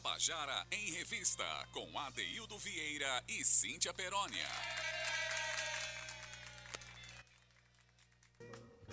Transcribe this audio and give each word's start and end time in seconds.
Tabajara 0.00 0.64
em 0.70 0.92
Revista, 0.92 1.42
com 1.72 1.98
Adeildo 1.98 2.56
Vieira 2.56 3.20
e 3.26 3.44
Cíntia 3.44 3.92
Perónia. 3.92 4.46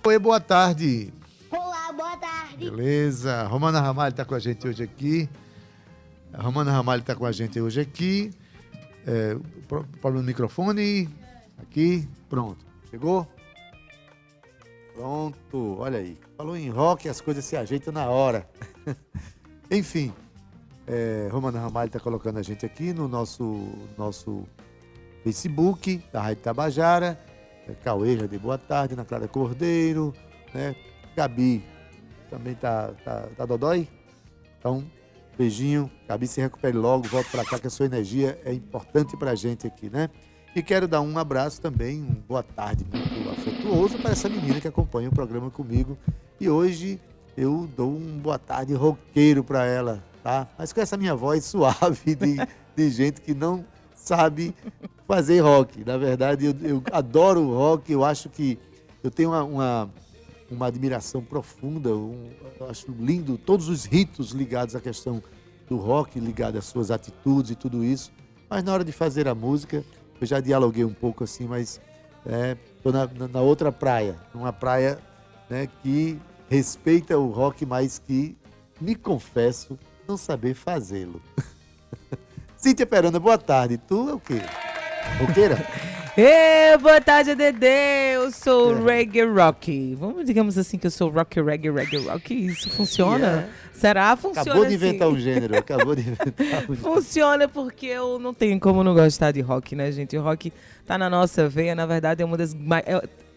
Oi, 0.03 0.17
boa 0.17 0.39
tarde. 0.39 1.13
Olá, 1.51 1.91
boa 1.91 2.17
tarde. 2.17 2.57
Beleza. 2.57 3.43
Romana 3.43 3.79
Ramalho 3.81 4.13
está 4.13 4.25
com 4.25 4.33
a 4.33 4.39
gente 4.39 4.67
hoje 4.67 4.81
aqui. 4.81 5.29
A 6.33 6.41
Romana 6.41 6.71
Ramalho 6.71 7.01
está 7.01 7.15
com 7.15 7.27
a 7.27 7.31
gente 7.31 7.61
hoje 7.61 7.81
aqui. 7.81 8.33
É, 9.05 9.37
problema 9.67 10.21
no 10.21 10.23
microfone. 10.23 11.07
Aqui. 11.59 12.09
Pronto. 12.27 12.65
Chegou? 12.89 13.31
Pronto. 14.95 15.77
Olha 15.77 15.99
aí. 15.99 16.17
Falou 16.35 16.57
em 16.57 16.69
rock, 16.69 17.07
as 17.07 17.21
coisas 17.21 17.45
se 17.45 17.55
ajeitam 17.55 17.93
na 17.93 18.09
hora. 18.09 18.49
Enfim. 19.69 20.11
É, 20.87 21.27
Romana 21.31 21.59
Ramalho 21.59 21.87
está 21.87 21.99
colocando 21.99 22.37
a 22.37 22.43
gente 22.43 22.65
aqui 22.65 22.93
no 22.93 23.07
nosso, 23.07 23.69
nosso 23.97 24.43
Facebook 25.23 26.03
da 26.13 26.21
Rádio 26.21 26.43
Tabajara. 26.43 27.19
É, 27.67 27.73
Cauê 27.83 28.15
de 28.27 28.37
boa 28.37 28.57
tarde, 28.57 28.93
Ana 28.93 29.03
Clara 29.03 29.27
Cordeiro, 29.27 30.13
né? 30.53 30.75
Gabi 31.15 31.63
também 32.29 32.53
tá, 32.55 32.91
tá, 33.03 33.27
tá 33.35 33.45
dodói. 33.45 33.87
Então, 34.59 34.83
beijinho. 35.37 35.89
Gabi, 36.07 36.27
se 36.27 36.41
recupere 36.41 36.77
logo, 36.77 37.07
volte 37.07 37.29
para 37.31 37.45
cá, 37.45 37.57
que 37.57 37.67
a 37.67 37.69
sua 37.69 37.85
energia 37.85 38.39
é 38.45 38.53
importante 38.53 39.17
para 39.17 39.31
a 39.31 39.35
gente 39.35 39.65
aqui, 39.65 39.89
né? 39.89 40.09
E 40.55 40.63
quero 40.63 40.87
dar 40.87 41.01
um 41.01 41.17
abraço 41.17 41.59
também, 41.59 42.01
um 42.01 42.13
boa 42.27 42.41
tarde 42.41 42.85
muito 42.85 43.29
afetuoso 43.29 43.97
para 43.97 44.11
essa 44.11 44.29
menina 44.29 44.61
que 44.61 44.67
acompanha 44.67 45.09
o 45.09 45.11
programa 45.11 45.51
comigo. 45.51 45.97
E 46.39 46.49
hoje 46.49 46.99
eu 47.35 47.67
dou 47.75 47.91
um 47.91 48.17
boa 48.17 48.39
tarde 48.39 48.73
roqueiro 48.73 49.43
para 49.43 49.65
ela, 49.65 50.01
tá? 50.25 50.47
Mas 50.57 50.73
com 50.73 50.81
essa 50.81 50.97
minha 50.97 51.15
voz 51.15 51.45
suave 51.45 52.15
de, 52.15 52.37
de 52.75 52.89
gente 52.89 53.21
que 53.21 53.35
não 53.35 53.63
sabe 53.93 54.55
fazer 55.07 55.41
rock. 55.41 55.85
Na 55.85 55.99
verdade, 55.99 56.47
eu, 56.47 56.55
eu 56.63 56.83
adoro 56.91 57.47
rock, 57.53 57.91
eu 57.91 58.03
acho 58.03 58.27
que 58.27 58.57
eu 59.03 59.11
tenho 59.11 59.29
uma, 59.29 59.43
uma, 59.43 59.93
uma 60.49 60.65
admiração 60.65 61.21
profunda, 61.21 61.95
um, 61.95 62.27
acho 62.67 62.91
lindo 62.91 63.37
todos 63.37 63.69
os 63.69 63.85
ritos 63.85 64.31
ligados 64.31 64.75
à 64.75 64.81
questão 64.81 65.21
do 65.69 65.77
rock, 65.77 66.19
ligado 66.19 66.57
às 66.57 66.65
suas 66.65 66.89
atitudes 66.89 67.51
e 67.51 67.55
tudo 67.55 67.83
isso. 67.83 68.11
Mas 68.49 68.63
na 68.63 68.73
hora 68.73 68.83
de 68.83 68.91
fazer 68.91 69.27
a 69.27 69.35
música, 69.35 69.85
eu 70.19 70.25
já 70.25 70.39
dialoguei 70.39 70.83
um 70.83 70.93
pouco 70.93 71.23
assim, 71.23 71.45
mas 71.45 71.79
estou 72.75 72.91
é, 72.91 72.95
na, 73.15 73.27
na, 73.27 73.41
outra 73.41 73.71
praia, 73.71 74.17
uma 74.33 74.51
praia 74.51 74.97
né, 75.47 75.69
que 75.83 76.19
respeita 76.49 77.15
o 77.15 77.29
rock, 77.29 77.63
mas 77.63 77.99
que 77.99 78.35
me 78.81 78.95
confesso 78.95 79.77
não 80.07 80.17
saber 80.17 80.53
fazê-lo. 80.53 81.21
Cíntia 82.57 82.85
Perana, 82.85 83.19
boa 83.19 83.37
tarde. 83.37 83.77
Tu 83.77 84.09
é 84.09 84.13
o 84.13 84.19
quê? 84.19 84.41
Roqueira? 85.19 85.57
Ê, 86.17 86.77
boa 86.77 87.01
tarde, 87.01 87.35
Dedê. 87.35 88.15
Eu 88.15 88.31
sou 88.31 88.73
é. 88.87 88.99
reggae 88.99 89.25
rock. 89.25 89.95
Vamos, 89.95 90.25
digamos 90.25 90.57
assim, 90.57 90.77
que 90.77 90.87
eu 90.87 90.91
sou 90.91 91.09
rock, 91.09 91.41
reggae, 91.41 91.69
reggae 91.69 91.97
rock. 91.97 92.33
Isso 92.33 92.69
funciona? 92.69 93.27
Yeah. 93.27 93.47
Será? 93.73 94.15
Funciona 94.15 94.41
Acabou 94.49 94.65
de 94.65 94.75
inventar 94.75 95.09
um 95.09 95.19
gênero. 95.19 95.57
Acabou 95.59 95.93
de 95.93 96.01
inventar 96.03 96.71
um 96.71 96.75
Funciona 96.77 97.49
porque 97.49 97.87
eu 97.87 98.17
não 98.17 98.33
tenho 98.33 98.57
como 98.61 98.81
não 98.81 98.93
gostar 98.93 99.33
de 99.33 99.41
rock, 99.41 99.75
né, 99.75 99.91
gente? 99.91 100.17
O 100.17 100.21
rock 100.21 100.53
tá 100.85 100.97
na 100.97 101.09
nossa 101.09 101.49
veia. 101.49 101.75
Na 101.75 101.85
verdade, 101.85 102.23
é 102.23 102.25
uma 102.25 102.37
das... 102.37 102.55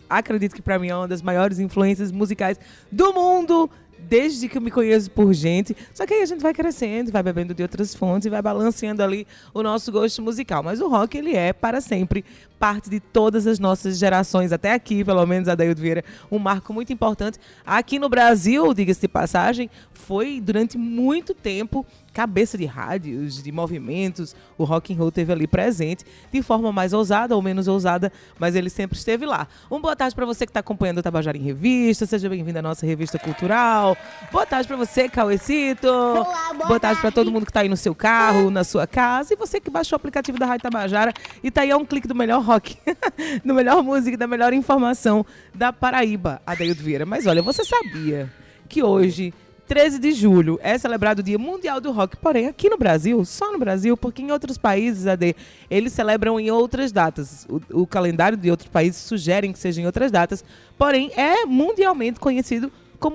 acredito 0.09 0.55
que 0.55 0.63
para 0.63 0.79
mim 0.79 0.87
é 0.87 0.95
uma 0.95 1.09
das 1.09 1.21
maiores 1.21 1.59
influências 1.59 2.13
musicais 2.13 2.61
do 2.93 3.13
mundo 3.13 3.69
desde 3.99 4.49
que 4.49 4.59
eu 4.59 4.63
me 4.63 4.71
conheço 4.71 5.11
por 5.11 5.33
gente. 5.33 5.77
Só 5.93 6.07
que 6.07 6.15
aí 6.15 6.23
a 6.23 6.27
gente 6.27 6.41
vai 6.41 6.53
crescendo, 6.53 7.11
vai 7.11 7.23
bebendo 7.23 7.55
de 7.55 7.63
outras 7.63 7.95
fontes 7.95 8.31
vai 8.31 8.43
balanceando 8.43 9.03
ali 9.03 9.27
o 9.53 9.63
nosso 9.63 9.91
gosto 9.91 10.23
musical. 10.23 10.63
Mas 10.63 10.81
o 10.81 10.89
rock, 10.89 11.17
ele 11.17 11.35
é 11.35 11.53
para 11.53 11.81
sempre 11.81 12.25
parte 12.59 12.91
de 12.91 13.01
todas 13.01 13.47
as 13.47 13.59
nossas 13.59 13.99
gerações, 13.99 14.53
até 14.53 14.73
aqui, 14.73 15.05
pelo 15.05 15.25
menos, 15.27 15.49
a 15.49 15.55
Daildo 15.55 15.81
Vieira, 15.81 16.05
um 16.31 16.39
marco 16.39 16.73
muito 16.73 16.93
importante. 16.93 17.39
Aqui 17.65 17.99
no 17.99 18.09
Brasil, 18.09 18.75
diga-se 18.75 19.01
de 19.01 19.09
passagem, 19.09 19.71
foi 19.93 20.41
durante 20.41 20.77
muito 20.77 21.35
tempo 21.35 21.87
cabeça 22.19 22.59
de 22.59 22.67
rádios, 22.67 23.41
de 23.41 23.53
movimentos, 23.53 24.35
o 24.57 24.65
rock 24.65 24.93
and 24.93 24.97
roll 24.97 25.13
teve 25.13 25.33
ali 25.33 25.47
presente, 25.47 26.05
de 26.33 26.43
forma 26.43 26.73
mais 26.73 26.93
ousada 26.93 27.37
ou 27.37 27.41
menos 27.41 27.69
ousada, 27.69 28.13
mas 28.37 28.57
ele 28.57 28.69
sempre 28.69 28.99
esteve 28.99 29.25
lá. 29.25 29.47
Um 29.71 29.81
boa 29.81 29.95
tarde 29.95 30.17
para 30.17 30.27
você 30.27 30.45
que 30.45 30.51
está 30.51 30.59
acompanhando 30.59 30.99
o 30.99 31.03
Tabajara 31.03 31.39
em 31.39 31.43
Revista, 31.43 32.07
seja 32.07 32.29
bem-vindo 32.29 32.59
à 32.59 32.63
nossa 32.63 32.85
revista 32.85 33.21
cultural. 33.21 33.97
Boa 34.33 34.45
tarde 34.45 34.67
para 34.67 34.77
você, 34.77 35.09
Cauecito. 35.09 35.87
Olá, 35.87 36.55
boa, 36.55 36.67
boa 36.67 36.81
tarde 36.81 37.01
para 37.01 37.13
todo 37.13 37.31
mundo 37.31 37.45
que 37.45 37.51
está 37.51 37.61
aí 37.61 37.69
no 37.69 37.77
seu 37.77 37.95
carro, 37.95 38.51
na 38.51 38.65
sua 38.65 38.85
casa, 38.85 39.35
e 39.35 39.37
você 39.37 39.61
que 39.61 39.71
baixou 39.71 39.95
o 39.95 39.99
aplicativo 39.99 40.41
da 40.41 40.47
Rádio 40.47 40.65
Tabajara 40.65 41.13
e 41.41 41.49
está 41.49 41.61
aí 41.61 41.71
a 41.71 41.77
um 41.77 41.85
clique 41.85 42.09
do 42.09 42.17
melhor 42.17 42.41
rock, 42.49 42.77
do 43.45 43.55
melhor 43.55 43.83
música, 43.83 44.17
da 44.17 44.27
melhor 44.27 44.55
informação 44.55 45.25
da 45.55 45.71
Paraíba, 45.71 46.41
Adaildo 46.47 46.83
Vieira. 46.83 47.05
Mas 47.05 47.27
olha, 47.27 47.43
você 47.43 47.63
sabia 47.63 48.33
que 48.69 48.83
hoje 48.83 49.35
13 49.67 49.99
de 49.99 50.13
julho 50.13 50.59
é 50.63 50.79
celebrado 50.79 51.19
o 51.19 51.23
Dia 51.23 51.39
Mundial 51.39 51.79
do 51.79 51.93
Rock, 51.93 52.17
porém 52.17 52.47
aqui 52.47 52.71
no 52.71 52.79
Brasil, 52.79 53.23
só 53.27 53.53
no 53.53 53.59
Brasil, 53.59 53.99
porque 53.99 54.23
em 54.23 54.33
outros 54.33 54.57
países, 54.57 55.07
AD, 55.07 55.37
eles 55.71 55.93
celebram 55.93 56.41
em 56.41 56.51
outras 56.51 56.91
datas. 56.91 57.47
O, 57.51 57.83
o 57.83 57.87
calendário 57.87 58.39
de 58.39 58.51
outros 58.51 58.71
países 58.71 59.03
sugerem 59.03 59.53
que 59.53 59.59
seja 59.59 59.83
em 59.83 59.87
outras 59.87 60.11
datas, 60.11 60.43
porém 60.79 61.13
é 61.15 61.45
mundialmente 61.45 62.19
conhecido 62.19 62.73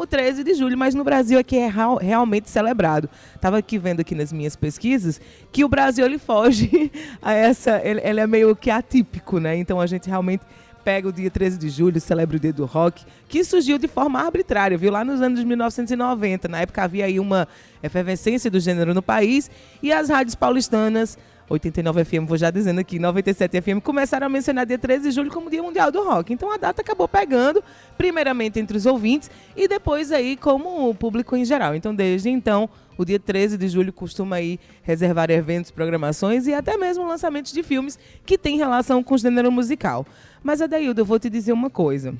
13 0.07 0.43
de 0.43 0.53
julho, 0.53 0.77
mas 0.77 0.95
no 0.95 1.03
Brasil 1.03 1.43
que 1.43 1.57
é 1.57 1.67
real, 1.67 1.97
realmente 1.97 2.49
celebrado. 2.49 3.09
Estava 3.35 3.57
aqui 3.57 3.77
vendo 3.77 3.99
aqui 3.99 4.15
nas 4.15 4.31
minhas 4.31 4.55
pesquisas 4.55 5.19
que 5.51 5.63
o 5.63 5.67
Brasil 5.67 6.05
ele 6.05 6.17
foge 6.17 6.91
a 7.21 7.33
essa, 7.33 7.81
ele, 7.83 8.01
ele 8.03 8.19
é 8.19 8.27
meio 8.27 8.55
que 8.55 8.69
atípico, 8.69 9.39
né? 9.39 9.55
Então 9.57 9.79
a 9.79 9.85
gente 9.85 10.09
realmente 10.09 10.43
pega 10.83 11.07
o 11.07 11.11
dia 11.11 11.29
13 11.31 11.57
de 11.57 11.69
julho, 11.69 11.99
celebra 11.99 12.35
o 12.35 12.39
dia 12.39 12.51
do 12.51 12.65
rock, 12.65 13.05
que 13.27 13.43
surgiu 13.43 13.77
de 13.77 13.87
forma 13.87 14.19
arbitrária, 14.19 14.77
viu? 14.77 14.91
Lá 14.91 15.03
nos 15.03 15.21
anos 15.21 15.43
1990. 15.43 16.47
Na 16.47 16.61
época 16.61 16.83
havia 16.83 17.05
aí 17.05 17.19
uma 17.19 17.47
efervescência 17.81 18.51
do 18.51 18.59
gênero 18.59 18.93
no 18.93 19.01
país 19.01 19.49
e 19.81 19.91
as 19.91 20.09
rádios 20.09 20.35
paulistanas 20.35 21.17
89 21.53 22.03
FM, 22.03 22.25
vou 22.25 22.37
já 22.37 22.49
dizendo 22.49 22.79
aqui, 22.79 22.97
97 22.97 23.61
FM, 23.61 23.79
começaram 23.83 24.25
a 24.25 24.29
mencionar 24.29 24.65
dia 24.65 24.77
13 24.77 25.09
de 25.09 25.11
julho 25.11 25.31
como 25.31 25.49
Dia 25.49 25.61
Mundial 25.61 25.91
do 25.91 26.03
Rock. 26.03 26.33
Então 26.33 26.51
a 26.51 26.57
data 26.57 26.81
acabou 26.81 27.07
pegando, 27.07 27.63
primeiramente 27.97 28.59
entre 28.59 28.75
os 28.75 28.85
ouvintes 28.85 29.29
e 29.55 29.67
depois 29.67 30.11
aí 30.11 30.35
como 30.35 30.89
o 30.89 30.95
público 30.95 31.35
em 31.35 31.45
geral. 31.45 31.75
Então 31.75 31.93
desde 31.93 32.29
então, 32.29 32.67
o 32.97 33.05
dia 33.05 33.19
13 33.19 33.57
de 33.57 33.67
julho 33.67 33.93
costuma 33.93 34.37
aí 34.37 34.59
reservar 34.81 35.29
eventos, 35.29 35.69
programações 35.69 36.47
e 36.47 36.53
até 36.53 36.75
mesmo 36.75 37.07
lançamentos 37.07 37.51
de 37.51 37.61
filmes 37.61 37.99
que 38.25 38.37
têm 38.37 38.57
relação 38.57 39.03
com 39.03 39.13
o 39.13 39.17
gênero 39.17 39.51
musical. 39.51 40.05
Mas 40.41 40.61
Adaildo, 40.61 41.01
eu 41.01 41.05
vou 41.05 41.19
te 41.19 41.29
dizer 41.29 41.53
uma 41.53 41.69
coisa. 41.69 42.15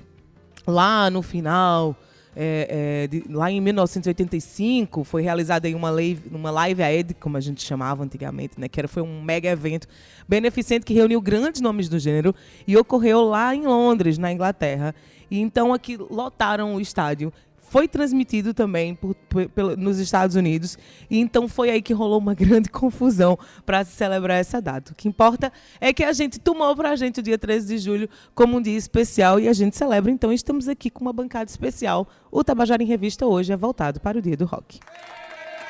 Lá 0.66 1.09
no 1.09 1.22
final 1.22 1.95
é, 2.35 3.03
é, 3.03 3.07
de, 3.07 3.23
lá 3.29 3.51
em 3.51 3.61
1985 3.61 5.03
foi 5.03 5.21
realizada 5.21 5.67
uma 5.69 5.89
live, 5.89 6.29
uma 6.31 6.51
live 6.51 6.81
aid, 6.81 7.13
como 7.16 7.38
a 7.38 7.39
gente 7.39 7.63
chamava 7.63 8.03
antigamente, 8.03 8.59
né, 8.59 8.67
que 8.67 8.79
era, 8.79 8.88
foi 8.88 9.03
um 9.03 9.21
mega 9.21 9.49
evento 9.49 9.88
beneficente 10.27 10.85
que 10.85 10.93
reuniu 10.93 11.22
grandes 11.22 11.61
nomes 11.61 11.88
do 11.88 11.99
gênero 11.99 12.33
e 12.67 12.75
ocorreu 12.75 13.22
lá 13.23 13.55
em 13.55 13.66
Londres, 13.66 14.17
na 14.17 14.31
Inglaterra. 14.31 14.95
E 15.29 15.39
então 15.39 15.73
aqui 15.73 15.97
lotaram 15.97 16.75
o 16.75 16.81
estádio 16.81 17.31
foi 17.73 17.88
transmitido 17.88 18.53
também 18.53 18.94
por, 18.94 19.16
por, 19.25 19.75
nos 19.75 19.97
Estados 19.97 20.35
Unidos. 20.35 20.78
E 21.09 21.17
então 21.17 21.47
foi 21.47 21.72
aí 21.72 21.81
que 21.81 21.91
rolou 21.91 22.19
uma 22.19 22.35
grande 22.38 22.69
confusão 22.69 23.35
para 23.66 23.84
se 23.84 23.94
celebrar 23.94 24.38
essa 24.38 24.61
data. 24.61 24.91
O 24.91 24.95
que 24.95 25.07
importa 25.07 25.51
é 25.81 25.91
que 25.91 26.03
a 26.03 26.13
gente 26.13 26.39
tomou 26.39 26.75
para 26.75 26.91
a 26.91 26.95
gente 26.95 27.19
o 27.19 27.23
dia 27.23 27.35
13 27.35 27.67
de 27.67 27.79
julho 27.79 28.09
como 28.35 28.57
um 28.57 28.61
dia 28.61 28.78
especial 28.78 29.39
e 29.39 29.47
a 29.47 29.53
gente 29.53 29.75
celebra. 29.75 30.11
Então 30.11 30.31
estamos 30.31 30.67
aqui 30.67 30.91
com 30.91 31.01
uma 31.01 31.11
bancada 31.11 31.50
especial. 31.50 32.07
O 32.31 32.44
Tabajara 32.44 32.84
em 32.84 32.85
Revista 32.85 33.25
hoje 33.25 33.51
é 33.51 33.57
voltado 33.57 34.00
para 34.00 34.19
o 34.19 34.22
dia 34.22 34.38
do 34.38 34.45
rock. 34.45 34.79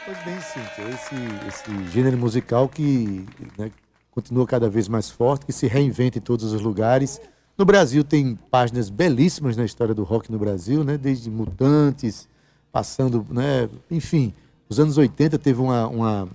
Pois 0.03 0.17
bem, 0.25 0.35
Cíntia, 0.41 0.83
esse, 0.93 1.15
esse 1.47 1.87
gênero 1.89 2.17
musical 2.17 2.67
que 2.67 3.25
né, 3.57 3.71
continua 4.11 4.45
cada 4.45 4.69
vez 4.69 4.89
mais 4.89 5.09
forte, 5.09 5.45
que 5.45 5.53
se 5.53 5.67
reinventa 5.67 6.17
em 6.17 6.21
todos 6.21 6.51
os 6.51 6.61
lugares. 6.61 7.21
No 7.57 7.65
Brasil 7.65 8.03
tem 8.03 8.35
páginas 8.49 8.89
belíssimas 8.89 9.55
na 9.55 9.63
história 9.63 9.93
do 9.93 10.03
rock 10.03 10.31
no 10.31 10.39
Brasil, 10.39 10.83
né? 10.83 10.97
Desde 10.97 11.29
Mutantes, 11.29 12.27
passando, 12.71 13.25
né? 13.29 13.69
Enfim, 13.91 14.33
os 14.67 14.79
anos 14.79 14.97
80 14.97 15.37
teve 15.37 15.61
uma, 15.61 15.87
uma, 15.87 16.29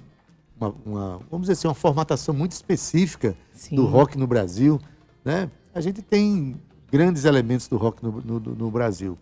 uma, 0.61 0.75
uma 0.87 1.21
vamos 1.29 1.49
dizer 1.49 1.55
assim, 1.55 1.67
uma 1.67 1.75
formatação 1.75 2.33
muito 2.33 2.53
específica 2.53 3.37
Sim. 3.53 3.75
do 3.75 3.87
rock 3.87 4.17
no 4.17 4.27
Brasil, 4.27 4.81
né? 5.25 5.51
A 5.75 5.81
gente 5.81 6.03
tem 6.03 6.57
grandes 6.91 7.25
elementos 7.25 7.67
do 7.67 7.77
rock 7.77 8.03
no, 8.03 8.13
no, 8.21 8.41
no 8.41 8.71
Brasil. 8.71 9.19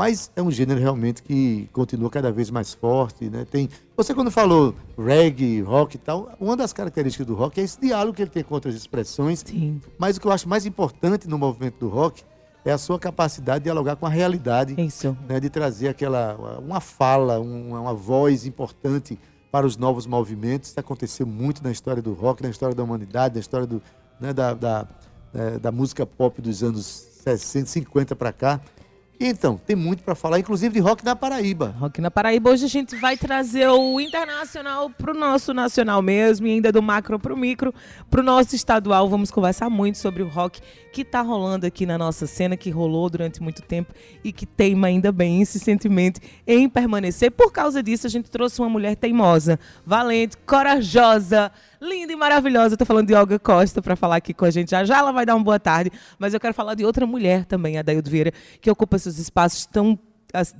Mas 0.00 0.32
é 0.34 0.40
um 0.40 0.50
gênero 0.50 0.80
realmente 0.80 1.22
que 1.22 1.68
continua 1.74 2.08
cada 2.08 2.32
vez 2.32 2.50
mais 2.50 2.72
forte, 2.72 3.28
né? 3.28 3.44
Tem, 3.44 3.68
você 3.94 4.14
quando 4.14 4.30
falou 4.30 4.74
reggae, 4.96 5.60
rock 5.60 5.96
e 5.96 5.98
tal, 5.98 6.32
uma 6.40 6.56
das 6.56 6.72
características 6.72 7.26
do 7.26 7.34
rock 7.34 7.60
é 7.60 7.64
esse 7.64 7.78
diálogo 7.78 8.16
que 8.16 8.22
ele 8.22 8.30
tem 8.30 8.42
com 8.42 8.54
outras 8.54 8.74
expressões. 8.74 9.44
Sim. 9.44 9.78
Mas 9.98 10.16
o 10.16 10.20
que 10.22 10.26
eu 10.26 10.32
acho 10.32 10.48
mais 10.48 10.64
importante 10.64 11.28
no 11.28 11.36
movimento 11.36 11.80
do 11.80 11.88
rock 11.90 12.22
é 12.64 12.72
a 12.72 12.78
sua 12.78 12.98
capacidade 12.98 13.58
de 13.58 13.64
dialogar 13.64 13.94
com 13.96 14.06
a 14.06 14.08
realidade, 14.08 14.74
Isso. 14.80 15.14
Né, 15.28 15.38
de 15.38 15.50
trazer 15.50 15.88
aquela 15.88 16.58
uma 16.64 16.80
fala, 16.80 17.38
uma, 17.38 17.82
uma 17.82 17.92
voz 17.92 18.46
importante 18.46 19.18
para 19.52 19.66
os 19.66 19.76
novos 19.76 20.06
movimentos. 20.06 20.70
Isso 20.70 20.80
aconteceu 20.80 21.26
muito 21.26 21.62
na 21.62 21.70
história 21.70 22.00
do 22.00 22.14
rock, 22.14 22.42
na 22.42 22.48
história 22.48 22.74
da 22.74 22.82
humanidade, 22.82 23.34
na 23.34 23.40
história 23.40 23.66
do, 23.66 23.82
né, 24.18 24.32
da, 24.32 24.54
da, 24.54 24.88
eh, 25.34 25.58
da 25.58 25.70
música 25.70 26.06
pop 26.06 26.40
dos 26.40 26.62
anos 26.62 26.86
60, 27.22 27.66
50 27.66 28.16
para 28.16 28.32
cá. 28.32 28.62
Então, 29.22 29.58
tem 29.58 29.76
muito 29.76 30.02
para 30.02 30.14
falar, 30.14 30.38
inclusive 30.38 30.72
de 30.72 30.80
rock 30.80 31.04
na 31.04 31.14
Paraíba. 31.14 31.74
Rock 31.78 32.00
na 32.00 32.10
Paraíba. 32.10 32.48
Hoje 32.48 32.64
a 32.64 32.68
gente 32.68 32.96
vai 32.96 33.18
trazer 33.18 33.68
o 33.68 34.00
internacional 34.00 34.88
pro 34.88 35.12
nosso 35.12 35.52
nacional 35.52 36.00
mesmo, 36.00 36.46
e 36.46 36.52
ainda 36.52 36.72
do 36.72 36.80
macro 36.80 37.18
pro 37.18 37.36
micro, 37.36 37.74
pro 38.08 38.22
nosso 38.22 38.56
estadual. 38.56 39.10
Vamos 39.10 39.30
conversar 39.30 39.68
muito 39.68 39.98
sobre 39.98 40.22
o 40.22 40.28
rock 40.28 40.62
que 40.90 41.04
tá 41.04 41.20
rolando 41.20 41.66
aqui 41.66 41.84
na 41.84 41.98
nossa 41.98 42.26
cena, 42.26 42.56
que 42.56 42.70
rolou 42.70 43.10
durante 43.10 43.42
muito 43.42 43.60
tempo 43.60 43.92
e 44.24 44.32
que 44.32 44.46
teima 44.46 44.86
ainda 44.86 45.12
bem 45.12 45.42
esse 45.42 45.58
sentimento 45.58 46.18
em 46.46 46.66
permanecer. 46.66 47.30
Por 47.30 47.52
causa 47.52 47.82
disso, 47.82 48.06
a 48.06 48.10
gente 48.10 48.30
trouxe 48.30 48.58
uma 48.58 48.70
mulher 48.70 48.96
teimosa, 48.96 49.60
valente, 49.84 50.36
corajosa, 50.46 51.52
linda 51.80 52.12
e 52.12 52.16
maravilhosa. 52.16 52.74
Eu 52.74 52.78
tô 52.78 52.84
falando 52.84 53.06
de 53.06 53.14
Olga 53.14 53.38
Costa 53.38 53.80
para 53.80 53.94
falar 53.94 54.16
aqui 54.16 54.34
com 54.34 54.44
a 54.44 54.50
gente. 54.50 54.70
Já 54.70 54.84
já 54.84 54.98
ela 54.98 55.12
vai 55.12 55.24
dar 55.24 55.36
uma 55.36 55.44
boa 55.44 55.60
tarde, 55.60 55.92
mas 56.18 56.34
eu 56.34 56.40
quero 56.40 56.54
falar 56.54 56.74
de 56.74 56.84
outra 56.84 57.06
mulher 57.06 57.44
também, 57.44 57.78
a 57.78 57.82
Daildo 57.82 58.10
Vieira, 58.10 58.32
que 58.60 58.70
ocupa 58.70 58.98
esses 59.10 59.20
espaços 59.24 59.66
tão 59.66 59.98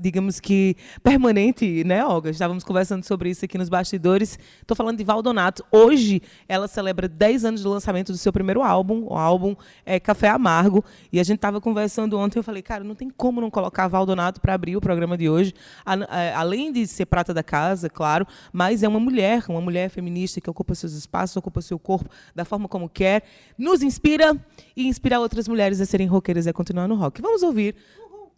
digamos 0.01 0.41
que 0.41 0.75
permanente, 1.01 1.85
né, 1.85 2.05
Olga? 2.05 2.29
Estávamos 2.31 2.65
conversando 2.65 3.05
sobre 3.05 3.31
isso 3.31 3.45
aqui 3.45 3.57
nos 3.57 3.69
bastidores. 3.69 4.37
Estou 4.61 4.77
falando 4.77 4.99
de 4.99 5.05
Valdonato. 5.05 5.65
Hoje 5.71 6.21
ela 6.49 6.67
celebra 6.67 7.07
10 7.07 7.45
anos 7.45 7.63
do 7.63 7.71
lançamento 7.71 8.11
do 8.11 8.19
seu 8.19 8.33
primeiro 8.33 8.63
álbum, 8.63 9.05
o 9.09 9.15
álbum 9.17 9.55
é 9.87 10.01
Café 10.01 10.29
Amargo. 10.29 10.85
E 11.13 11.21
a 11.21 11.23
gente 11.23 11.37
estava 11.37 11.61
conversando 11.61 12.19
ontem, 12.19 12.41
eu 12.41 12.43
falei, 12.43 12.63
cara, 12.63 12.83
não 12.83 12.97
tem 12.97 13.09
como 13.11 13.41
não 13.41 13.49
colocar 13.49 13.87
Valdonato 13.87 14.41
para 14.41 14.55
abrir 14.55 14.77
o 14.77 14.81
programa 14.81 15.17
de 15.17 15.29
hoje. 15.31 15.55
A- 15.87 15.95
a- 15.95 16.41
além 16.41 16.73
de 16.73 16.85
ser 16.89 17.07
prata 17.07 17.33
da 17.33 17.43
casa, 17.45 17.89
claro, 17.89 18.27
mas 18.53 18.83
é 18.83 18.89
uma 18.89 18.99
mulher, 18.99 19.45
uma 19.49 19.61
mulher 19.61 19.89
feminista 19.89 20.41
que 20.41 20.51
ocupa 20.51 20.75
seus 20.75 20.95
espaços, 20.95 21.37
ocupa 21.37 21.61
seu 21.61 21.79
corpo 21.79 22.11
da 22.35 22.45
forma 22.45 22.67
como 22.67 22.89
quer, 22.89 23.23
nos 23.57 23.83
inspira 23.85 24.37
e 24.77 24.89
inspira 24.89 25.21
outras 25.21 25.47
mulheres 25.47 25.81
a 25.81 25.87
serem 25.87 26.09
roqueiras 26.09 26.47
e 26.47 26.51
a 26.51 26.53
continuar 26.53 26.89
no 26.89 26.97
rock. 26.97 27.23
Vamos 27.23 27.45
ouvir 27.45 27.77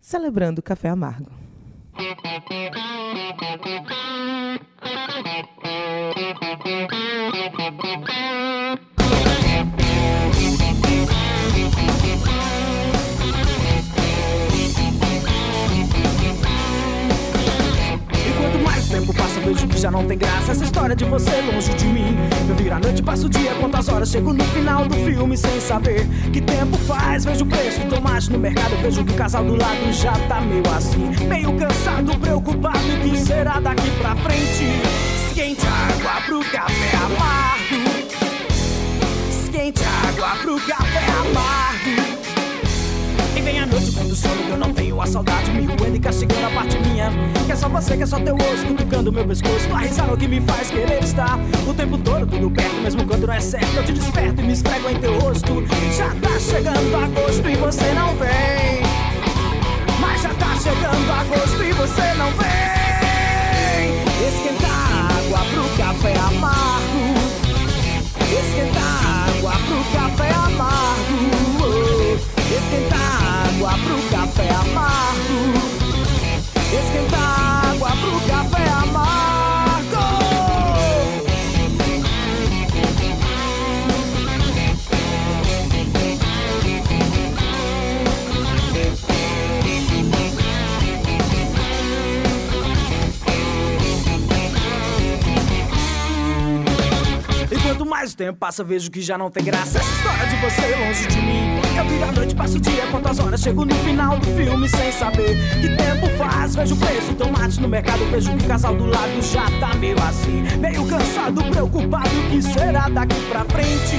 celebrando 0.02 0.58
o 0.58 0.62
Café 0.62 0.88
Amargo. 0.88 1.30
Tempo 18.92 19.14
passa, 19.14 19.40
vejo 19.40 19.66
que 19.66 19.78
já 19.78 19.90
não 19.90 20.04
tem 20.04 20.18
graça 20.18 20.52
essa 20.52 20.64
história 20.64 20.94
de 20.94 21.04
você 21.06 21.30
longe 21.40 21.72
de 21.72 21.86
mim. 21.86 22.14
Eu 22.46 22.54
viro 22.54 22.74
a 22.74 22.78
noite, 22.78 23.02
passo 23.02 23.26
o 23.26 23.28
dia, 23.28 23.54
quantas 23.58 23.88
horas 23.88 24.10
chego 24.10 24.34
no 24.34 24.44
final 24.44 24.86
do 24.86 24.94
filme 24.96 25.34
sem 25.34 25.58
saber 25.60 26.06
que 26.30 26.42
tempo 26.42 26.76
faz. 26.76 27.24
Vejo 27.24 27.44
o 27.44 27.48
preço 27.48 27.80
do 27.80 27.94
tomate 27.94 28.30
no 28.30 28.38
mercado, 28.38 28.76
vejo 28.82 29.02
que 29.02 29.12
o 29.12 29.16
casal 29.16 29.44
do 29.44 29.56
lado 29.56 29.92
já 29.92 30.12
tá 30.28 30.42
meio 30.42 30.62
assim, 30.76 31.10
meio 31.26 31.56
cansado, 31.56 32.18
preocupado. 32.18 32.78
E 33.06 33.10
que 33.10 33.16
será 33.16 33.58
daqui 33.60 33.90
pra 33.92 34.14
frente? 34.16 34.64
Esquente 35.28 35.66
água 35.66 36.20
pro 36.26 36.40
café 36.50 36.96
amargo. 36.96 37.82
Esquente 39.30 39.82
água 40.06 40.36
pro 40.42 40.60
café 40.60 41.06
amargo. 41.06 42.01
Vem 43.52 43.60
a 43.60 43.66
noite 43.66 43.92
quando 43.92 44.16
sono 44.16 44.42
que 44.44 44.50
eu 44.50 44.56
não 44.56 44.72
tenho 44.72 44.98
a 44.98 45.06
saudade. 45.06 45.50
Me 45.50 45.66
roendo 45.66 45.96
e 45.96 46.00
castigando 46.00 46.46
a 46.46 46.50
parte 46.52 46.78
minha. 46.78 47.10
Que 47.44 47.52
é 47.52 47.54
só 47.54 47.68
você, 47.68 47.98
que 47.98 48.02
é 48.02 48.06
só 48.06 48.18
teu 48.18 48.34
osso 48.34 48.64
Cutucando 48.66 49.12
meu 49.12 49.26
pescoço. 49.26 49.68
Tua 49.68 49.80
risada 49.80 50.14
é 50.14 50.16
que 50.16 50.26
me 50.26 50.40
faz 50.40 50.70
querer 50.70 51.04
estar 51.04 51.38
O 51.68 51.74
tempo 51.74 51.98
todo 51.98 52.26
tudo 52.26 52.50
perto 52.50 52.74
Mesmo 52.82 53.06
quando 53.06 53.26
não 53.26 53.34
é 53.34 53.40
certo. 53.40 53.76
Eu 53.76 53.84
te 53.84 53.92
desperto 53.92 54.40
e 54.40 54.44
me 54.44 54.54
esfrego 54.54 54.88
em 54.88 54.96
teu 54.96 55.18
rosto. 55.18 55.62
Já 55.94 56.08
tá 56.14 56.40
chegando 56.40 56.96
agosto 56.96 57.46
e 57.46 57.56
você 57.56 57.92
não 57.92 58.16
vem. 58.16 58.82
Mas 60.00 60.22
já 60.22 60.30
tá 60.30 60.56
chegando 60.56 61.12
agosto 61.12 61.62
e 61.62 61.72
você 61.72 62.14
não 62.14 62.30
vem. 62.30 62.72
Esquentar 64.28 65.18
água 65.18 65.40
pro 65.52 65.76
café 65.76 66.14
amargo. 66.18 67.02
Esquentar 68.32 69.28
água 69.28 69.52
pro 69.68 69.84
café 69.92 70.31
tempo 98.22 98.38
passa, 98.38 98.62
vejo 98.62 98.88
que 98.88 99.00
já 99.00 99.18
não 99.18 99.30
tem 99.30 99.42
graça. 99.42 99.78
Essa 99.78 99.90
história 99.90 100.26
de 100.28 100.36
você 100.36 100.76
longe 100.76 101.06
de 101.08 101.16
mim. 101.16 101.60
Eu 101.76 101.84
viro 101.86 102.04
a 102.04 102.12
noite, 102.12 102.34
passo 102.36 102.56
o 102.56 102.60
dia, 102.60 102.86
quantas 102.90 103.18
horas 103.18 103.40
Chego 103.40 103.64
no 103.64 103.74
final 103.76 104.18
do 104.18 104.26
filme 104.36 104.68
sem 104.68 104.92
saber 104.92 105.36
Que 105.60 105.68
tempo 105.74 106.06
faz, 106.18 106.54
vejo 106.54 106.74
o 106.74 106.76
preço 106.76 107.14
tomate 107.14 107.58
no 107.62 107.66
mercado 107.66 108.04
Vejo 108.10 108.30
que 108.36 108.44
o 108.44 108.46
casal 108.46 108.76
do 108.76 108.84
lado 108.84 109.22
já 109.22 109.46
tá 109.58 109.74
meio 109.76 109.96
assim. 110.02 110.42
Meio 110.58 110.86
cansado, 110.86 111.42
preocupado 111.44 112.10
O 112.10 112.30
que 112.30 112.42
será 112.42 112.88
daqui 112.90 113.20
pra 113.30 113.44
frente? 113.46 113.96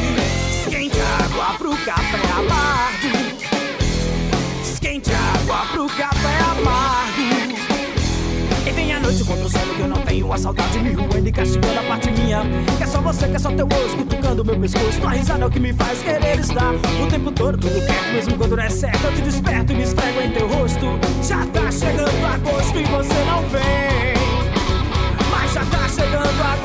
Esquente 0.61 0.99
água 1.23 1.57
pro 1.57 1.75
café 1.77 2.31
amargo. 2.37 3.43
Esquente 4.61 5.11
água 5.11 5.65
pro 5.73 5.87
café 5.87 6.37
amargo 6.51 7.42
sono 9.49 9.73
que 9.75 9.81
eu 9.81 9.87
não 9.87 10.01
tenho 10.01 10.31
a 10.31 10.37
saudade 10.37 10.79
me 10.79 10.91
roendo 10.93 11.27
e 11.27 11.31
castigando 11.31 11.79
a 11.79 11.83
parte 11.83 12.11
minha. 12.11 12.41
Que 12.77 12.83
é 12.83 12.87
só 12.87 13.01
você, 13.01 13.27
que 13.27 13.35
é 13.35 13.39
só 13.39 13.51
teu 13.51 13.67
osso 13.67 13.97
cutucando 13.97 14.45
meu 14.45 14.59
pescoço. 14.59 14.99
Tua 14.99 15.11
risada 15.11 15.43
é 15.43 15.47
o 15.47 15.49
que 15.49 15.59
me 15.59 15.73
faz 15.73 16.01
querer 16.01 16.39
estar 16.39 16.73
o 16.73 17.07
tempo 17.09 17.31
todo 17.31 17.57
tudo 17.57 17.85
perto, 17.85 18.13
mesmo 18.13 18.37
quando 18.37 18.55
não 18.55 18.63
é 18.63 18.69
certo. 18.69 19.05
Eu 19.05 19.13
te 19.13 19.21
desperto 19.21 19.73
e 19.73 19.75
me 19.75 19.83
esfrego 19.83 20.21
em 20.21 20.31
teu 20.31 20.47
rosto. 20.47 20.85
Já 21.21 21.45
tá 21.47 21.71
chegando 21.71 22.25
agosto 22.25 22.79
e 22.79 22.83
você 22.83 23.25
não 23.25 23.41
vem. 23.49 24.13
Mas 25.31 25.53
já 25.53 25.65
tá 25.65 25.87
chegando 25.89 26.41
agosto 26.41 26.62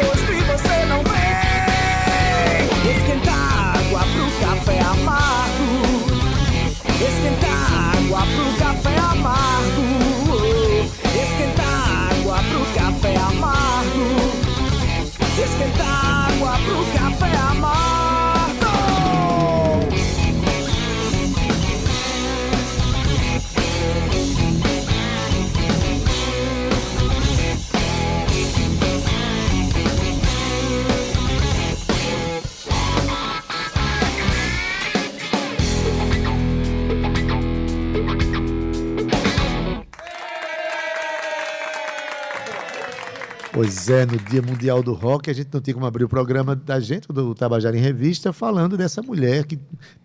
Pois 43.59 43.88
é, 43.88 44.07
no 44.07 44.17
Dia 44.17 44.41
Mundial 44.41 44.85
do 44.85 44.93
Rock, 44.93 45.29
a 45.29 45.33
gente 45.33 45.49
não 45.53 45.61
tinha 45.61 45.75
como 45.75 45.85
abrir 45.85 46.05
o 46.05 46.09
programa 46.09 46.55
da 46.55 46.79
gente, 46.79 47.09
do 47.09 47.35
Tabajara 47.35 47.77
em 47.77 47.81
Revista, 47.81 48.33
falando 48.33 48.77
dessa 48.77 49.03
mulher 49.03 49.45
que 49.45 49.59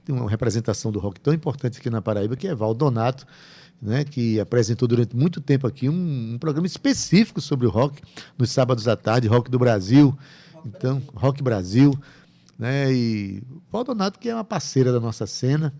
tem 0.03 0.15
uma 0.15 0.27
representação 0.27 0.91
do 0.91 0.97
rock 0.97 1.19
tão 1.19 1.31
importante 1.31 1.77
aqui 1.77 1.87
na 1.87 2.01
Paraíba, 2.01 2.35
que 2.35 2.47
é 2.47 2.55
Val 2.55 2.73
Donato, 2.73 3.27
né, 3.79 4.03
que 4.05 4.39
apresentou 4.39 4.87
durante 4.87 5.15
muito 5.15 5.39
tempo 5.39 5.67
aqui 5.67 5.87
um, 5.87 6.33
um 6.33 6.37
programa 6.39 6.65
específico 6.65 7.39
sobre 7.39 7.67
o 7.67 7.69
rock, 7.69 8.01
nos 8.39 8.49
sábados 8.49 8.87
à 8.87 8.95
tarde, 8.95 9.27
Rock 9.27 9.51
do 9.51 9.59
Brasil. 9.59 10.17
Então, 10.65 10.99
Rock 11.13 11.43
Brasil. 11.43 11.93
Né, 12.57 12.91
e 12.91 13.43
Val 13.71 13.83
Donato, 13.83 14.17
que 14.17 14.29
é 14.29 14.33
uma 14.33 14.43
parceira 14.43 14.91
da 14.91 14.99
nossa 14.99 15.27
cena, 15.27 15.71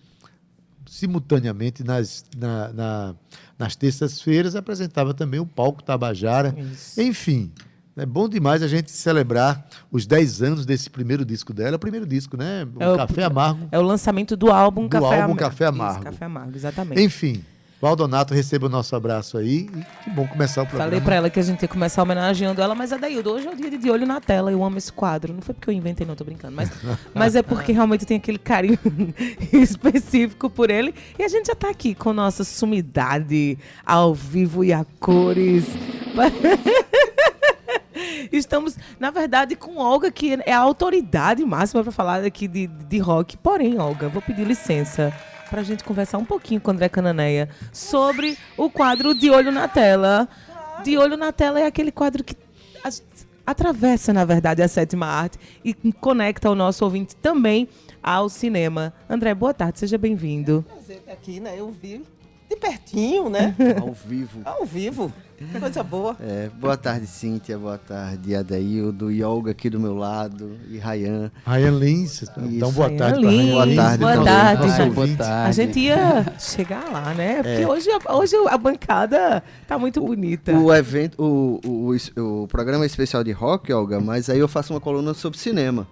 simultaneamente 0.85 1.83
nas, 1.83 2.25
na- 2.37 2.73
na- 2.73 3.15
nas 3.57 3.75
terças-feiras 3.75 4.55
apresentava 4.55 5.13
também 5.13 5.39
o 5.39 5.45
palco 5.45 5.83
Tabajara. 5.83 6.55
Isso. 6.57 6.99
Enfim, 7.01 7.51
é 7.95 8.05
bom 8.05 8.27
demais 8.27 8.61
a 8.63 8.67
gente 8.67 8.91
celebrar 8.91 9.65
os 9.91 10.05
10 10.05 10.41
anos 10.41 10.65
desse 10.65 10.89
primeiro 10.89 11.23
disco 11.25 11.53
dela. 11.53 11.71
É 11.71 11.75
o 11.75 11.79
primeiro 11.79 12.05
disco, 12.05 12.35
né? 12.35 12.67
O 12.75 12.81
É 12.83 12.89
o- 12.91 12.97
Café 12.97 13.23
Amargo. 13.23 13.67
É 13.71 13.79
o 13.79 13.83
lançamento 13.83 14.35
do 14.35 14.49
álbum 14.51 14.83
Do 14.83 14.89
Café 14.89 15.21
álbum 15.21 15.33
Am- 15.33 15.37
Café 15.37 15.65
Isso, 15.65 15.73
Amargo. 15.73 16.03
Café 16.03 16.25
Amargo, 16.25 16.55
exatamente. 16.55 17.01
Enfim, 17.01 17.43
Valdonato, 17.83 18.33
receba 18.33 18.67
o 18.67 18.69
nosso 18.69 18.95
abraço 18.95 19.37
aí. 19.37 19.69
E 19.69 20.05
que 20.05 20.09
bom 20.11 20.25
começar 20.25 20.61
o 20.61 20.65
programa. 20.65 20.89
Falei 20.89 21.01
pra 21.01 21.15
ela 21.15 21.29
que 21.29 21.37
a 21.37 21.43
gente 21.43 21.63
ia 21.63 21.67
começar 21.67 22.01
homenageando 22.01 22.61
ela, 22.61 22.73
mas 22.73 22.93
Adaildo, 22.93 23.31
hoje 23.31 23.45
é 23.45 23.51
o 23.51 23.55
dia 23.57 23.69
de, 23.69 23.77
de 23.77 23.91
olho 23.91 24.07
na 24.07 24.21
tela. 24.21 24.53
Eu 24.53 24.63
amo 24.63 24.77
esse 24.77 24.89
quadro. 24.89 25.33
Não 25.33 25.41
foi 25.41 25.53
porque 25.53 25.69
eu 25.69 25.73
inventei, 25.73 26.07
não, 26.07 26.15
tô 26.15 26.23
brincando. 26.23 26.55
Mas, 26.55 26.71
mas 27.13 27.35
é 27.35 27.43
porque 27.43 27.73
realmente 27.73 28.05
tem 28.05 28.15
aquele 28.15 28.37
carinho 28.37 28.79
específico 29.51 30.49
por 30.49 30.69
ele. 30.69 30.95
E 31.19 31.23
a 31.23 31.27
gente 31.27 31.47
já 31.47 31.55
tá 31.55 31.69
aqui 31.69 31.93
com 31.93 32.13
nossa 32.13 32.45
sumidade 32.45 33.59
ao 33.85 34.13
vivo 34.13 34.63
e 34.63 34.71
a 34.71 34.85
cores. 35.01 35.65
Estamos, 38.31 38.77
na 38.97 39.11
verdade, 39.11 39.57
com 39.57 39.75
Olga, 39.75 40.09
que 40.09 40.39
é 40.45 40.53
a 40.53 40.59
autoridade 40.59 41.43
máxima 41.43 41.83
para 41.83 41.91
falar 41.91 42.23
aqui 42.23 42.47
de, 42.47 42.65
de 42.65 42.97
rock. 42.99 43.35
Porém, 43.35 43.77
Olga, 43.77 44.07
vou 44.07 44.21
pedir 44.21 44.47
licença 44.47 45.13
para 45.53 45.62
a 45.62 45.63
gente 45.63 45.83
conversar 45.83 46.17
um 46.17 46.25
pouquinho 46.25 46.60
com 46.60 46.72
o 46.72 46.74
André 46.74 46.89
Cananeia 46.89 47.48
sobre 47.72 48.36
o 48.57 48.72
quadro 48.72 49.13
De 49.13 49.29
Olho 49.29 49.51
na 49.51 49.67
Tela. 49.67 50.27
De 50.83 50.98
Olho 50.98 51.15
na 51.15 51.31
Tela 51.31 51.60
é 51.60 51.67
aquele 51.67 51.91
quadro 51.91 52.24
que 52.24 52.36
atravessa, 53.45 54.12
na 54.12 54.25
verdade, 54.25 54.63
a 54.63 54.67
sétima 54.67 55.05
arte 55.05 55.38
e 55.63 55.75
conecta 55.93 56.50
o 56.50 56.55
nosso 56.55 56.83
ouvinte 56.83 57.15
também 57.15 57.69
ao 58.01 58.29
cinema. 58.29 58.95
André, 59.07 59.36
boa 59.36 59.53
tarde, 59.53 59.77
seja 59.77 59.95
bem-vindo. 59.95 60.65
prazer 60.67 60.98
estar 60.98 61.12
aqui, 61.12 61.39
né? 61.39 61.53
Eu 61.55 61.69
vi 61.69 62.01
de 62.53 62.60
pertinho, 62.60 63.29
né? 63.29 63.55
Ao 63.81 63.93
vivo. 63.93 64.41
Ao 64.45 64.65
vivo. 64.65 65.12
Coisa 65.60 65.83
boa. 65.83 66.15
É, 66.22 66.50
boa 66.57 66.77
tarde, 66.77 67.05
Cíntia. 67.05 67.57
Boa 67.57 67.77
tarde, 67.77 68.33
Adaildo. 68.33 69.12
Yoga 69.12 69.51
aqui 69.51 69.69
do 69.69 69.77
meu 69.79 69.93
lado. 69.93 70.57
E 70.69 70.77
Rayan. 70.77 71.29
Ryan 71.45 71.72
Lins, 71.72 72.24
dá 72.60 72.67
um 72.67 72.72
boa 72.72 72.88
Ryan 72.88 72.98
tarde 72.98 73.19
Lins, 73.19 73.31
Ryan 73.41 73.51
Boa 73.53 73.75
tarde, 73.75 73.98
boa 73.98 74.24
tarde. 74.24 74.67
Nosso 74.67 74.77
Boa 74.77 75.01
ouvinte. 75.01 75.24
A 75.24 75.51
gente 75.51 75.79
ia 75.79 76.25
chegar 76.39 76.86
lá, 76.89 77.13
né? 77.13 77.43
Porque 77.43 77.65
hoje, 77.65 77.89
a- 77.89 78.15
hoje 78.15 78.36
a 78.48 78.57
bancada 78.57 79.43
tá 79.67 79.77
muito 79.77 80.00
bonita. 80.00 80.53
O 80.53 80.74
evento, 80.74 81.22
o, 81.22 81.60
o, 81.65 81.95
o, 82.22 82.43
o 82.43 82.48
programa 82.48 82.86
é 82.86 82.88
especial 82.88 83.22
de 83.24 83.31
rock, 83.33 83.74
Olga, 83.74 84.00
mas 84.00 84.29
aí 84.29 84.39
eu 84.39 84.48
faço 84.48 84.72
uma 84.74 84.79
coluna 84.79 85.13
sobre 85.13 85.38
cinema. 85.39 85.86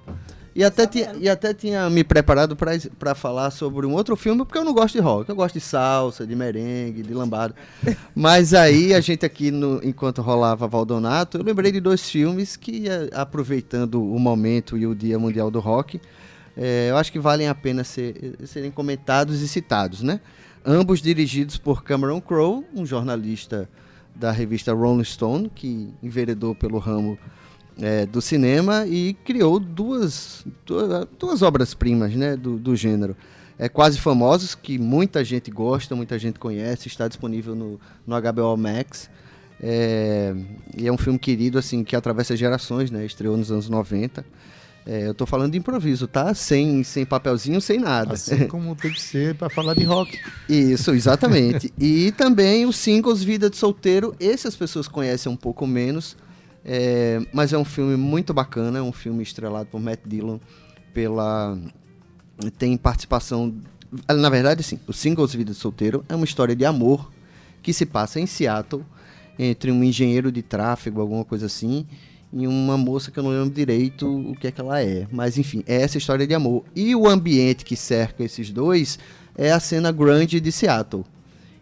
E 0.54 0.66
até, 0.66 0.86
tinha, 0.86 1.14
e 1.18 1.30
até 1.30 1.54
tinha 1.54 1.90
me 1.90 2.04
preparado 2.04 2.58
para 3.00 3.16
falar 3.16 3.52
sobre 3.52 3.86
um 3.86 3.94
outro 3.94 4.18
filme, 4.18 4.44
porque 4.44 4.58
eu 4.58 4.66
não 4.66 4.74
gosto 4.74 4.96
de 4.96 5.00
rock. 5.00 5.30
Eu 5.30 5.36
gosto 5.36 5.54
de 5.56 5.62
salsa, 5.62 6.28
de 6.28 6.36
merengue, 6.36 7.02
de 7.04 7.14
lambada. 7.14 7.56
Mas 8.14 8.54
aí 8.54 8.94
a 8.94 9.00
gente 9.00 9.26
aqui, 9.26 9.50
no- 9.50 9.80
enquanto 9.82 10.22
rolava 10.22 10.68
Valdonato, 10.68 11.38
eu 11.38 11.44
lembrei 11.44 11.72
de 11.72 11.80
dois 11.80 12.10
filmes 12.10 12.58
que, 12.58 12.90
eh, 12.90 13.10
aproveitando 13.14 14.04
o 14.04 14.20
momento 14.20 14.78
e 14.78 14.86
o 14.86 14.94
Dia 14.94 15.18
Mundial 15.18 15.50
do 15.50 15.62
Rock, 15.62 16.02
eh, 16.58 16.88
eu 16.90 16.98
acho 16.98 17.14
que 17.14 17.20
valem 17.20 17.48
a 17.48 17.56
pena 17.56 17.86
ser- 17.86 18.36
serem 18.46 18.72
comentados 18.72 19.42
e 19.42 19.48
citados, 19.48 20.02
né? 20.04 20.20
Ambos 20.66 21.02
dirigidos 21.02 21.56
por 21.58 21.82
Cameron 21.82 22.20
Crowe, 22.20 22.66
um 22.76 22.86
jornalista 22.86 23.70
da 24.14 24.32
revista 24.32 24.74
Rolling 24.74 25.06
Stone, 25.06 25.50
que 25.56 25.94
enveredou 26.04 26.54
pelo 26.54 26.78
ramo 26.78 27.18
eh, 27.80 28.06
do 28.06 28.22
cinema 28.22 28.86
e 28.88 29.14
criou 29.26 29.60
duas, 29.60 30.46
duas, 30.66 31.08
duas 31.20 31.42
obras-primas 31.42 32.14
né, 32.16 32.36
do, 32.36 32.58
do 32.58 32.76
gênero. 32.76 33.16
É 33.58 33.70
Quase 33.70 34.00
Famosos, 34.00 34.56
que 34.56 34.80
muita 34.80 35.24
gente 35.24 35.52
gosta, 35.52 35.96
muita 35.96 36.18
gente 36.18 36.40
conhece, 36.40 36.88
está 36.88 37.08
disponível 37.08 37.54
no, 37.54 37.80
no 38.08 38.20
HBO 38.20 38.58
Max. 38.58 39.10
É, 39.62 40.34
e 40.76 40.88
é 40.88 40.92
um 40.92 40.98
filme 40.98 41.20
querido, 41.20 41.60
assim, 41.60 41.84
que 41.84 41.96
atravessa 41.96 42.36
gerações, 42.36 42.90
né? 42.90 43.06
Estreou 43.06 43.38
nos 43.38 43.52
anos 43.52 43.70
90. 43.70 44.26
É, 44.84 45.08
eu 45.08 45.14
tô 45.14 45.28
falando 45.28 45.52
de 45.52 45.60
improviso, 45.60 46.08
tá? 46.08 46.34
Sem, 46.34 46.84
sem 46.84 47.06
papelzinho, 47.06 47.62
sem 47.62 47.80
nada. 47.80 48.16
Assim 48.16 48.46
como 48.50 48.76
tem 48.76 48.92
que 48.92 49.02
ser 49.02 49.36
para 49.36 49.50
falar 49.50 49.76
de 49.76 49.84
rock. 49.84 50.20
Isso, 50.50 50.92
exatamente. 50.92 51.72
e 51.80 52.12
também 52.14 52.66
os 52.66 52.76
singles 52.76 53.24
Vida 53.24 53.50
de 53.50 53.58
Solteiro, 53.58 54.16
esse 54.20 54.48
as 54.48 54.56
pessoas 54.56 54.88
conhecem 54.88 55.32
um 55.32 55.36
pouco 55.36 55.68
menos, 55.68 56.18
é, 56.66 57.20
mas 57.34 57.54
é 57.54 57.58
um 57.58 57.66
filme 57.66 57.96
muito 57.96 58.34
bacana, 58.34 58.80
é 58.80 58.82
um 58.82 58.92
filme 58.92 59.24
estrelado 59.24 59.68
por 59.70 59.80
Matt 59.82 60.00
Dillon, 60.06 60.40
pela 60.94 61.58
tem 62.58 62.76
participação, 62.78 63.54
na 64.10 64.30
verdade 64.30 64.64
sim, 64.64 64.80
os 64.88 64.98
singles 64.98 65.34
Vida 65.36 65.52
de 65.52 65.58
Solteiro 65.58 66.04
é 66.10 66.16
uma 66.16 66.26
história 66.26 66.56
de 66.56 66.66
amor 66.66 67.12
que 67.62 67.72
se 67.72 67.86
passa 67.86 68.20
em 68.20 68.26
Seattle 68.26 68.84
entre 69.38 69.72
um 69.72 69.84
engenheiro 69.84 70.32
de 70.32 70.42
tráfego, 70.42 71.02
alguma 71.02 71.24
coisa 71.24 71.46
assim, 71.46 71.86
e 72.34 72.48
uma 72.48 72.78
moça 72.78 73.12
que 73.12 73.20
eu 73.20 73.24
não 73.24 73.30
lembro 73.32 73.50
direito 73.54 74.08
o 74.08 74.36
que 74.36 74.48
é 74.48 74.52
que 74.52 74.60
ela 74.62 74.82
é. 74.82 75.08
Mas 75.12 75.38
enfim, 75.38 75.64
é 75.68 75.82
essa 75.82 75.98
história 75.98 76.26
de 76.26 76.34
amor. 76.34 76.64
E 76.76 76.96
o 76.96 77.08
ambiente 77.08 77.66
que 77.66 77.76
cerca 77.76 78.24
esses 78.24 78.50
dois 78.52 78.98
é 79.38 79.52
a 79.52 79.60
cena 79.60 79.92
grande 79.92 80.40
de 80.40 80.52
Seattle. 80.52 81.04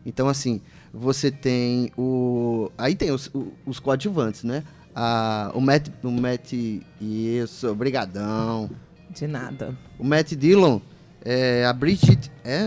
Então, 0.06 0.28
assim, 0.28 0.62
você 0.94 1.32
tem 1.32 1.92
o. 1.98 2.70
Aí 2.78 2.96
tem 2.96 3.12
os, 3.12 3.28
o- 3.34 3.52
os 3.66 3.80
coadjuvantes, 3.80 4.44
né? 4.44 4.64
A, 5.02 5.52
o 5.54 5.62
Matt. 5.62 5.88
O 6.04 6.12
Matt. 6.12 6.52
Isso, 7.00 7.70
obrigadão. 7.70 8.70
De 9.10 9.28
nada. 9.28 9.74
O 9.98 10.04
Matt 10.04 10.34
Dillon, 10.34 10.82
é, 11.24 11.66
a 11.66 11.72
Bridget. 11.72 12.30
É, 12.44 12.60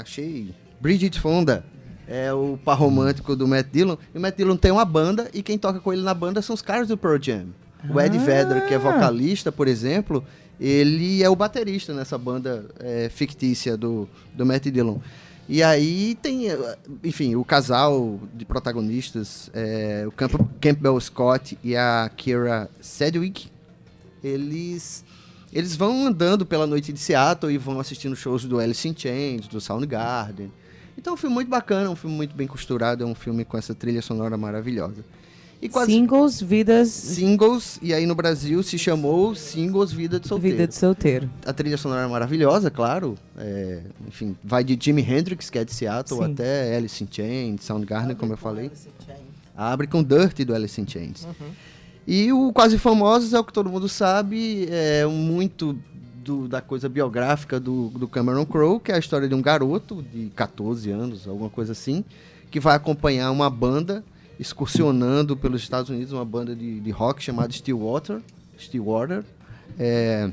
achei. 0.00 0.54
Bridget 0.80 1.20
Fonda. 1.20 1.62
É 2.06 2.32
o 2.32 2.58
par 2.64 2.78
romântico 2.78 3.36
do 3.36 3.46
Matt 3.46 3.66
Dillon. 3.70 3.98
E 4.14 4.16
o 4.16 4.20
Matt 4.20 4.34
Dillon 4.38 4.56
tem 4.56 4.70
uma 4.70 4.84
banda 4.86 5.30
e 5.34 5.42
quem 5.42 5.58
toca 5.58 5.78
com 5.78 5.92
ele 5.92 6.00
na 6.00 6.14
banda 6.14 6.40
são 6.40 6.54
os 6.54 6.62
caras 6.62 6.88
do 6.88 6.96
Pearl 6.96 7.20
Jam. 7.20 7.48
O 7.94 8.00
Ed 8.00 8.16
Vedder, 8.16 8.66
que 8.66 8.72
é 8.72 8.78
vocalista, 8.78 9.52
por 9.52 9.68
exemplo, 9.68 10.24
ele 10.58 11.22
é 11.22 11.28
o 11.28 11.36
baterista 11.36 11.92
nessa 11.92 12.16
banda 12.16 12.64
é, 12.80 13.10
fictícia 13.10 13.76
do, 13.76 14.08
do 14.34 14.46
Matt 14.46 14.64
Dillon. 14.68 14.98
E 15.48 15.62
aí 15.62 16.14
tem, 16.20 16.42
enfim, 17.02 17.34
o 17.34 17.44
casal 17.44 18.20
de 18.34 18.44
protagonistas, 18.44 19.48
é, 19.54 20.04
o 20.06 20.12
Camp- 20.12 20.40
Campbell 20.60 21.00
Scott 21.00 21.58
e 21.64 21.74
a 21.74 22.10
Kira 22.14 22.70
Sedgwick, 22.80 23.48
eles 24.22 25.04
eles 25.50 25.74
vão 25.74 26.06
andando 26.06 26.44
pela 26.44 26.66
noite 26.66 26.92
de 26.92 26.98
Seattle 26.98 27.50
e 27.50 27.56
vão 27.56 27.80
assistindo 27.80 28.14
shows 28.14 28.44
do 28.44 28.58
Alice 28.58 28.86
in 28.86 28.94
Chains, 28.94 29.48
do 29.48 29.58
Soundgarden. 29.58 30.52
Então 30.98 31.12
é 31.12 31.14
um 31.14 31.16
filme 31.16 31.34
muito 31.34 31.48
bacana, 31.48 31.88
um 31.88 31.96
filme 31.96 32.14
muito 32.14 32.34
bem 32.36 32.46
costurado, 32.46 33.02
é 33.02 33.06
um 33.06 33.14
filme 33.14 33.44
com 33.46 33.56
essa 33.56 33.74
trilha 33.74 34.02
sonora 34.02 34.36
maravilhosa. 34.36 35.02
E 35.60 35.68
quase 35.68 35.90
Singles, 35.90 36.40
vidas, 36.40 36.88
singles, 36.88 37.80
e 37.82 37.92
aí 37.92 38.06
no 38.06 38.14
Brasil 38.14 38.62
se 38.62 38.78
chamou 38.78 39.34
Singles 39.34 39.90
Vida 39.92 40.20
de 40.20 40.28
Solteiro. 40.28 40.56
vida 40.56 40.68
de 40.68 40.74
solteiro. 40.76 41.28
A 41.44 41.52
trilha 41.52 41.76
sonora 41.76 42.02
é 42.02 42.06
maravilhosa, 42.06 42.70
claro. 42.70 43.16
é, 43.36 43.80
enfim, 44.06 44.36
vai 44.44 44.62
de 44.62 44.78
Jimi 44.80 45.02
Hendrix, 45.02 45.50
que 45.50 45.58
é 45.58 45.64
de 45.64 45.72
Seattle, 45.74 46.24
Sim. 46.24 46.32
até 46.32 46.76
Alice 46.76 47.02
in 47.02 47.08
Chains, 47.10 47.64
Soundgarden, 47.64 48.14
como 48.14 48.34
eu 48.34 48.36
falei. 48.36 48.70
Abre 49.56 49.88
com 49.88 50.00
Dirty 50.02 50.44
do 50.44 50.54
Alice 50.54 50.80
in 50.80 50.86
Chains. 50.86 51.26
E 52.06 52.32
o 52.32 52.52
Quase 52.52 52.78
Famosos 52.78 53.34
é 53.34 53.38
o 53.40 53.44
que 53.44 53.52
todo 53.52 53.68
mundo 53.68 53.88
sabe, 53.88 54.68
é 54.70 55.04
muito 55.06 55.76
do- 56.24 56.46
da 56.46 56.60
coisa 56.60 56.88
biográfica 56.88 57.58
do, 57.58 57.88
do 57.88 58.06
Cameron 58.06 58.46
Crowe, 58.46 58.78
que 58.78 58.92
é 58.92 58.94
a 58.94 58.98
história 58.98 59.28
de 59.28 59.34
um 59.34 59.42
garoto 59.42 60.04
de 60.14 60.30
14 60.36 60.88
anos, 60.92 61.26
alguma 61.26 61.50
coisa 61.50 61.72
assim, 61.72 62.04
que 62.48 62.60
vai 62.60 62.76
acompanhar 62.76 63.30
uma 63.32 63.50
banda 63.50 64.04
excursionando 64.38 65.36
pelos 65.36 65.62
Estados 65.62 65.90
Unidos, 65.90 66.12
uma 66.12 66.24
banda 66.24 66.54
de, 66.54 66.80
de 66.80 66.90
rock 66.90 67.22
chamada 67.22 67.52
Stillwater. 67.52 68.20
Stillwater. 68.58 69.24
É, 69.78 70.30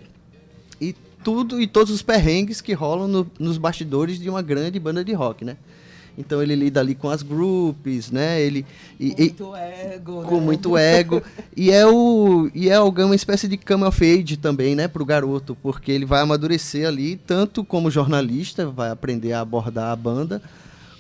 e 0.80 0.96
tudo 1.24 1.60
e 1.62 1.68
todos 1.68 1.92
os 1.94 2.02
perrengues 2.02 2.62
que 2.62 2.74
rolam 2.74 3.08
no- 3.08 3.32
nos 3.40 3.58
bastidores 3.58 4.20
de 4.20 4.30
uma 4.30 4.42
grande 4.42 4.80
banda 4.80 5.04
de 5.04 5.14
rock, 5.14 5.44
né? 5.44 5.58
Então 6.18 6.42
ele 6.42 6.56
lida 6.56 6.80
ali 6.80 6.96
com 6.96 7.10
as 7.10 7.22
groups, 7.22 8.10
né? 8.10 8.40
Ele 8.42 8.66
e- 8.98 9.08
e- 9.18 9.24
Muito 9.26 9.54
ego, 9.56 10.24
com 10.24 10.36
né? 10.40 10.42
muito 10.46 10.78
ego. 10.78 11.22
E 11.58 11.70
é 11.72 11.86
o 11.86 12.50
e 12.56 12.70
é 12.70 12.76
alguma 12.76 13.14
espécie 13.16 13.48
de 13.50 13.58
come 13.58 13.84
of 13.84 14.02
age 14.04 14.38
também, 14.38 14.76
né, 14.76 14.88
pro 14.88 15.04
garoto, 15.04 15.58
porque 15.62 15.92
ele 15.92 16.06
vai 16.06 16.22
amadurecer 16.22 16.88
ali 16.88 17.18
tanto 17.18 17.66
como 17.66 17.92
jornalista, 17.92 18.66
vai 18.68 18.92
aprender 18.92 19.34
a 19.34 19.42
abordar 19.42 19.92
a 19.92 19.96
banda, 19.96 20.42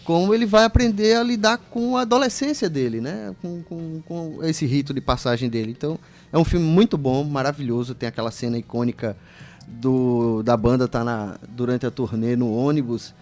como 0.06 0.34
ele 0.34 0.46
vai 0.46 0.64
aprender 0.64 1.16
a 1.18 1.24
lidar 1.24 1.58
com 1.58 1.98
a 1.98 2.02
adolescência 2.02 2.70
dele, 2.70 3.02
né, 3.02 3.36
com, 3.42 3.62
com, 3.64 4.02
com 4.08 4.44
esse 4.44 4.66
rito 4.66 4.94
de 4.94 5.02
passagem 5.02 5.50
dele. 5.50 5.72
Então, 5.72 6.00
é 6.32 6.38
um 6.38 6.46
filme 6.46 6.66
muito 6.66 6.98
bom, 6.98 7.24
maravilhoso, 7.24 7.96
tem 7.96 8.08
aquela 8.08 8.32
cena 8.32 8.58
icônica 8.58 9.18
do 9.68 10.44
da 10.44 10.56
banda 10.56 10.88
tá 10.88 11.04
na 11.04 11.38
durante 11.50 11.86
a 11.88 11.92
turnê 11.92 12.36
no 12.36 12.56
ônibus 12.56 13.16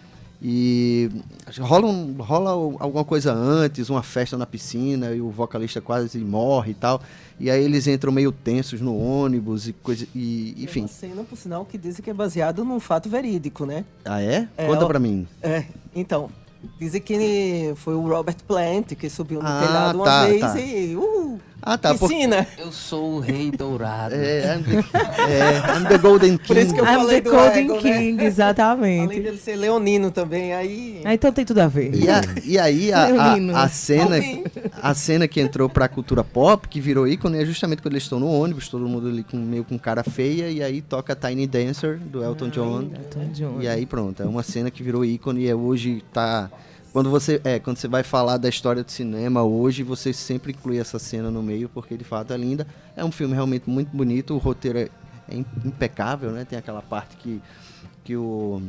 e 0.46 1.10
rola, 1.58 1.88
um- 1.88 2.16
rola 2.20 2.50
alguma 2.52 3.06
coisa 3.06 3.32
antes, 3.34 3.90
uma 3.90 4.04
festa 4.04 4.38
na 4.38 4.46
piscina 4.46 5.13
e 5.13 5.22
o 5.22 5.30
vocalista 5.30 5.80
quase 5.80 6.20
morre 6.20 6.72
e 6.72 6.74
tal. 6.74 7.02
E 7.40 7.50
aí 7.50 7.63
eles 7.63 7.88
entram 7.88 8.12
meio 8.12 8.30
tensos 8.30 8.82
no 8.82 8.98
ônibus 8.98 9.70
e 9.70 9.74
coisa. 9.74 10.06
E, 10.13 10.54
enfim. 10.62 10.82
uma 10.82 10.88
cena, 10.90 11.24
por 11.24 11.38
sinal, 11.38 11.63
que 11.63 11.78
dizem 11.78 12.04
que 12.04 12.10
é 12.10 12.13
baseado 12.13 12.66
num 12.66 12.82
fato 12.82 13.08
verídico, 13.10 13.66
né? 13.66 13.86
Ah, 14.04 14.22
é? 14.22 14.50
É, 14.58 14.68
Conta 14.68 14.84
ó, 14.84 14.88
pra 14.88 15.00
mim. 15.00 15.25
É, 15.42 15.63
então. 15.96 16.30
Dizem 16.79 17.01
que 17.01 17.74
foi 17.77 17.93
o 17.93 18.08
Robert 18.08 18.38
Plant 18.48 18.96
que 18.96 19.10
subiu 19.10 19.41
no 19.41 19.48
Ah, 19.48 19.60
telhado 19.65 19.96
uma 19.98 20.05
tá, 20.05 20.25
vez 20.25 20.41
tá. 20.41 20.60
e. 20.60 20.96
Uh, 20.96 21.39
Ah, 21.65 21.77
tá. 21.77 21.93
por- 21.96 22.12
Ensina. 22.12 22.46
Eu 22.58 22.72
sou 22.74 23.13
o 23.13 23.20
rei 23.20 23.50
dourado. 23.50 24.13
É, 24.15 24.55
I'm 24.58 24.63
the, 24.63 24.75
é, 25.22 25.77
I'm 25.79 25.86
the 25.88 25.98
Golden 25.98 26.38
King. 26.38 26.48
Por 26.48 26.58
isso 26.58 26.74
que 26.74 26.79
eu 26.82 26.86
I'm 26.86 26.96
falei 27.00 27.22
the 27.22 27.29
do 27.29 27.36
Golden 27.36 27.63
ego, 27.63 27.74
né? 27.75 27.79
King, 27.82 28.13
Além 28.20 28.25
exatamente. 28.27 29.20
dele 29.22 29.38
ser 29.38 29.55
leonino 29.55 30.12
também, 30.12 30.53
aí... 30.53 31.01
Ah, 31.05 31.13
então 31.13 31.32
tem 31.32 31.46
tudo 31.46 31.60
a 31.60 31.67
ver. 31.67 31.96
E, 31.96 32.10
a- 32.10 32.22
e 32.43 32.60
aí 32.60 32.91
a, 32.91 33.08
Leonino. 33.08 33.55
a, 33.55 33.63
a 33.63 33.70
cena 33.70 34.15
a 34.82 34.93
cena 34.93 35.27
que 35.27 35.39
entrou 35.39 35.70
pra 35.70 35.88
cultura 35.88 36.24
pop, 36.24 36.67
que 36.67 36.82
virou 36.82 37.08
ícone, 37.08 37.38
é 37.41 37.46
justamente 37.46 37.82
quando 37.82 37.93
eles 37.93 38.03
estão 38.03 38.20
no 38.20 38.27
ônibus, 38.29 38.67
todo 38.67 38.86
mundo 38.88 39.08
ali 39.08 39.24
com, 39.24 39.38
meio 39.38 39.63
com 39.63 39.79
cara 39.79 40.03
feia, 40.03 40.50
e 40.50 40.62
aí 40.62 40.82
toca 40.82 41.15
Tiny 41.15 41.48
Dancer, 41.48 41.98
do 41.98 42.22
Elton 42.24 42.50
John. 42.50 42.82
Elton 42.82 43.29
John. 43.34 43.62
E 43.62 43.67
aí 43.70 43.86
pronto, 43.86 44.22
é 44.22 44.25
uma 44.25 44.43
cena 44.43 44.70
que 44.70 44.84
virou 44.84 45.05
ícone 45.05 45.43
e 45.43 45.48
é 45.50 45.55
hoje 45.55 46.03
tá... 46.12 46.50
Quando 46.93 47.09
você, 47.09 47.41
é, 47.43 47.57
quando 47.57 47.77
você 47.77 47.88
vai 47.88 48.03
falar 48.03 48.38
da 48.38 48.47
história 48.47 48.83
do 48.83 48.91
cinema 48.91 49.41
hoje, 49.41 49.81
você 49.81 50.13
sempre 50.13 50.51
inclui 50.51 50.77
essa 50.77 51.00
cena 51.00 51.31
no 51.31 51.41
meio, 51.41 51.67
porque 51.67 51.97
de 51.97 52.03
fato 52.03 52.31
é 52.31 52.38
linda. 52.38 52.67
É 52.95 53.03
um 53.03 53.12
filme 53.12 53.33
realmente 53.33 53.67
muito 53.67 53.89
bonito, 53.89 54.35
o 54.35 54.38
roteiro 54.38 54.77
é, 54.77 54.89
é 55.27 55.35
im- 55.35 55.45
impecável, 55.65 56.29
né? 56.29 56.45
Tem 56.45 56.57
aquela 56.57 56.83
parte 56.83 57.17
que, 57.17 57.41
que 58.03 58.15
o... 58.15 58.62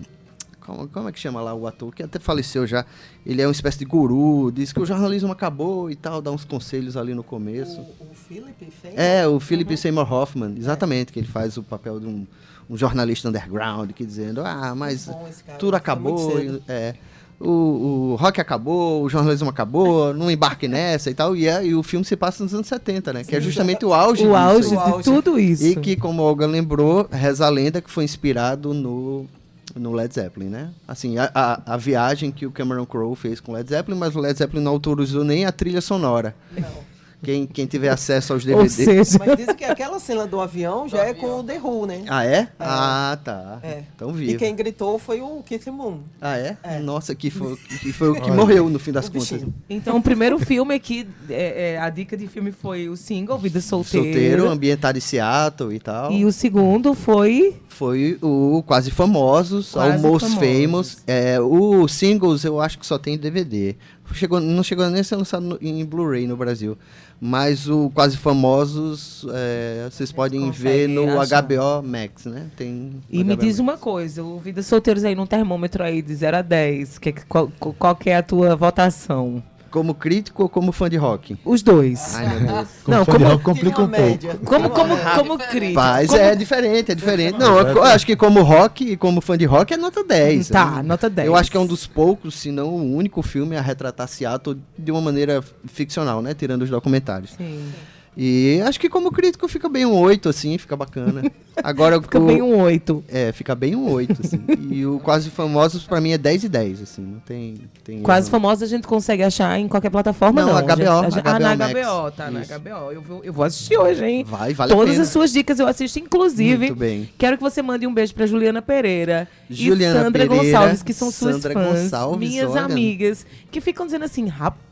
Como, 0.60 0.88
como 0.88 1.06
é 1.10 1.12
que 1.12 1.20
chama 1.20 1.42
lá 1.42 1.52
o 1.52 1.66
ator? 1.66 1.94
Que 1.94 2.02
até 2.02 2.18
faleceu 2.18 2.66
já. 2.66 2.86
Ele 3.26 3.42
é 3.42 3.46
uma 3.46 3.52
espécie 3.52 3.80
de 3.80 3.84
guru, 3.84 4.50
diz 4.50 4.72
que 4.72 4.80
o 4.80 4.86
jornalismo 4.86 5.30
acabou 5.30 5.90
e 5.90 5.94
tal, 5.94 6.22
dá 6.22 6.30
uns 6.30 6.46
conselhos 6.46 6.96
ali 6.96 7.12
no 7.12 7.22
começo. 7.22 7.82
O, 7.82 8.04
o 8.10 8.14
Philip 8.14 8.70
fez... 8.70 8.94
É, 8.96 9.28
o 9.28 9.38
Philip 9.38 9.76
Seymour 9.76 10.10
Hoffman, 10.10 10.54
exatamente, 10.56 11.12
que 11.12 11.20
ele 11.20 11.28
faz 11.28 11.58
o 11.58 11.62
papel 11.62 12.00
de 12.00 12.06
um, 12.06 12.26
um 12.70 12.78
jornalista 12.78 13.28
underground, 13.28 13.90
que 13.92 14.06
dizendo, 14.06 14.40
ah, 14.42 14.74
mas 14.74 15.10
tudo 15.58 15.76
acabou, 15.76 16.32
é, 16.66 16.94
o, 17.40 18.12
o 18.12 18.16
rock 18.16 18.40
acabou, 18.40 19.02
o 19.02 19.08
jornalismo 19.08 19.50
acabou, 19.50 20.14
não 20.14 20.30
embarque 20.30 20.68
nessa 20.68 21.10
e 21.10 21.14
tal, 21.14 21.36
e, 21.36 21.46
é, 21.46 21.64
e 21.64 21.74
o 21.74 21.82
filme 21.82 22.04
se 22.04 22.16
passa 22.16 22.42
nos 22.42 22.54
anos 22.54 22.66
70, 22.66 23.12
né, 23.12 23.24
que 23.24 23.34
é 23.36 23.40
justamente 23.40 23.84
o 23.84 23.92
auge 23.92 24.26
O 24.26 24.34
auge. 24.34 24.68
O 24.68 24.70
de 24.70 24.76
auge. 24.76 25.04
tudo 25.04 25.38
isso. 25.38 25.64
E 25.64 25.76
que, 25.76 25.96
como 25.96 26.22
a 26.22 26.24
Olga 26.24 26.46
lembrou, 26.46 27.08
reza 27.10 27.46
a 27.46 27.48
lenda 27.48 27.80
que 27.80 27.90
foi 27.90 28.04
inspirado 28.04 28.72
no, 28.72 29.26
no 29.74 29.92
Led 29.92 30.14
Zeppelin, 30.14 30.48
né? 30.48 30.70
Assim, 30.86 31.18
a, 31.18 31.30
a, 31.34 31.74
a 31.74 31.76
viagem 31.76 32.30
que 32.30 32.46
o 32.46 32.50
Cameron 32.50 32.86
Crowe 32.86 33.16
fez 33.16 33.40
com 33.40 33.52
o 33.52 33.54
Led 33.54 33.68
Zeppelin, 33.68 33.98
mas 33.98 34.14
o 34.14 34.20
Led 34.20 34.38
Zeppelin 34.38 34.62
não 34.62 34.72
autorizou 34.72 35.24
nem 35.24 35.44
a 35.44 35.52
trilha 35.52 35.80
sonora. 35.80 36.34
Não. 36.56 36.93
Quem, 37.24 37.46
quem 37.46 37.66
tiver 37.66 37.88
acesso 37.88 38.32
aos 38.32 38.42
Ou 38.44 38.48
DVDs... 38.64 38.72
seja, 38.72 39.18
Mas 39.24 39.36
dizem 39.36 39.54
que 39.54 39.64
aquela 39.64 39.98
cena 39.98 40.26
do 40.26 40.40
avião 40.40 40.88
já 40.88 41.04
é 41.04 41.14
com 41.14 41.40
o 41.40 41.42
The 41.44 41.58
Who, 41.58 41.86
né? 41.86 42.02
Ah, 42.08 42.24
é? 42.24 42.48
Ah, 42.58 43.18
tá. 43.24 43.58
É. 43.62 43.82
Então 43.94 44.10
E 44.10 44.12
vivo. 44.12 44.38
quem 44.38 44.54
gritou 44.54 44.98
foi 44.98 45.20
o 45.20 45.42
Keith 45.44 45.66
Moon. 45.68 45.98
Ah, 46.20 46.36
é? 46.38 46.56
É. 46.62 46.78
Nossa, 46.78 47.14
que 47.14 47.30
foi, 47.30 47.56
que 47.56 47.92
foi 47.92 48.10
o 48.10 48.20
que 48.20 48.30
morreu 48.30 48.68
no 48.68 48.78
fim 48.78 48.92
das 48.92 49.06
O 49.08 49.12
contas. 49.12 49.30
bichinho. 49.30 49.54
então 49.68 49.96
o 49.96 50.02
primeiro 50.02 50.38
filme 50.38 50.74
aqui, 50.74 51.06
é, 51.28 51.72
é, 51.74 51.78
a 51.78 51.90
dica 51.90 52.16
de 52.16 52.26
filme 52.26 52.52
foi 52.52 52.88
o 52.88 52.96
single, 52.96 53.38
Vida 53.38 53.60
Solteira. 53.60 54.04
Solteiro, 54.06 54.48
ambientado 54.50 54.98
em 54.98 55.00
Seattle 55.00 55.74
e 55.74 55.78
tal. 55.78 56.12
E 56.12 56.24
o 56.24 56.32
segundo 56.32 56.94
foi 56.94 57.56
Foi 57.68 58.18
o 58.22 58.62
Quase 58.66 58.90
Famosos, 58.90 59.72
Quase 59.72 59.96
Almost 60.04 60.28
Famosos. 60.28 60.62
Famous. 60.62 60.98
É, 61.06 61.40
o 61.40 61.88
Singles 61.88 62.44
eu 62.44 62.60
acho 62.60 62.78
que 62.78 62.86
só 62.86 62.98
tem 62.98 63.16
DVD. 63.18 63.74
Chegou, 64.12 64.38
não 64.38 64.62
chegou 64.62 64.88
nem 64.90 65.00
a 65.00 65.04
ser 65.04 65.16
lançado 65.16 65.42
no- 65.44 65.58
em 65.60 65.84
Blu-ray 65.84 66.26
no 66.26 66.36
Brasil. 66.36 66.76
Mas 67.20 67.68
o 67.68 67.90
Quase 67.94 68.16
Famosos 68.16 69.24
é, 69.32 69.88
vocês 69.90 70.12
podem 70.12 70.50
ver 70.50 70.88
no 70.88 71.18
achar. 71.20 71.42
HBO 71.42 71.82
Max, 71.82 72.26
né? 72.26 72.48
Tem 72.56 73.00
E 73.10 73.24
me 73.24 73.34
HBO 73.34 73.40
diz 73.42 73.58
Max. 73.58 73.60
uma 73.60 73.76
coisa, 73.78 74.22
o 74.22 74.38
Vida 74.38 74.62
Solteiros 74.62 75.04
aí 75.04 75.14
num 75.14 75.26
termômetro 75.26 75.82
aí 75.82 76.02
de 76.02 76.14
0 76.14 76.36
a 76.36 76.42
10, 76.42 76.98
que, 76.98 77.12
qual, 77.28 77.50
qual 77.58 77.96
que 77.96 78.10
é 78.10 78.16
a 78.16 78.22
tua 78.22 78.54
votação? 78.54 79.42
Como 79.74 79.92
crítico 79.92 80.44
ou 80.44 80.48
como 80.48 80.70
fã 80.70 80.88
de 80.88 80.96
rock? 80.96 81.36
Os 81.44 81.60
dois. 81.60 82.14
Ai, 82.14 82.28
meu 82.28 82.46
Deus. 82.46 82.68
Como 82.84 82.96
Não, 82.96 83.04
fã 83.04 83.10
de 83.12 83.18
como- 83.18 83.30
rock 83.32 83.42
complica 83.42 83.82
um 83.82 83.88
pouco. 83.88 84.02
média. 84.02 84.38
Como, 84.44 84.70
como, 84.70 84.96
como 85.16 85.38
crítico? 85.38 85.74
Mas 85.74 86.06
como- 86.06 86.20
é 86.22 86.36
diferente, 86.36 86.92
é 86.92 86.94
diferente. 86.94 87.36
Não, 87.40 87.58
eu, 87.58 87.66
eu 87.78 87.82
acho 87.82 88.06
que 88.06 88.14
como 88.14 88.40
rock 88.42 88.92
e 88.92 88.96
como 88.96 89.20
fã 89.20 89.36
de 89.36 89.44
rock 89.46 89.74
é 89.74 89.76
nota 89.76 90.04
10. 90.04 90.48
Tá, 90.48 90.76
né? 90.76 90.82
nota 90.84 91.10
10. 91.10 91.26
Eu 91.26 91.34
acho 91.34 91.50
que 91.50 91.56
é 91.56 91.60
um 91.60 91.66
dos 91.66 91.88
poucos, 91.88 92.36
se 92.36 92.52
não 92.52 92.68
o 92.68 92.94
único 92.96 93.20
filme 93.20 93.56
a 93.56 93.60
retratar 93.60 94.06
Seattle 94.06 94.56
de 94.78 94.92
uma 94.92 95.00
maneira 95.00 95.42
ficcional, 95.66 96.22
né? 96.22 96.34
Tirando 96.34 96.62
os 96.62 96.70
documentários. 96.70 97.32
Sim. 97.36 97.72
E 98.16 98.60
acho 98.64 98.78
que 98.78 98.88
como 98.88 99.10
crítico 99.10 99.48
fica 99.48 99.68
bem 99.68 99.84
um 99.84 99.92
8, 99.96 100.28
assim, 100.28 100.56
fica 100.56 100.76
bacana. 100.76 101.22
Agora 101.62 102.00
Fica 102.00 102.18
o, 102.18 102.26
bem 102.26 102.40
um 102.42 102.60
8. 102.60 103.04
É, 103.08 103.32
fica 103.32 103.54
bem 103.54 103.74
um 103.74 103.90
8, 103.90 104.20
assim. 104.24 104.40
e 104.70 104.84
o 104.86 104.98
Quase 105.00 105.30
Famosos 105.30 105.84
pra 105.84 106.00
mim 106.00 106.10
é 106.12 106.18
10 106.18 106.44
e 106.44 106.48
10, 106.48 106.82
assim. 106.82 107.02
Não 107.02 107.20
tem. 107.20 107.54
tem 107.82 108.02
Quase 108.02 108.30
famosos 108.30 108.62
a 108.62 108.66
gente 108.66 108.86
consegue 108.86 109.22
achar 109.22 109.58
em 109.58 109.66
qualquer 109.68 109.90
plataforma, 109.90 110.42
Não, 110.42 110.48
não. 110.52 110.62
HBO, 110.62 110.74
gente- 110.76 110.88
a 110.88 111.10
gente- 111.10 111.22
ah, 111.24 111.38
na 111.38 111.54
HBO 111.54 111.58
Max. 111.58 111.72
HBO, 111.72 112.10
tá, 112.12 112.30
Isso. 112.30 112.52
na 112.52 112.58
HBO. 112.58 112.92
Eu 112.92 113.02
vou, 113.02 113.24
eu 113.24 113.32
vou 113.32 113.44
assistir 113.44 113.76
hoje, 113.76 114.04
hein? 114.04 114.24
Vai, 114.26 114.52
vale 114.54 114.72
Todas 114.74 114.98
as 114.98 115.08
suas 115.08 115.32
dicas 115.32 115.58
eu 115.58 115.66
assisto, 115.66 115.98
inclusive. 115.98 116.66
Muito 116.66 116.76
bem. 116.78 117.08
Quero 117.18 117.36
que 117.36 117.42
você 117.42 117.62
mande 117.62 117.86
um 117.86 117.94
beijo 117.94 118.14
pra 118.14 118.26
Juliana 118.26 118.60
Pereira 118.62 119.28
Juliana 119.50 120.00
e 120.00 120.02
Sandra 120.04 120.26
Pereira, 120.26 120.44
Gonçalves, 120.44 120.82
que 120.82 120.92
são 120.92 121.10
suas 121.10 121.36
Sandra 121.36 121.52
fãs, 121.54 121.82
Gonçalves, 121.82 122.28
minhas 122.28 122.50
olha. 122.50 122.62
amigas, 122.62 123.26
que 123.50 123.60
ficam 123.60 123.86
dizendo 123.86 124.04
assim, 124.04 124.26
rapaz, 124.26 124.62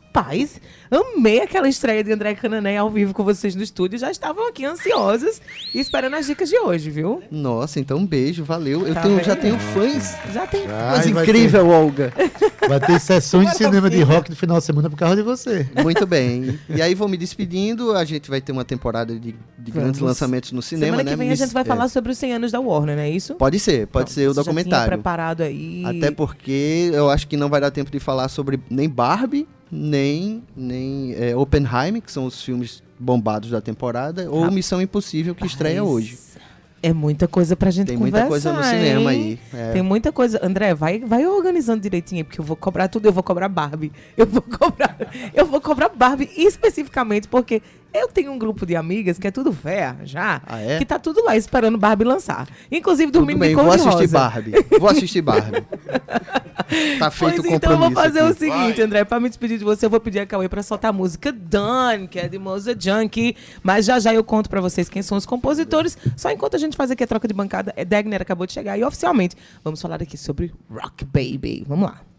amei 0.91 1.41
aquela 1.41 1.67
estreia 1.67 2.03
de 2.03 2.11
André 2.11 2.35
Canané 2.35 2.77
ao 2.77 2.89
vivo 2.89 3.13
com 3.13 3.23
vocês 3.23 3.55
no 3.55 3.63
estúdio, 3.63 3.97
já 3.97 4.11
estavam 4.11 4.47
aqui 4.47 4.63
ansiosas 4.65 5.41
e 5.73 5.79
esperando 5.79 6.15
as 6.15 6.27
dicas 6.27 6.49
de 6.49 6.57
hoje, 6.57 6.89
viu? 6.89 7.21
Nossa, 7.31 7.79
então 7.79 7.97
um 7.97 8.05
beijo, 8.05 8.43
valeu. 8.43 8.85
Eu 8.87 8.93
Tá 8.93 9.01
tenho, 9.01 9.15
vendo? 9.15 9.25
já 9.25 9.35
tenho 9.35 9.57
fãs. 9.59 10.15
Já 10.33 10.45
tem 10.47 10.61
Ai, 10.67 10.97
Mas 10.97 11.09
vai 11.09 11.23
incrível, 11.23 11.67
Olga. 11.69 12.13
Vai 12.67 12.79
ter 12.79 12.99
sessões 12.99 13.51
de 13.51 13.57
cinema 13.57 13.89
de 13.89 14.01
rock 14.01 14.29
no 14.29 14.35
final 14.35 14.57
de 14.59 14.63
semana 14.65 14.89
por 14.89 14.95
causa 14.97 15.15
de 15.15 15.21
você. 15.21 15.67
Muito 15.81 16.05
bem. 16.05 16.59
E 16.69 16.81
aí 16.81 16.93
vou 16.95 17.07
me 17.07 17.17
despedindo. 17.17 17.93
A 17.95 18.05
gente 18.05 18.29
vai 18.29 18.39
ter 18.39 18.51
uma 18.51 18.63
temporada 18.63 19.13
de, 19.19 19.35
de 19.57 19.71
grandes 19.71 19.99
Vamos. 19.99 20.01
lançamentos 20.13 20.51
no 20.51 20.61
cinema, 20.61 20.85
Semana 20.97 21.03
né? 21.03 21.11
que 21.11 21.17
vem 21.17 21.27
a 21.27 21.31
Miss- 21.31 21.39
gente 21.39 21.53
vai 21.53 21.63
é. 21.63 21.65
falar 21.65 21.87
sobre 21.87 22.11
os 22.11 22.17
100 22.17 22.33
anos 22.33 22.51
da 22.51 22.59
Warner, 22.59 22.95
não 22.95 23.03
é 23.03 23.09
isso? 23.09 23.35
Pode 23.35 23.59
ser, 23.59 23.87
pode 23.87 24.11
ser 24.11 24.29
o 24.29 24.33
Você 24.33 24.39
já 24.39 24.43
tinha 24.43 24.53
documentário. 24.53 24.87
preparado 24.93 25.41
aí. 25.41 25.83
Até 25.85 26.11
porque 26.11 26.91
eu 26.93 27.09
acho 27.09 27.27
que 27.27 27.35
não 27.35 27.49
vai 27.49 27.59
dar 27.59 27.71
tempo 27.71 27.89
de 27.91 27.99
falar 27.99 28.27
sobre 28.29 28.59
nem 28.69 28.87
Barbie, 28.89 29.47
nem, 29.73 30.43
nem 30.55 31.15
é, 31.17 31.35
Oppenheimer, 31.35 32.01
que 32.01 32.11
são 32.11 32.25
os 32.25 32.41
filmes 32.41 32.83
bombados 32.99 33.49
da 33.49 33.59
temporada, 33.61 34.29
ou. 34.29 34.49
Missão 34.51 34.81
Impossível, 34.81 35.33
que 35.33 35.45
estreia 35.45 35.83
hoje. 35.83 36.17
É 36.85 36.91
muita 36.91 37.29
coisa 37.29 37.55
pra 37.55 37.71
gente 37.71 37.87
Tem 37.87 37.97
conversar, 37.97 38.27
muita 38.29 38.29
coisa 38.29 38.51
no 38.51 38.61
cinema 38.61 39.13
hein? 39.13 39.39
aí. 39.53 39.59
é. 39.59 39.71
Tem 39.71 39.81
muita 39.81 40.11
coisa. 40.11 40.45
André, 40.45 40.73
vai, 40.73 40.99
vai 40.99 41.25
organizando 41.25 41.79
direitinho, 41.81 42.25
porque 42.25 42.41
eu 42.41 42.43
vou 42.43 42.57
cobrar 42.57 42.89
tudo. 42.89 43.05
Eu 43.05 43.13
vou 43.13 43.23
cobrar 43.23 43.47
Barbie. 43.47 43.89
Eu 44.17 44.25
vou 44.25 44.41
cobrar, 44.59 44.97
eu 45.33 45.45
vou 45.45 45.61
cobrar 45.61 45.87
Barbie 45.87 46.29
especificamente 46.35 47.29
porque 47.29 47.61
eu 47.93 48.09
tenho 48.09 48.33
um 48.33 48.37
grupo 48.37 48.65
de 48.65 48.75
amigas 48.75 49.17
que 49.17 49.25
é 49.25 49.31
tudo 49.31 49.49
véia 49.49 49.95
já, 50.03 50.41
Ah, 50.45 50.59
é? 50.59 50.77
que 50.77 50.83
tá 50.83 50.99
tudo 50.99 51.23
lá 51.23 51.37
esperando 51.37 51.77
Barbie 51.77 52.03
lançar. 52.03 52.49
Inclusive 52.69 53.13
Tudo 53.13 53.19
dormindo 53.21 53.39
bem, 53.39 53.49
de 53.49 53.55
vou 53.55 53.63
cor 53.63 53.77
de 53.77 53.87
assistir. 53.87 54.07
Barbie. 54.09 54.51
Vou 54.77 54.89
assistir 54.89 55.21
Barbie. 55.21 55.63
Tá 56.99 57.09
feito 57.11 57.41
Pois 57.41 57.51
o 57.51 57.55
então 57.55 57.71
eu 57.73 57.77
vou 57.77 57.87
compromisso 57.89 58.01
fazer 58.13 58.23
o 58.23 58.27
aqui. 58.31 58.39
seguinte, 58.39 58.81
André, 58.81 59.03
pra 59.03 59.19
me 59.19 59.29
despedir 59.29 59.57
de 59.57 59.63
você, 59.63 59.85
eu 59.85 59.89
vou 59.89 59.99
pedir 59.99 60.19
a 60.19 60.25
Cauê 60.25 60.47
pra 60.47 60.61
soltar 60.63 60.89
a 60.89 60.93
música 60.93 61.31
Done, 61.31 62.07
que 62.07 62.19
é 62.19 62.27
de 62.27 62.37
Moza 62.37 62.75
Junkie, 62.79 63.35
mas 63.61 63.85
já 63.85 63.99
já 63.99 64.13
eu 64.13 64.23
conto 64.23 64.49
pra 64.49 64.61
vocês 64.61 64.89
quem 64.89 65.01
são 65.01 65.17
os 65.17 65.25
compositores, 65.25 65.97
só 66.15 66.31
enquanto 66.31 66.55
a 66.55 66.59
gente 66.59 66.75
faz 66.77 66.91
aqui 66.91 67.03
a 67.03 67.07
troca 67.07 67.27
de 67.27 67.33
bancada, 67.33 67.73
é 67.75 67.83
Degner 67.83 68.21
acabou 68.21 68.45
de 68.45 68.53
chegar 68.53 68.77
e 68.77 68.83
oficialmente 68.83 69.35
vamos 69.63 69.81
falar 69.81 70.01
aqui 70.01 70.17
sobre 70.17 70.53
Rock 70.69 71.05
Baby. 71.05 71.63
Vamos 71.67 71.89
lá. 71.89 72.12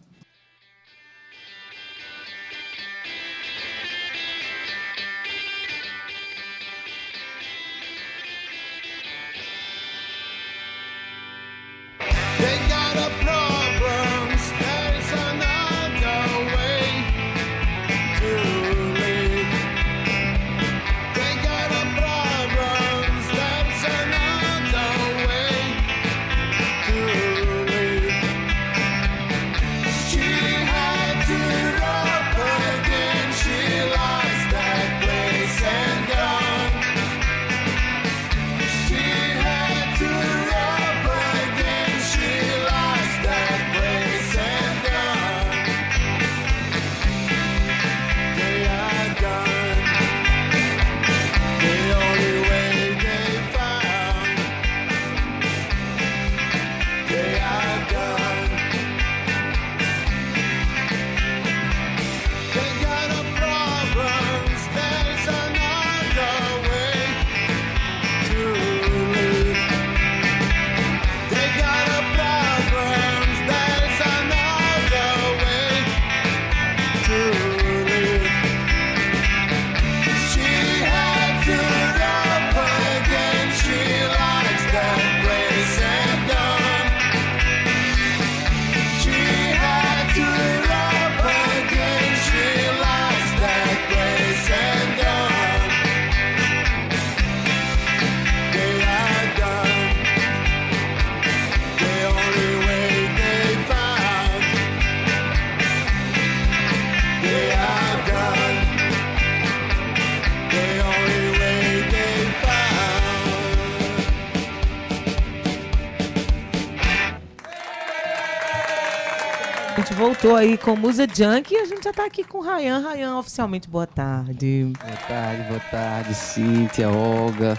Voltou 120.24 120.36
aí 120.36 120.56
com 120.56 120.74
Musa 120.74 121.06
Junk 121.06 121.52
e 121.52 121.56
a 121.58 121.66
gente 121.66 121.84
já 121.84 121.92
tá 121.92 122.06
aqui 122.06 122.24
com 122.24 122.38
o 122.38 122.40
Rayan. 122.40 122.78
Rayan, 122.78 123.18
oficialmente, 123.18 123.68
boa 123.68 123.86
tarde. 123.86 124.72
Boa 124.82 124.96
tarde, 124.96 125.42
boa 125.48 125.60
tarde, 125.60 126.14
Cíntia, 126.14 126.88
Olga. 126.88 127.58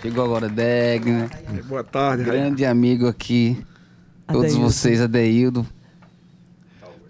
Chegou 0.00 0.24
agora 0.24 0.48
Deg, 0.48 1.10
né? 1.10 1.28
Boa 1.64 1.82
tarde, 1.82 2.22
Rayan. 2.22 2.42
Grande 2.42 2.64
amigo 2.64 3.08
aqui. 3.08 3.58
Todos 4.28 4.52
Adeildo. 4.52 4.70
vocês, 4.70 5.00
Adeildo. 5.00 5.66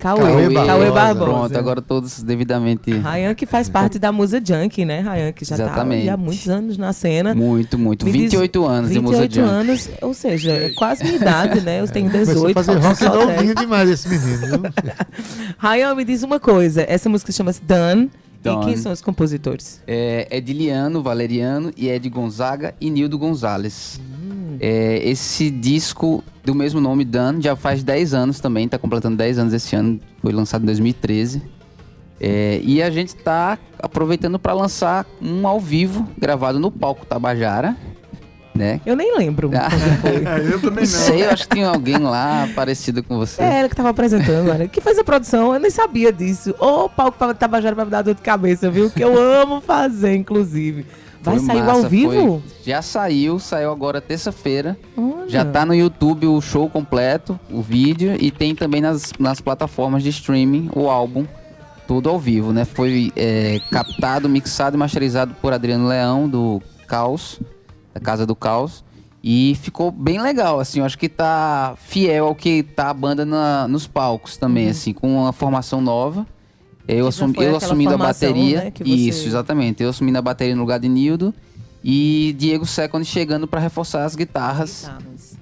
Cauê, 0.04 0.20
Cauê 0.20 0.52
Cauê, 0.52 0.54
Barbosa. 0.54 0.92
Barbosa. 0.92 1.24
Pronto, 1.24 1.56
agora 1.58 1.80
todos 1.80 2.22
devidamente. 2.22 2.90
Rayan 2.98 3.34
que 3.34 3.46
faz 3.46 3.70
parte 3.70 3.98
da 3.98 4.12
Musa 4.12 4.38
Junk, 4.44 4.84
né? 4.84 5.00
Rayan 5.00 5.32
que 5.32 5.46
já 5.46 5.54
Exatamente. 5.54 6.06
tá 6.06 6.12
há 6.12 6.16
muitos 6.18 6.46
anos 6.46 6.76
na 6.76 6.92
cena. 6.92 7.34
Muito, 7.34 7.78
muito. 7.78 8.04
Me 8.04 8.12
diz- 8.12 8.20
28 8.32 8.66
anos 8.66 8.90
de 8.90 9.00
Musa 9.00 9.22
28 9.22 9.34
Junk. 9.34 9.48
anos, 9.48 9.88
ou 10.02 10.12
seja, 10.12 10.52
é 10.52 10.68
quase 10.76 11.04
minha 11.04 11.16
idade, 11.16 11.62
né? 11.62 11.80
Eu 11.80 11.88
tenho 11.88 12.10
Começou 12.10 12.32
a 12.44 12.52
18. 12.52 12.54
fazer 12.54 12.78
rock 12.78 12.96
só 12.98 13.16
10. 13.16 13.28
novinho 13.36 13.54
demais 13.54 13.88
esse 13.88 14.06
menino, 14.08 14.46
viu? 14.46 14.60
Rayan, 15.56 15.94
me 15.94 16.04
diz 16.04 16.22
uma 16.22 16.38
coisa. 16.38 16.84
Essa 16.86 17.08
música 17.08 17.32
chama-se 17.32 17.62
Done. 17.62 18.10
E 18.44 18.48
Done. 18.50 18.66
quem 18.66 18.76
são 18.76 18.92
os 18.92 19.00
compositores? 19.00 19.82
É 19.86 20.28
Ediliano, 20.30 21.02
Valeriano 21.02 21.72
e 21.76 21.88
Ed 21.88 22.08
Gonzaga 22.10 22.74
e 22.78 22.90
Nildo 22.90 23.18
Gonzalez. 23.18 23.98
É, 24.60 25.00
esse 25.08 25.50
disco 25.50 26.22
do 26.44 26.54
mesmo 26.54 26.80
nome, 26.80 27.04
Dan, 27.04 27.40
já 27.40 27.56
faz 27.56 27.82
10 27.82 28.12
anos 28.14 28.40
também, 28.40 28.68
tá 28.68 28.78
completando 28.78 29.16
10 29.16 29.38
anos 29.38 29.54
esse 29.54 29.74
ano, 29.74 29.98
foi 30.20 30.32
lançado 30.32 30.62
em 30.62 30.66
2013. 30.66 31.42
É, 32.20 32.60
e 32.62 32.82
a 32.82 32.90
gente 32.90 33.16
tá 33.16 33.58
aproveitando 33.78 34.38
para 34.38 34.52
lançar 34.52 35.06
um 35.20 35.48
ao 35.48 35.58
vivo, 35.58 36.08
gravado 36.16 36.60
no 36.60 36.70
palco 36.70 37.04
Tabajara, 37.04 37.76
né? 38.54 38.80
Eu 38.86 38.94
nem 38.96 39.16
lembro. 39.16 39.50
Ah. 39.54 39.70
foi. 40.00 40.24
É, 40.24 40.52
eu 40.54 40.60
também 40.60 40.80
Não 40.84 40.86
sei, 40.86 41.24
eu 41.24 41.30
acho 41.30 41.48
que 41.48 41.56
tinha 41.56 41.68
alguém 41.68 41.98
lá 41.98 42.48
parecido 42.54 43.02
com 43.02 43.16
você. 43.18 43.42
É 43.42 43.60
ela 43.60 43.68
que 43.68 43.74
tava 43.76 43.90
apresentando, 43.90 44.50
olha. 44.50 44.68
Que 44.68 44.80
fez 44.80 44.98
a 44.98 45.04
produção, 45.04 45.52
eu 45.54 45.60
nem 45.60 45.70
sabia 45.70 46.12
disso. 46.12 46.54
Ô, 46.58 46.88
palco 46.88 47.18
pra 47.18 47.34
Tabajara 47.34 47.74
vai 47.74 47.84
me 47.84 47.90
dar 47.90 48.02
dor 48.02 48.14
de 48.14 48.22
cabeça, 48.22 48.70
viu? 48.70 48.90
Que 48.90 49.02
eu 49.02 49.18
amo 49.20 49.60
fazer, 49.60 50.14
inclusive. 50.14 50.86
Vai 51.20 51.38
Foi 51.38 51.46
sair 51.46 51.62
massa, 51.62 51.72
ao 51.84 51.88
vivo? 51.88 52.12
foi- 52.12 52.42
Já 52.64 52.82
saiu, 52.82 53.38
saiu 53.38 53.70
agora 53.72 54.00
terça-feira. 54.00 54.76
Já 55.26 55.42
tá 55.44 55.64
no 55.64 55.74
YouTube 55.74 56.26
o 56.26 56.38
show 56.40 56.68
completo, 56.68 57.40
o 57.50 57.62
vídeo, 57.62 58.14
e 58.20 58.30
tem 58.30 58.54
também 58.54 58.80
nas, 58.82 59.10
nas 59.18 59.40
plataformas 59.40 60.02
de 60.02 60.10
streaming 60.10 60.68
o 60.76 60.90
álbum, 60.90 61.24
tudo 61.88 62.10
ao 62.10 62.18
vivo, 62.18 62.52
né? 62.52 62.66
Foi 62.66 63.10
é, 63.16 63.58
captado, 63.70 64.28
mixado 64.28 64.76
e 64.76 64.78
masterizado 64.78 65.34
por 65.40 65.52
Adriano 65.54 65.88
Leão, 65.88 66.28
do 66.28 66.60
Caos, 66.86 67.40
da 67.94 68.00
Casa 68.00 68.26
do 68.26 68.34
Caos. 68.34 68.84
E 69.22 69.56
ficou 69.62 69.90
bem 69.90 70.20
legal, 70.20 70.60
assim, 70.60 70.80
eu 70.80 70.84
acho 70.84 70.98
que 70.98 71.08
tá 71.08 71.74
fiel 71.78 72.26
ao 72.26 72.34
que 72.34 72.62
tá 72.62 72.90
a 72.90 72.94
banda 72.94 73.24
na- 73.24 73.66
nos 73.66 73.86
palcos 73.86 74.36
também, 74.36 74.68
assim, 74.68 74.92
com 74.92 75.16
uma 75.22 75.32
formação 75.32 75.80
nova. 75.80 76.26
Eu, 76.86 77.04
Uhum. 77.04 77.08
assumi, 77.08 77.34
eu 77.38 77.56
assumindo 77.56 77.94
a 77.94 77.96
bateria. 77.96 78.64
né, 78.64 78.72
você- 78.76 78.84
Isso, 78.84 79.26
exatamente. 79.26 79.82
Eu 79.82 79.88
assumindo 79.88 80.18
a 80.18 80.22
bateria 80.22 80.54
no 80.54 80.60
lugar 80.60 80.78
de 80.78 80.88
Nildo. 80.90 81.32
E 81.82 82.34
Diego 82.38 82.66
Second 82.66 83.02
chegando 83.06 83.46
para 83.46 83.60
reforçar 83.60 84.04
as 84.04 84.14
guitarras. 84.14 84.90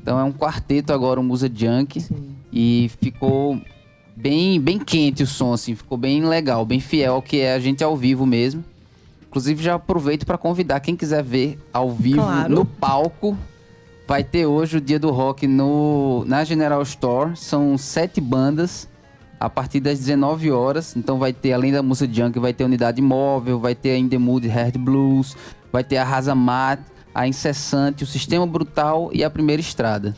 Então 0.01 0.19
é 0.19 0.23
um 0.25 0.33
quarteto 0.33 0.93
agora, 0.93 1.19
um 1.19 1.25
Musa 1.25 1.51
Junk. 1.53 2.05
E 2.53 2.89
ficou 3.01 3.61
bem, 4.17 4.61
bem 4.61 4.79
quente 4.79 5.25
o 5.25 5.27
som, 5.27 5.53
assim. 5.53 5.75
Ficou 5.75 5.99
bem 5.99 6.25
legal, 6.25 6.65
bem 6.65 6.79
fiel 6.79 7.15
ao 7.15 7.23
que 7.23 7.39
é 7.41 7.55
a 7.55 7.59
gente 7.59 7.83
ao 7.83 7.97
vivo 7.97 8.25
mesmo. 8.27 8.65
Inclusive 9.33 9.63
já 9.65 9.77
aproveito 9.77 10.27
para 10.27 10.37
convidar 10.37 10.79
quem 10.81 10.95
quiser 10.95 11.23
ver 11.25 11.59
ao 11.73 11.91
vivo 11.91 12.17
Claro. 12.21 12.55
no 12.55 12.67
palco. 12.67 13.35
Vai 14.07 14.23
ter 14.23 14.45
hoje 14.45 14.77
o 14.77 14.81
dia 14.81 14.99
do 14.99 15.11
rock 15.11 15.47
no, 15.47 16.23
na 16.27 16.45
General 16.45 16.83
Store. 16.83 17.35
São 17.35 17.79
sete 17.79 18.21
bandas 18.21 18.87
a 19.41 19.49
partir 19.49 19.81
das 19.81 19.99
19 20.01 20.51
horas. 20.51 20.95
Então 20.95 21.19
vai 21.19 21.33
ter, 21.33 21.55
além 21.55 21.73
da 21.73 21.83
música 21.83 22.13
junk, 22.13 22.39
vai 22.39 22.53
ter 22.53 22.65
Unidade 22.65 23.01
Móvel, 23.01 23.59
vai 23.59 23.75
ter 23.75 23.93
a 23.93 23.97
In 23.97 24.07
The 24.07 24.19
Mood 24.19 24.47
Hard 24.49 24.77
Blues, 24.77 25.35
vai 25.73 25.83
ter 25.83 25.97
a 25.97 26.05
Rasa 26.05 26.35
Mat, 26.35 26.81
a 27.15 27.27
Incessante, 27.27 28.05
o 28.05 28.07
Sistema 28.07 28.47
Brutal 28.47 29.09
e 29.15 29.25
a 29.25 29.31
Primeira 29.31 29.63
Estrada. 29.63 30.15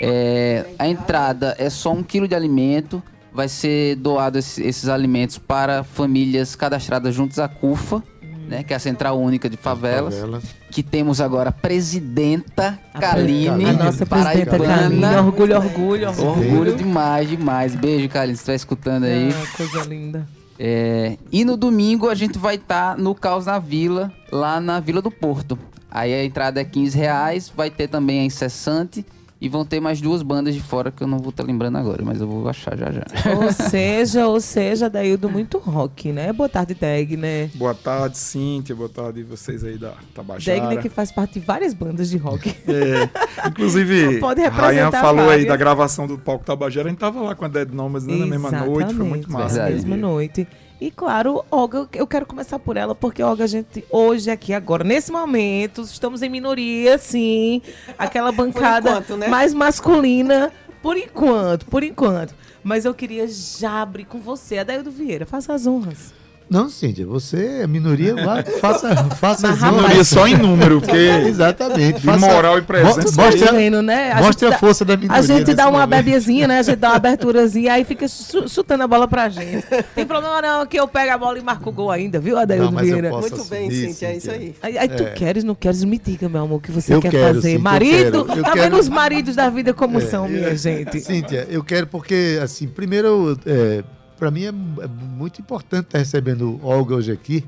É, 0.00 0.64
a 0.78 0.88
entrada 0.88 1.54
é 1.58 1.68
só 1.68 1.92
um 1.92 2.02
quilo 2.02 2.26
de 2.26 2.34
alimento. 2.34 3.02
Vai 3.30 3.46
ser 3.48 3.94
doado 3.96 4.38
esse- 4.38 4.62
esses 4.62 4.88
alimentos 4.88 5.36
para 5.36 5.84
famílias 5.84 6.56
cadastradas 6.56 7.14
juntos 7.14 7.38
à 7.38 7.46
CUFA, 7.46 8.02
né, 8.48 8.62
que 8.62 8.72
é 8.72 8.76
a 8.76 8.78
Central 8.78 9.20
Única 9.20 9.48
de 9.48 9.56
Favelas. 9.56 10.14
Favelas. 10.14 10.44
Que 10.70 10.82
temos 10.82 11.20
agora 11.20 11.50
a 11.50 11.52
presidenta 11.52 12.78
Kaline 12.98 13.64
A 13.66 13.72
nossa 13.72 14.06
presidenta 14.06 14.58
Kaline. 14.58 15.04
Orgulho, 15.16 15.56
orgulho, 15.56 16.08
orgulho. 16.08 16.28
Orgulho 16.28 16.76
demais, 16.76 17.28
demais. 17.28 17.74
Beijo, 17.74 18.08
Kaline, 18.08 18.36
se 18.36 18.40
estiver 18.40 18.56
escutando 18.56 19.04
aí. 19.04 19.30
Ah, 19.30 19.56
coisa 19.56 19.84
linda. 19.84 20.26
É, 20.58 21.16
e 21.30 21.44
no 21.44 21.56
domingo 21.56 22.08
a 22.08 22.14
gente 22.14 22.36
vai 22.36 22.56
estar 22.56 22.98
no 22.98 23.14
Caos 23.14 23.46
na 23.46 23.60
Vila, 23.60 24.12
lá 24.32 24.60
na 24.60 24.80
Vila 24.80 25.00
do 25.00 25.10
Porto. 25.10 25.56
Aí 25.90 26.12
a 26.12 26.24
entrada 26.24 26.60
é 26.60 26.64
15 26.64 26.98
reais, 26.98 27.52
vai 27.54 27.70
ter 27.70 27.88
também 27.88 28.20
a 28.20 28.24
Incessante 28.24 29.06
e 29.40 29.48
vão 29.48 29.64
ter 29.64 29.78
mais 29.80 30.00
duas 30.00 30.22
bandas 30.22 30.54
de 30.54 30.60
fora 30.60 30.90
que 30.90 31.02
eu 31.02 31.06
não 31.06 31.18
vou 31.18 31.30
estar 31.30 31.44
lembrando 31.44 31.78
agora, 31.78 32.02
mas 32.04 32.20
eu 32.20 32.26
vou 32.26 32.48
achar 32.48 32.76
já 32.76 32.90
já. 32.90 33.04
Ou 33.36 33.52
seja, 33.52 34.26
ou 34.26 34.40
seja, 34.40 34.90
Daildo 34.90 35.30
muito 35.30 35.58
rock, 35.58 36.10
né? 36.10 36.32
Boa 36.32 36.48
tarde, 36.48 36.74
Deg, 36.74 37.16
né? 37.16 37.50
Boa 37.54 37.74
tarde, 37.74 38.18
Cíntia. 38.18 38.74
Boa 38.74 38.88
tarde 38.88 39.22
vocês 39.22 39.62
aí 39.62 39.78
da 39.78 39.94
Tabajara. 40.14 40.60
Degner 40.60 40.82
que 40.82 40.88
faz 40.88 41.12
parte 41.12 41.38
de 41.38 41.46
várias 41.46 41.72
bandas 41.72 42.10
de 42.10 42.16
rock. 42.16 42.54
É, 42.66 43.48
inclusive, 43.48 44.18
Pode 44.18 44.40
representar 44.40 45.00
falou 45.00 45.22
aí 45.22 45.28
várias. 45.28 45.46
da 45.48 45.56
gravação 45.56 46.06
do 46.06 46.18
palco 46.18 46.44
Tabajara. 46.44 46.88
A 46.88 46.90
gente 46.90 46.98
tava 46.98 47.20
lá 47.20 47.34
com 47.34 47.44
a 47.44 47.48
Dead 47.48 47.70
Nomas 47.70 48.04
né, 48.04 48.16
na 48.16 48.26
mesma 48.26 48.50
noite. 48.50 48.94
Foi 48.94 49.06
muito 49.06 49.30
massa. 49.30 49.64
Na 49.64 49.70
mesma 49.70 49.96
noite. 49.96 50.46
E 50.80 50.92
claro, 50.92 51.44
Olga, 51.50 51.88
eu 51.92 52.06
quero 52.06 52.24
começar 52.24 52.58
por 52.58 52.76
ela, 52.76 52.94
porque 52.94 53.20
Olga, 53.20 53.44
a 53.44 53.46
gente 53.48 53.84
hoje 53.90 54.30
aqui 54.30 54.52
agora, 54.52 54.84
nesse 54.84 55.10
momento, 55.10 55.82
estamos 55.82 56.22
em 56.22 56.28
minoria, 56.28 56.96
sim. 56.98 57.60
Aquela 57.98 58.30
bancada 58.32 58.90
enquanto, 58.90 59.16
né? 59.16 59.26
mais 59.26 59.52
masculina, 59.52 60.52
por 60.80 60.96
enquanto, 60.96 61.66
por 61.66 61.82
enquanto. 61.82 62.32
Mas 62.62 62.84
eu 62.84 62.94
queria 62.94 63.26
já 63.26 63.82
abrir 63.82 64.04
com 64.04 64.20
você, 64.20 64.58
Adaildo 64.58 64.90
Vieira, 64.90 65.26
faça 65.26 65.52
as 65.52 65.66
honras. 65.66 66.14
Não, 66.50 66.68
Cíntia, 66.70 67.06
você 67.06 67.60
é 67.62 67.66
minoria, 67.66 68.14
vá, 68.14 68.42
faça, 68.60 68.94
faça 69.16 69.48
Mas, 69.48 69.62
as. 69.62 69.72
Minoria 69.74 70.04
só 70.04 70.26
em 70.26 70.36
número, 70.36 70.80
porque 70.82 70.96
Exatamente. 70.96 72.00
de 72.00 72.06
moral 72.06 72.58
e 72.58 72.62
presença. 72.62 73.00
Mo- 73.02 73.12
Tá 73.16 73.22
Mostra, 73.24 73.52
vendo, 73.52 73.82
né? 73.82 74.14
mostre 74.14 74.30
gente 74.32 74.44
a 74.46 74.50
dá- 74.50 74.58
força 74.58 74.84
da 74.84 74.96
minoria. 74.96 75.18
A 75.18 75.22
gente 75.22 75.54
dá 75.54 75.64
uma 75.68 75.80
momento. 75.80 75.90
bebezinha, 76.04 76.48
né? 76.48 76.58
A 76.60 76.62
gente 76.62 76.76
dá 76.76 76.88
uma 76.88 76.96
aberturazinha, 76.96 77.72
aí 77.74 77.84
fica 77.84 78.06
chu- 78.08 78.48
chutando 78.48 78.82
a 78.84 78.86
bola 78.86 79.06
pra 79.06 79.28
gente. 79.28 79.64
Tem 79.94 80.06
problema 80.06 80.40
não, 80.40 80.66
que 80.66 80.78
eu 80.78 80.88
pego 80.88 81.12
a 81.12 81.18
bola 81.18 81.38
e 81.38 81.42
marco 81.42 81.68
o 81.68 81.72
gol 81.72 81.90
ainda, 81.90 82.18
viu, 82.18 82.38
Adaildo 82.38 82.66
Não, 82.66 82.72
mas 82.72 82.88
eu 82.88 82.94
Vieira? 82.94 83.10
Muito 83.10 83.44
bem, 83.44 83.70
Cíntia, 83.70 84.06
é 84.06 84.16
isso 84.16 84.30
aí. 84.30 84.54
Aí, 84.62 84.78
aí 84.78 84.88
tu 84.88 85.02
É. 85.02 85.10
queres, 85.10 85.44
não 85.44 85.54
queres, 85.54 85.84
me 85.84 85.98
diga, 85.98 86.28
meu 86.28 86.42
amor, 86.42 86.56
o 86.56 86.60
que 86.60 86.70
você 86.72 86.94
Eu 86.94 87.00
quer 87.00 87.10
quero, 87.10 87.26
fazer. 87.34 87.40
Cíntia, 87.42 87.56
eu 87.58 87.60
Marido, 87.62 88.24
quero, 88.24 88.38
eu 88.38 88.42
tá 88.44 88.52
quero. 88.52 88.64
vendo 88.70 88.78
os 88.80 88.88
maridos 88.88 89.36
da 89.36 89.50
vida 89.50 89.74
como 89.74 90.00
são, 90.00 90.26
minha 90.28 90.56
gente? 90.56 91.00
Cíntia, 91.00 91.46
eu 91.50 91.62
quero 91.62 91.86
porque, 91.86 92.38
assim, 92.42 92.66
primeiro, 92.66 93.38
é, 93.44 93.82
para 94.18 94.30
mim 94.30 94.44
é, 94.44 94.48
é 94.48 94.86
muito 94.88 95.40
importante 95.40 95.86
estar 95.86 95.98
recebendo 95.98 96.58
Olga 96.62 96.94
hoje 96.96 97.12
aqui, 97.12 97.44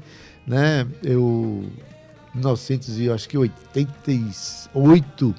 né? 0.47 0.87
Eu, 1.03 1.65
em 2.35 2.39
1988, 3.75 5.35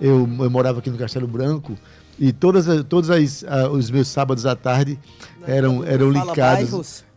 eu, 0.00 0.28
eu 0.40 0.50
morava 0.50 0.78
aqui 0.80 0.90
no 0.90 0.98
Castelo 0.98 1.26
Branco 1.26 1.76
e 2.18 2.32
todas, 2.32 2.68
as- 2.68 2.84
todos 2.84 3.10
as, 3.10 3.44
os 3.72 3.90
meus 3.90 4.08
sábados 4.08 4.46
à 4.46 4.54
tarde 4.54 4.98
eram, 5.46 5.84
eram 5.84 6.10
ligados. 6.30 6.70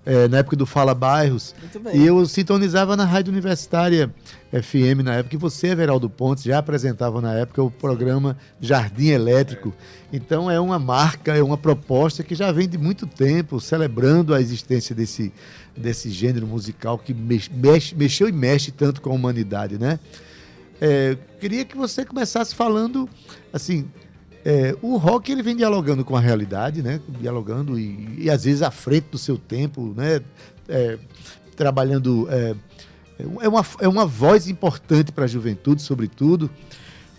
É, 0.10 0.26
na 0.30 0.38
época 0.38 0.56
do 0.56 0.65
Fala 0.65 0.93
Bairros. 0.96 1.54
Muito 1.60 1.80
bem. 1.82 1.98
E 1.98 2.06
eu 2.08 2.26
sintonizava 2.26 2.96
na 2.96 3.04
Rádio 3.04 3.30
Universitária 3.30 4.10
FM 4.54 5.04
na 5.04 5.15
época, 5.15 5.36
e 5.36 5.38
você, 5.38 5.67
Everaldo 5.67 6.10
Pontes, 6.10 6.46
já 6.46 6.60
apresentava 6.60 7.20
na 7.20 7.34
época 7.34 7.62
o 7.62 7.70
programa 7.70 8.38
Jardim 8.62 9.10
Elétrico. 9.10 9.74
Então 10.13 10.50
é 10.50 10.58
uma 10.62 10.80
marca, 10.80 11.36
é 11.36 11.43
uma 11.43 11.58
proposta 11.58 12.24
que 12.24 12.36
já 12.36 12.54
vem 12.54 12.70
de 12.70 12.78
muito 12.78 13.06
tempo, 13.06 13.60
celebrando 13.60 14.34
a 14.34 14.39
existência 14.39 14.96
desse, 14.96 15.34
desse 15.76 16.10
gênero 16.10 16.48
musical 16.48 16.98
que 16.98 17.13
mex- 17.13 17.50
mexe- 17.54 17.93
mexeu 17.93 18.30
e 18.30 18.32
mexe 18.32 18.72
tanto 18.72 19.02
com 19.02 19.10
a 19.10 19.13
humanidade, 19.13 19.78
né? 19.78 20.00
É, 20.80 21.17
queria 21.41 21.65
que 21.65 21.76
você 21.76 22.06
começasse 22.06 22.56
falando, 22.56 23.10
assim, 23.52 23.86
é, 24.50 24.74
o 24.82 24.96
rock 24.96 25.30
ele 25.30 25.44
vem 25.44 25.58
dialogando 25.58 26.06
com 26.06 26.16
a 26.16 26.22
realidade, 26.22 26.82
né? 26.82 27.02
Dialogando 27.20 27.78
e, 27.78 28.16
e 28.18 28.30
às 28.30 28.46
vezes 28.46 28.62
à 28.62 28.72
frente 28.72 29.10
do 29.12 29.18
seu 29.18 29.38
tempo, 29.38 29.94
né? 29.94 30.22
É, 30.70 30.98
trabalhando 31.58 32.30
é, 32.32 32.56
é 33.42 33.50
uma, 33.50 33.66
é 33.82 33.88
uma 33.90 34.06
voz 34.06 34.48
importante 34.48 35.12
para 35.12 35.26
a 35.26 35.28
juventude, 35.28 35.82
sobretudo. 35.82 36.50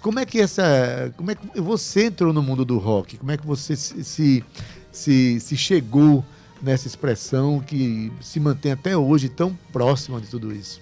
Como 0.00 0.18
é 0.18 0.24
que 0.24 0.40
essa, 0.40 1.12
como 1.18 1.30
é 1.30 1.34
que 1.34 1.60
você 1.60 2.06
entrou 2.06 2.32
no 2.32 2.42
mundo 2.42 2.64
do 2.64 2.78
rock? 2.78 3.18
Como 3.18 3.30
é 3.30 3.36
que 3.36 3.46
você 3.46 3.76
se, 3.76 4.42
se, 4.90 5.38
se, 5.38 5.54
chegou 5.54 6.24
nessa 6.62 6.86
expressão 6.86 7.60
que 7.60 8.10
se 8.22 8.40
mantém 8.40 8.72
até 8.72 8.96
hoje 8.96 9.28
tão 9.28 9.54
próxima 9.70 10.18
de 10.18 10.28
tudo 10.28 10.50
isso? 10.50 10.80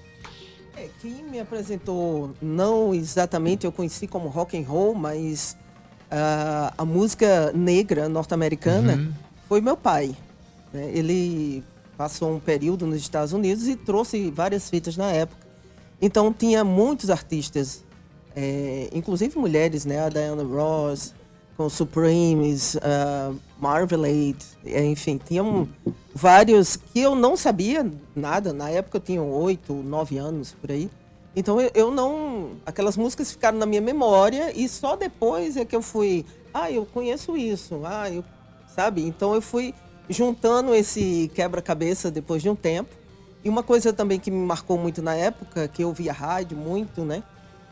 É, 0.76 0.88
quem 1.02 1.24
me 1.24 1.40
apresentou, 1.40 2.36
não 2.40 2.94
exatamente 2.94 3.66
eu 3.66 3.72
conheci 3.72 4.06
como 4.06 4.28
rock 4.28 4.56
and 4.56 4.64
roll, 4.64 4.94
mas 4.94 5.56
ah, 6.10 6.72
a 6.76 6.84
música 6.84 7.52
negra 7.52 8.08
norte-americana 8.08 9.12
foi 9.48 9.60
meu 9.60 9.76
pai. 9.76 10.16
né? 10.72 10.90
Ele 10.92 11.62
passou 11.96 12.34
um 12.34 12.40
período 12.40 12.86
nos 12.86 12.98
Estados 12.98 13.32
Unidos 13.32 13.66
e 13.66 13.76
trouxe 13.76 14.30
várias 14.30 14.68
fitas 14.68 14.96
na 14.96 15.10
época. 15.10 15.46
Então 16.00 16.32
tinha 16.32 16.62
muitos 16.62 17.08
artistas, 17.08 17.82
é, 18.34 18.88
inclusive 18.92 19.38
mulheres, 19.38 19.86
né? 19.86 20.04
A 20.04 20.08
Diana 20.10 20.42
Ross, 20.42 21.14
com 21.56 21.70
Supremes, 21.70 22.74
uh, 22.74 23.34
Marmalade, 23.58 24.44
é, 24.64 24.84
enfim, 24.84 25.18
tinham 25.18 25.66
vários 26.14 26.76
que 26.76 27.00
eu 27.00 27.14
não 27.14 27.34
sabia 27.34 27.90
nada. 28.14 28.52
Na 28.52 28.68
época 28.68 28.98
eu 28.98 29.00
tinha 29.00 29.22
oito, 29.22 29.72
nove 29.72 30.18
anos 30.18 30.54
por 30.60 30.70
aí. 30.70 30.90
Então 31.36 31.60
eu, 31.60 31.70
eu 31.74 31.90
não. 31.90 32.52
Aquelas 32.64 32.96
músicas 32.96 33.30
ficaram 33.30 33.58
na 33.58 33.66
minha 33.66 33.80
memória 33.80 34.50
e 34.58 34.68
só 34.68 34.96
depois 34.96 35.56
é 35.56 35.64
que 35.64 35.76
eu 35.76 35.82
fui. 35.82 36.24
Ah, 36.52 36.70
eu 36.70 36.84
conheço 36.86 37.36
isso. 37.36 37.82
Ah, 37.84 38.10
eu. 38.10 38.24
Sabe? 38.74 39.06
Então 39.06 39.34
eu 39.34 39.42
fui 39.42 39.74
juntando 40.08 40.74
esse 40.74 41.30
quebra-cabeça 41.34 42.10
depois 42.10 42.42
de 42.42 42.48
um 42.48 42.56
tempo. 42.56 42.90
E 43.44 43.48
uma 43.48 43.62
coisa 43.62 43.92
também 43.92 44.18
que 44.18 44.30
me 44.30 44.44
marcou 44.44 44.76
muito 44.76 45.00
na 45.02 45.14
época, 45.14 45.68
que 45.68 45.84
eu 45.84 45.92
via 45.92 46.12
rádio 46.12 46.56
muito, 46.56 47.02
né? 47.02 47.22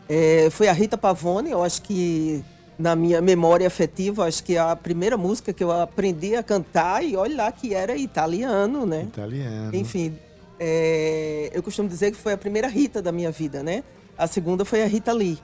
é, 0.09 0.49
foi 0.49 0.67
a 0.67 0.73
Rita 0.73 0.97
Pavone. 0.97 1.51
Eu 1.51 1.63
acho 1.63 1.81
que 1.81 2.43
na 2.77 2.95
minha 2.95 3.21
memória 3.21 3.65
afetiva, 3.65 4.25
acho 4.25 4.43
que 4.43 4.55
é 4.55 4.59
a 4.59 4.75
primeira 4.75 5.17
música 5.17 5.53
que 5.53 5.63
eu 5.63 5.71
aprendi 5.71 6.35
a 6.35 6.43
cantar 6.43 7.03
e 7.03 7.15
olha 7.15 7.35
lá 7.37 7.51
que 7.51 7.73
era 7.73 7.95
italiano, 7.95 8.85
né? 8.85 9.03
Italiano. 9.03 9.75
Enfim, 9.75 10.17
é, 10.59 11.49
eu 11.53 11.61
costumo 11.63 11.87
dizer 11.89 12.11
que 12.11 12.17
foi 12.17 12.33
a 12.33 12.37
primeira 12.37 12.67
Rita 12.67 13.01
da 13.01 13.11
minha 13.11 13.31
vida, 13.31 13.61
né? 13.63 13.83
A 14.17 14.27
segunda 14.27 14.63
foi 14.63 14.81
a 14.83 14.87
Rita 14.87 15.11
Lee, 15.11 15.37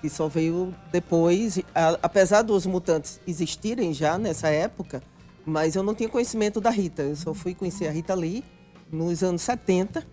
que 0.00 0.08
só 0.10 0.28
veio 0.28 0.74
depois, 0.90 1.58
a- 1.74 1.98
apesar 2.02 2.42
dos 2.42 2.66
mutantes 2.66 3.20
existirem 3.26 3.92
já 3.94 4.18
nessa 4.18 4.48
época, 4.48 5.02
mas 5.44 5.76
eu 5.76 5.82
não 5.82 5.94
tinha 5.94 6.08
conhecimento 6.08 6.60
da 6.60 6.70
Rita. 6.70 7.02
Eu 7.02 7.16
só 7.16 7.32
fui 7.32 7.54
conhecer 7.54 7.86
a 7.86 7.90
Rita 7.92 8.14
Lee 8.14 8.42
nos 8.90 9.22
anos 9.22 9.42
70 9.42 10.04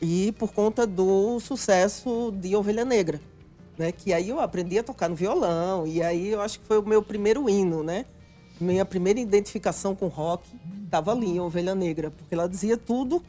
e 0.00 0.32
por 0.38 0.52
conta 0.52 0.86
do 0.86 1.38
sucesso 1.40 2.32
de 2.40 2.54
Ovelha 2.56 2.84
Negra, 2.84 3.20
né? 3.78 3.92
Que 3.92 4.12
aí 4.14 4.28
eu 4.30 4.40
aprendi 4.40 4.78
a 4.78 4.82
tocar 4.82 5.08
no 5.08 5.14
violão 5.14 5.86
e 5.86 6.02
aí 6.02 6.28
eu 6.28 6.40
acho 6.40 6.58
que 6.60 6.64
foi 6.66 6.78
o 6.78 6.86
meu 6.86 7.02
primeiro 7.02 7.48
hino, 7.50 7.82
né? 7.82 8.06
Minha 8.58 8.86
primeira 8.86 9.20
identificação 9.20 9.94
com 9.94 10.06
rock 10.06 10.48
estava 10.84 11.12
ali 11.12 11.26
em 11.26 11.40
Ovelha 11.40 11.74
Negra, 11.74 12.10
porque 12.10 12.34
ela 12.34 12.48
dizia 12.48 12.76
tudo 12.78 13.22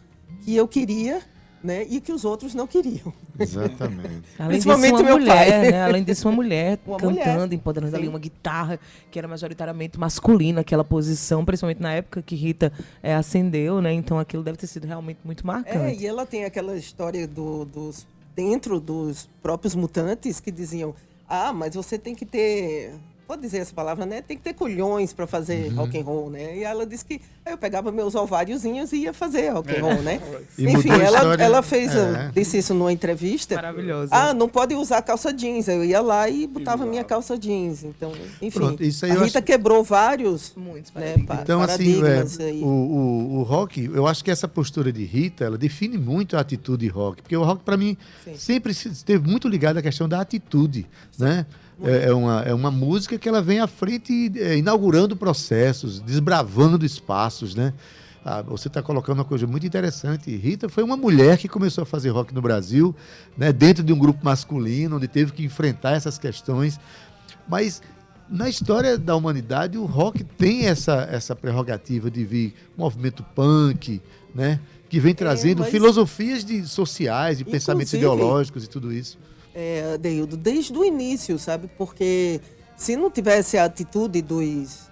que 0.43 0.55
eu 0.55 0.67
queria, 0.67 1.21
né? 1.63 1.83
E 1.89 1.99
que 1.99 2.11
os 2.11 2.23
outros 2.23 2.53
não 2.53 2.65
queriam. 2.67 3.11
Exatamente. 3.39 4.23
Além 4.39 4.57
disso, 4.57 4.67
Principalmente 4.69 4.93
uma 4.93 5.03
meu 5.03 5.17
mulher, 5.19 5.35
pai. 5.61 5.71
né? 5.71 5.83
Além 5.83 6.03
disso, 6.03 6.27
uma 6.29 6.35
mulher 6.35 6.79
Uma 6.85 6.97
cantando, 6.97 7.39
mulher. 7.41 7.53
empoderando 7.53 7.95
ali 7.95 8.05
Sim. 8.05 8.09
uma 8.09 8.19
guitarra, 8.19 8.79
que 9.11 9.17
era 9.19 9.27
majoritariamente 9.27 9.99
masculina, 9.99 10.61
aquela 10.61 10.83
posição, 10.83 11.43
principalmente 11.43 11.81
na 11.81 11.93
época 11.93 12.21
que 12.21 12.35
Rita 12.35 12.71
é, 13.01 13.13
ascendeu, 13.15 13.81
né? 13.81 13.91
Então 13.93 14.17
aquilo 14.19 14.43
deve 14.43 14.57
ter 14.57 14.67
sido 14.67 14.85
realmente 14.85 15.19
muito 15.23 15.43
É, 15.43 15.47
marcante. 15.47 16.01
e 16.01 16.07
ela 16.07 16.25
tem 16.25 16.45
aquela 16.45 16.75
história 16.77 17.27
do- 17.27 17.65
dos 17.65 18.07
dentro 18.35 18.79
dos 18.79 19.27
próprios 19.41 19.73
mutantes 19.75 20.39
que 20.39 20.51
diziam: 20.51 20.93
"Ah, 21.27 21.51
mas 21.51 21.73
você 21.75 21.97
tem 21.97 22.13
que 22.15 22.25
ter 22.25 22.93
Pode 23.27 23.41
dizer 23.41 23.57
essa 23.57 23.73
palavra, 23.73 24.05
né? 24.05 24.21
Tem 24.21 24.37
que 24.37 24.43
ter 24.43 24.53
colhões 24.53 25.11
para 25.11 25.27
fazer 25.27 25.67
Uhum. 25.71 25.75
rock 25.75 25.99
and 25.99 26.03
roll, 26.03 26.29
né? 26.29 26.57
E 26.57 26.63
ela 26.63 26.85
disse 26.85 27.03
que 27.03 27.19
aí 27.45 27.51
eu 27.51 27.57
pegava 27.57 27.91
meus 27.91 28.15
ováriozinhos 28.15 28.93
e 28.93 28.99
ia 28.99 29.13
fazer 29.13 29.49
rock 29.49 29.69
and 29.75 29.81
roll, 29.81 30.01
né? 30.01 30.21
E 30.57 30.65
Enfim, 30.65 30.89
ela, 30.89 31.17
história- 31.17 31.43
ela 31.43 31.61
fez, 31.61 31.93
é. 31.93 32.31
disse 32.33 32.57
isso 32.57 32.73
numa 32.73 32.91
entrevista. 32.91 33.55
Maravilhoso. 33.55 34.09
Ah, 34.13 34.33
não 34.33 34.47
pode 34.47 34.73
usar 34.75 35.01
calça 35.01 35.33
jeans. 35.33 35.67
Eu 35.67 35.83
ia 35.83 35.99
lá 35.99 36.29
e 36.29 36.47
botava 36.47 36.85
minha 36.85 37.03
calça 37.03 37.37
jeans. 37.37 37.83
Então, 37.83 38.13
enfim. 38.41 38.57
Pronto, 38.59 38.81
isso 38.83 39.03
aí 39.05 39.11
a 39.11 39.15
Rita 39.15 39.39
acho- 39.39 39.41
queão 39.45 39.83
vários 39.83 40.53
Muitos 40.55 40.91
né, 40.93 41.01
paradigmas. 41.27 41.39
Então, 41.41 41.61
assim, 41.61 42.01
paradigmas 42.01 42.39
é, 42.39 42.43
aí. 42.45 42.61
o, 42.63 42.65
o, 42.67 43.37
o 43.39 43.43
rock, 43.43 43.91
eu 43.93 44.07
acho 44.07 44.23
que 44.23 44.31
essa 44.31 44.47
postura 44.47 44.91
de 44.91 45.03
Rita, 45.03 45.43
ela 45.43 45.57
define 45.57 45.97
muito 45.97 46.37
a 46.37 46.39
atitude 46.39 46.87
rock. 46.87 47.21
Porque 47.21 47.35
o 47.35 47.43
rock, 47.43 47.61
para 47.63 47.75
mim, 47.75 47.97
Sim. 48.23 48.35
sempre 48.37 48.73
se- 48.73 48.87
esteve 48.89 49.27
muito 49.29 49.47
ligado 49.49 49.77
à 49.77 49.81
questão 49.81 50.07
da 50.07 50.21
atitude, 50.21 50.85
né? 51.19 51.45
É, 51.83 52.09
é 52.09 52.13
uma, 52.13 52.41
é 52.41 52.53
uma 52.53 52.71
música 52.71 53.17
que 53.17 53.29
ela 53.29 53.41
vem 53.41 53.59
à 53.59 53.67
frente, 53.67 54.31
é, 54.35 54.57
inaugurando 54.57 55.15
processos, 55.15 55.99
desbravando 55.99 56.85
espaços, 56.85 57.53
né? 57.53 57.73
Ah, 58.25 58.41
você 58.41 58.67
está 58.67 58.81
colocando 58.81 59.19
uma 59.19 59.25
coisa 59.25 59.47
muito 59.47 59.65
interessante. 59.65 60.35
Rita 60.35 60.67
foi 60.67 60.83
uma 60.83 60.97
mulher 60.97 61.37
que 61.37 61.47
começou 61.47 61.83
a 61.83 61.85
fazer 61.85 62.09
rock 62.09 62.33
no 62.33 62.41
Brasil, 62.41 62.93
né, 63.37 63.53
dentro 63.53 63.83
de 63.83 63.93
um 63.93 63.97
grupo 63.97 64.25
masculino, 64.25 64.97
onde 64.97 65.07
teve 65.07 65.31
que 65.31 65.45
enfrentar 65.45 65.91
essas 65.91 66.17
questões. 66.17 66.77
Mas 67.47 67.81
na 68.29 68.49
história 68.49 68.97
da 68.97 69.15
humanidade, 69.15 69.77
o 69.77 69.85
rock 69.85 70.23
tem 70.23 70.65
essa, 70.65 71.07
essa 71.09 71.33
prerrogativa 71.35 72.11
de 72.11 72.25
vir 72.25 72.53
movimento 72.75 73.23
punk, 73.35 74.01
né? 74.35 74.59
Que 74.89 74.99
vem 74.99 75.15
trazendo 75.15 75.59
mas- 75.59 75.69
filosofias 75.69 76.43
de, 76.43 76.65
sociais, 76.67 77.37
de 77.37 77.45
pensamentos 77.45 77.93
ideológicos 77.93 78.65
e 78.65 78.67
tudo 78.67 78.91
isso. 78.91 79.17
É, 79.57 79.93
Adeildo, 79.95 80.37
desde 80.37 80.77
o 80.77 80.85
início, 80.85 81.39
sabe? 81.39 81.67
Porque 81.75 82.39
se 82.75 82.95
não 82.95 83.09
tivesse 83.09 83.57
a 83.57 83.65
atitude 83.65 84.21
dos, 84.21 84.87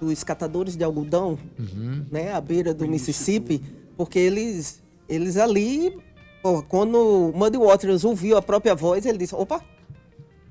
dos 0.00 0.22
catadores 0.22 0.76
de 0.76 0.84
algodão, 0.84 1.36
Uhum. 1.58 2.06
né, 2.08 2.32
à 2.32 2.40
beira 2.40 2.72
do 2.72 2.86
Mississippi, 2.86 3.60
porque 3.96 4.20
eles, 4.20 4.80
eles 5.08 5.36
ali, 5.36 5.98
pô, 6.40 6.62
quando 6.62 6.94
o 6.96 7.36
Muddy 7.36 7.58
Waters 7.58 8.04
ouviu 8.04 8.36
a 8.36 8.42
própria 8.42 8.76
voz, 8.76 9.04
ele 9.04 9.18
disse, 9.18 9.34
opa, 9.34 9.60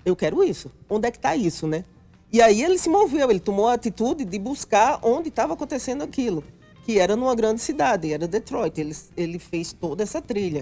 eu 0.03 0.17
quero 0.17 0.43
isso. 0.43 0.69
Onde 0.89 1.07
é 1.07 1.11
que 1.11 1.17
está 1.17 1.33
isso, 1.33 1.65
né? 1.65 1.85
E 2.33 2.41
aí 2.41 2.61
ele 2.61 2.77
se 2.77 2.89
moveu, 2.89 3.29
ele 3.31 3.39
tomou 3.39 3.69
a 3.69 3.73
atitude 3.75 4.25
de 4.25 4.37
buscar 4.37 4.99
onde 5.01 5.29
estava 5.29 5.53
acontecendo 5.53 6.03
aquilo, 6.03 6.43
que 6.83 6.99
era 6.99 7.15
numa 7.15 7.33
grande 7.33 7.61
cidade, 7.61 8.11
era 8.11 8.27
Detroit. 8.27 8.77
Ele, 8.81 8.93
ele 9.15 9.39
fez 9.39 9.71
toda 9.71 10.03
essa 10.03 10.21
trilha. 10.21 10.61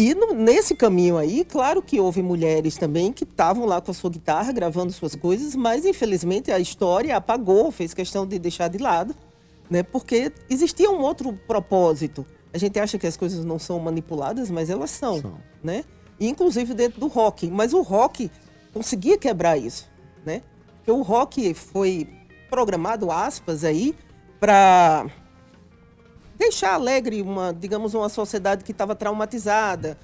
E 0.00 0.14
no- 0.14 0.32
nesse 0.32 0.76
caminho 0.76 1.16
aí, 1.18 1.44
claro 1.44 1.82
que 1.82 1.98
houve 1.98 2.22
mulheres 2.22 2.76
também 2.76 3.12
que 3.12 3.24
estavam 3.24 3.66
lá 3.66 3.80
com 3.80 3.90
a 3.90 3.94
sua 3.94 4.08
guitarra 4.08 4.52
gravando 4.52 4.92
suas 4.92 5.16
coisas, 5.16 5.56
mas 5.56 5.84
infelizmente 5.84 6.52
a 6.52 6.60
história 6.60 7.16
apagou, 7.16 7.72
fez 7.72 7.92
questão 7.92 8.24
de 8.24 8.38
deixar 8.38 8.68
de 8.68 8.78
lado, 8.78 9.12
né? 9.68 9.82
Porque 9.82 10.32
existia 10.48 10.88
um 10.88 11.00
outro 11.00 11.32
propósito. 11.48 12.24
A 12.54 12.58
gente 12.58 12.78
acha 12.78 12.96
que 12.96 13.08
as 13.08 13.16
coisas 13.16 13.44
não 13.44 13.58
são 13.58 13.80
manipuladas, 13.80 14.48
mas 14.52 14.70
elas 14.70 14.90
são, 14.92 15.20
São. 15.20 15.34
né? 15.64 15.82
E, 16.20 16.28
inclusive 16.28 16.74
dentro 16.74 17.00
do 17.00 17.08
rock. 17.08 17.48
Mas 17.50 17.72
o 17.72 17.82
rock 17.82 18.30
conseguia 18.72 19.18
quebrar 19.18 19.56
isso, 19.58 19.90
né? 20.24 20.42
Porque 20.76 20.92
o 20.92 21.02
rock 21.02 21.52
foi 21.54 22.08
programado, 22.48 23.10
aspas, 23.10 23.64
aí, 23.64 23.96
para 24.38 25.06
deixar 26.38 26.74
alegre 26.74 27.20
uma, 27.20 27.52
digamos, 27.52 27.94
uma 27.94 28.08
sociedade 28.08 28.64
que 28.64 28.72
estava 28.72 28.94
traumatizada, 28.94 29.98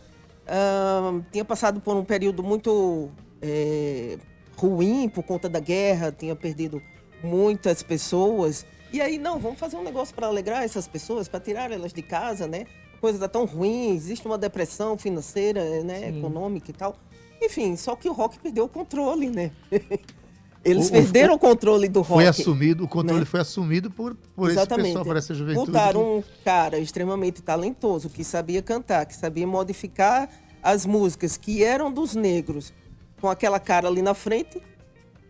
ahn, 0.47 1.23
tinha 1.31 1.45
passado 1.45 1.81
por 1.81 1.97
um 1.97 2.05
período 2.05 2.43
muito 2.43 3.11
eh, 3.41 4.19
ruim 4.57 5.09
por 5.09 5.23
conta 5.23 5.49
da 5.49 5.61
guerra, 5.61 6.11
tinha 6.11 6.35
perdido 6.35 6.83
muitas 7.23 7.83
pessoas. 7.83 8.67
E 8.93 9.01
aí, 9.01 9.19
não, 9.19 9.39
vamos 9.39 9.59
fazer 9.59 9.77
um 9.77 9.83
negócio 9.83 10.15
para 10.15 10.27
alegrar 10.27 10.63
essas 10.63 10.87
pessoas, 10.87 11.29
para 11.29 11.41
tirar 11.41 11.71
elas 11.71 11.93
de 11.93 12.03
casa, 12.03 12.47
né? 12.47 12.67
Coisa 13.01 13.17
está 13.17 13.29
tão 13.29 13.45
ruim, 13.45 13.95
existe 13.95 14.27
uma 14.27 14.39
depressão 14.39 14.97
financeira, 14.97 15.83
né, 15.83 16.11
Sim. 16.11 16.19
econômica 16.19 16.71
e 16.71 16.75
tal. 16.75 16.97
Enfim, 17.43 17.77
só 17.77 17.95
que 17.97 18.09
o 18.09 18.13
rock 18.13 18.39
perdeu 18.39 18.65
o 18.65 18.69
controle, 18.69 19.29
né? 19.29 19.51
Eles 20.65 20.87
O- 20.87 20.89
o- 20.89 20.93
perderam 20.93 21.35
o 21.35 21.39
controle 21.39 21.89
do 21.89 22.01
rock. 22.01 22.15
Foi 22.23 22.27
assumido, 22.27 22.85
o 22.85 22.89
controle 22.89 23.21
né? 23.21 23.27
foi 23.27 23.41
assumido 23.41 23.91
por, 23.91 24.15
por 24.35 24.49
esse 24.49 24.59
Exatamente. 24.59 24.87
pessoal, 24.89 25.05
por 25.05 25.17
essa 25.17 25.35
juventude. 25.35 25.67
Botaram 25.67 26.01
que- 26.01 26.07
um 26.07 26.23
cara 26.45 26.79
extremamente 26.79 27.43
talentoso, 27.43 28.09
que 28.09 28.25
sabia 28.25 28.63
cantar, 28.63 29.05
que 29.07 29.15
sabia 29.15 29.47
modificar 29.47 30.29
as 30.63 30.87
músicas 30.87 31.37
que 31.37 31.63
eram 31.63 31.93
dos 31.93 32.15
negros, 32.15 32.73
com 33.21 33.29
aquela 33.29 33.61
cara 33.61 33.89
ali 33.89 34.01
na 34.01 34.15
frente. 34.15 34.61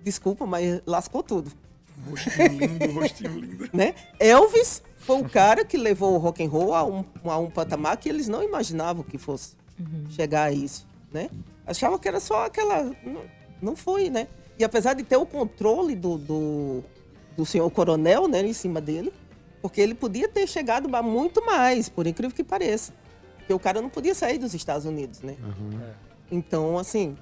Desculpa, 0.03 0.47
mas 0.47 0.81
lascou 0.87 1.23
tudo. 1.23 1.51
Rostinho 2.09 2.59
lindo, 2.59 2.93
rostinho 2.93 3.39
lindo. 3.41 3.69
Né? 3.75 3.95
Elvis 4.21 4.83
foi 4.99 5.21
o 5.21 5.29
cara 5.29 5.65
que 5.65 5.77
levou 5.77 6.15
o 6.15 6.19
rock 6.19 6.45
and 6.45 6.49
roll 6.49 6.75
a 6.75 6.85
um, 6.85 7.05
a 7.25 7.39
um 7.39 7.51
patamar 7.51 7.97
que 7.97 8.09
eles 8.09 8.29
não 8.29 8.43
imaginavam 8.43 9.03
que 9.03 9.19
fosse 9.19 9.57
chegar 10.11 10.45
a 10.45 10.53
isso, 10.53 10.87
né? 11.13 11.29
Achavam 11.67 11.99
que 11.99 12.07
era 12.07 12.21
só 12.21 12.45
aquela... 12.47 12.85
Não, 13.05 13.23
não 13.61 13.77
foi, 13.77 14.11
né? 14.11 14.29
E 14.59 14.65
apesar 14.65 14.95
de 14.95 15.03
ter 15.03 15.17
o 15.17 15.27
controle 15.27 15.95
do, 15.95 16.17
do, 16.17 16.85
do 17.37 17.45
senhor 17.45 17.69
coronel, 17.71 18.29
né, 18.29 18.41
em 18.43 18.53
cima 18.53 18.81
dele, 18.81 19.13
porque 19.61 19.81
ele 19.81 19.95
podia 19.95 20.29
ter 20.29 20.47
chegado 20.47 20.89
muito 21.03 21.45
mais, 21.45 21.89
por 21.89 22.07
incrível 22.07 22.35
que 22.35 22.45
pareça. 22.45 22.93
Porque 23.39 23.53
o 23.53 23.59
cara 23.59 23.81
não 23.83 23.89
podia 23.89 24.15
sair 24.15 24.39
dos 24.39 24.55
Estados 24.55 24.87
Unidos, 24.87 25.21
né? 25.21 25.37
Então, 26.31 26.79
assim, 26.79 27.17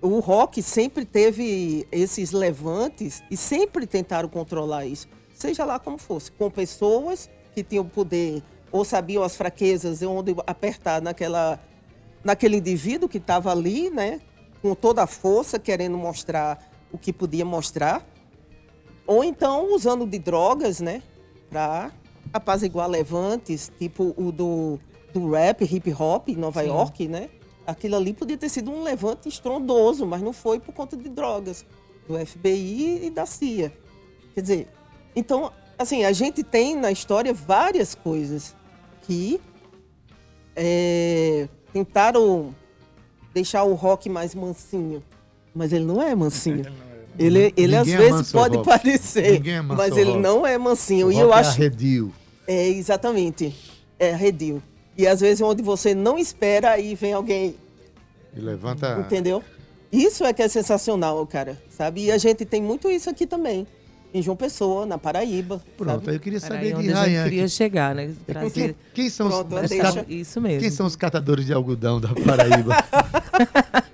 o 0.00 0.18
rock 0.20 0.62
sempre 0.62 1.04
teve 1.04 1.86
esses 1.90 2.32
levantes 2.32 3.22
e 3.30 3.36
sempre 3.36 3.86
tentaram 3.86 4.28
controlar 4.28 4.86
isso, 4.86 5.08
seja 5.34 5.64
lá 5.64 5.78
como 5.78 5.98
fosse, 5.98 6.30
com 6.32 6.50
pessoas 6.50 7.30
que 7.54 7.62
tinham 7.62 7.86
poder 7.86 8.42
ou 8.70 8.84
sabiam 8.84 9.22
as 9.22 9.36
fraquezas 9.36 10.02
e 10.02 10.06
onde 10.06 10.34
apertar 10.46 11.00
naquela, 11.00 11.58
naquele 12.22 12.56
indivíduo 12.58 13.08
que 13.08 13.18
estava 13.18 13.50
ali, 13.50 13.90
né, 13.90 14.20
com 14.62 14.74
toda 14.74 15.02
a 15.02 15.06
força, 15.06 15.58
querendo 15.58 15.96
mostrar 15.96 16.58
o 16.92 16.98
que 16.98 17.12
podia 17.12 17.44
mostrar. 17.44 18.04
ou 19.06 19.22
então 19.22 19.74
usando 19.74 20.06
de 20.06 20.18
drogas, 20.18 20.80
né? 20.80 21.02
Pra 21.48 21.92
apaziguar 22.32 22.88
levantes, 22.88 23.70
tipo 23.78 24.14
o 24.16 24.32
do, 24.32 24.80
do 25.12 25.30
rap, 25.30 25.62
hip 25.62 25.92
hop 25.92 26.28
em 26.28 26.36
Nova 26.36 26.62
Sim. 26.62 26.68
York, 26.68 27.08
né? 27.08 27.30
Aquilo 27.66 27.96
ali 27.96 28.12
podia 28.12 28.36
ter 28.36 28.48
sido 28.48 28.70
um 28.70 28.82
levante 28.82 29.28
estrondoso, 29.28 30.06
mas 30.06 30.22
não 30.22 30.32
foi 30.32 30.58
por 30.58 30.72
conta 30.72 30.96
de 30.96 31.08
drogas 31.08 31.64
do 32.08 32.18
FBI 32.24 33.06
e 33.06 33.10
da 33.10 33.26
CIA. 33.26 33.72
Quer 34.34 34.40
dizer, 34.40 34.68
então, 35.14 35.52
assim, 35.78 36.04
a 36.04 36.12
gente 36.12 36.42
tem 36.42 36.76
na 36.76 36.90
história 36.90 37.32
várias 37.32 37.94
coisas 37.94 38.54
que 39.02 39.40
é, 40.54 41.48
tentaram 41.72 42.54
deixar 43.36 43.64
o 43.64 43.74
rock 43.74 44.08
mais 44.08 44.34
mansinho, 44.34 45.02
mas 45.54 45.70
ele 45.72 45.84
não 45.84 46.02
é 46.02 46.14
mansinho. 46.14 46.64
Ele, 47.18 47.52
ele 47.56 47.76
às 47.76 47.86
Ninguém 47.86 47.98
vezes 47.98 48.12
amansa 48.14 48.36
o 48.36 48.40
pode 48.40 48.56
rock. 48.56 48.68
parecer, 48.68 49.32
Ninguém 49.32 49.56
amansa 49.58 49.76
mas 49.82 49.96
ele 49.96 50.10
rock. 50.10 50.22
não 50.22 50.46
é 50.46 50.56
mansinho. 50.58 51.06
O 51.08 51.12
E 51.12 51.18
eu 51.18 51.32
é 51.32 51.36
acho 51.38 51.50
arredio. 51.50 52.12
é 52.46 52.68
exatamente 52.68 53.54
é 53.98 54.12
arredio. 54.12 54.62
E 54.98 55.06
às 55.06 55.20
vezes 55.20 55.40
onde 55.42 55.62
você 55.62 55.94
não 55.94 56.18
espera 56.18 56.70
aí 56.72 56.94
vem 56.94 57.12
alguém 57.12 57.54
E 58.34 58.40
levanta. 58.40 58.98
Entendeu? 59.00 59.42
Isso 59.92 60.24
é 60.24 60.32
que 60.32 60.42
é 60.42 60.48
sensacional, 60.48 61.26
cara, 61.26 61.60
sabe? 61.70 62.04
E 62.04 62.10
a 62.10 62.18
gente 62.18 62.44
tem 62.46 62.62
muito 62.62 62.90
isso 62.90 63.08
aqui 63.10 63.26
também. 63.26 63.66
Em 64.14 64.22
João 64.22 64.36
Pessoa, 64.36 64.86
na 64.86 64.96
Paraíba. 64.98 65.62
Pronto, 65.76 66.04
sabe? 66.04 66.16
eu 66.16 66.20
queria 66.20 66.40
saber 66.40 66.56
aí 66.58 66.68
de 66.68 66.74
onde 66.74 66.92
a 66.92 66.94
gente 66.94 67.04
Rayan. 67.04 67.24
queria 67.24 67.44
aqui. 67.44 67.50
chegar, 67.52 67.94
né? 67.94 68.10
Trazer 68.26 68.50
Quem, 68.52 68.76
quem 68.94 69.10
são 69.10 69.28
Pronto, 69.28 69.54
os, 69.56 69.70
isso 70.08 70.40
mesmo. 70.40 70.60
quem 70.60 70.70
são 70.70 70.86
os 70.86 70.96
catadores 70.96 71.44
de 71.46 71.52
algodão 71.52 72.00
da 72.00 72.08
Paraíba? 72.08 72.76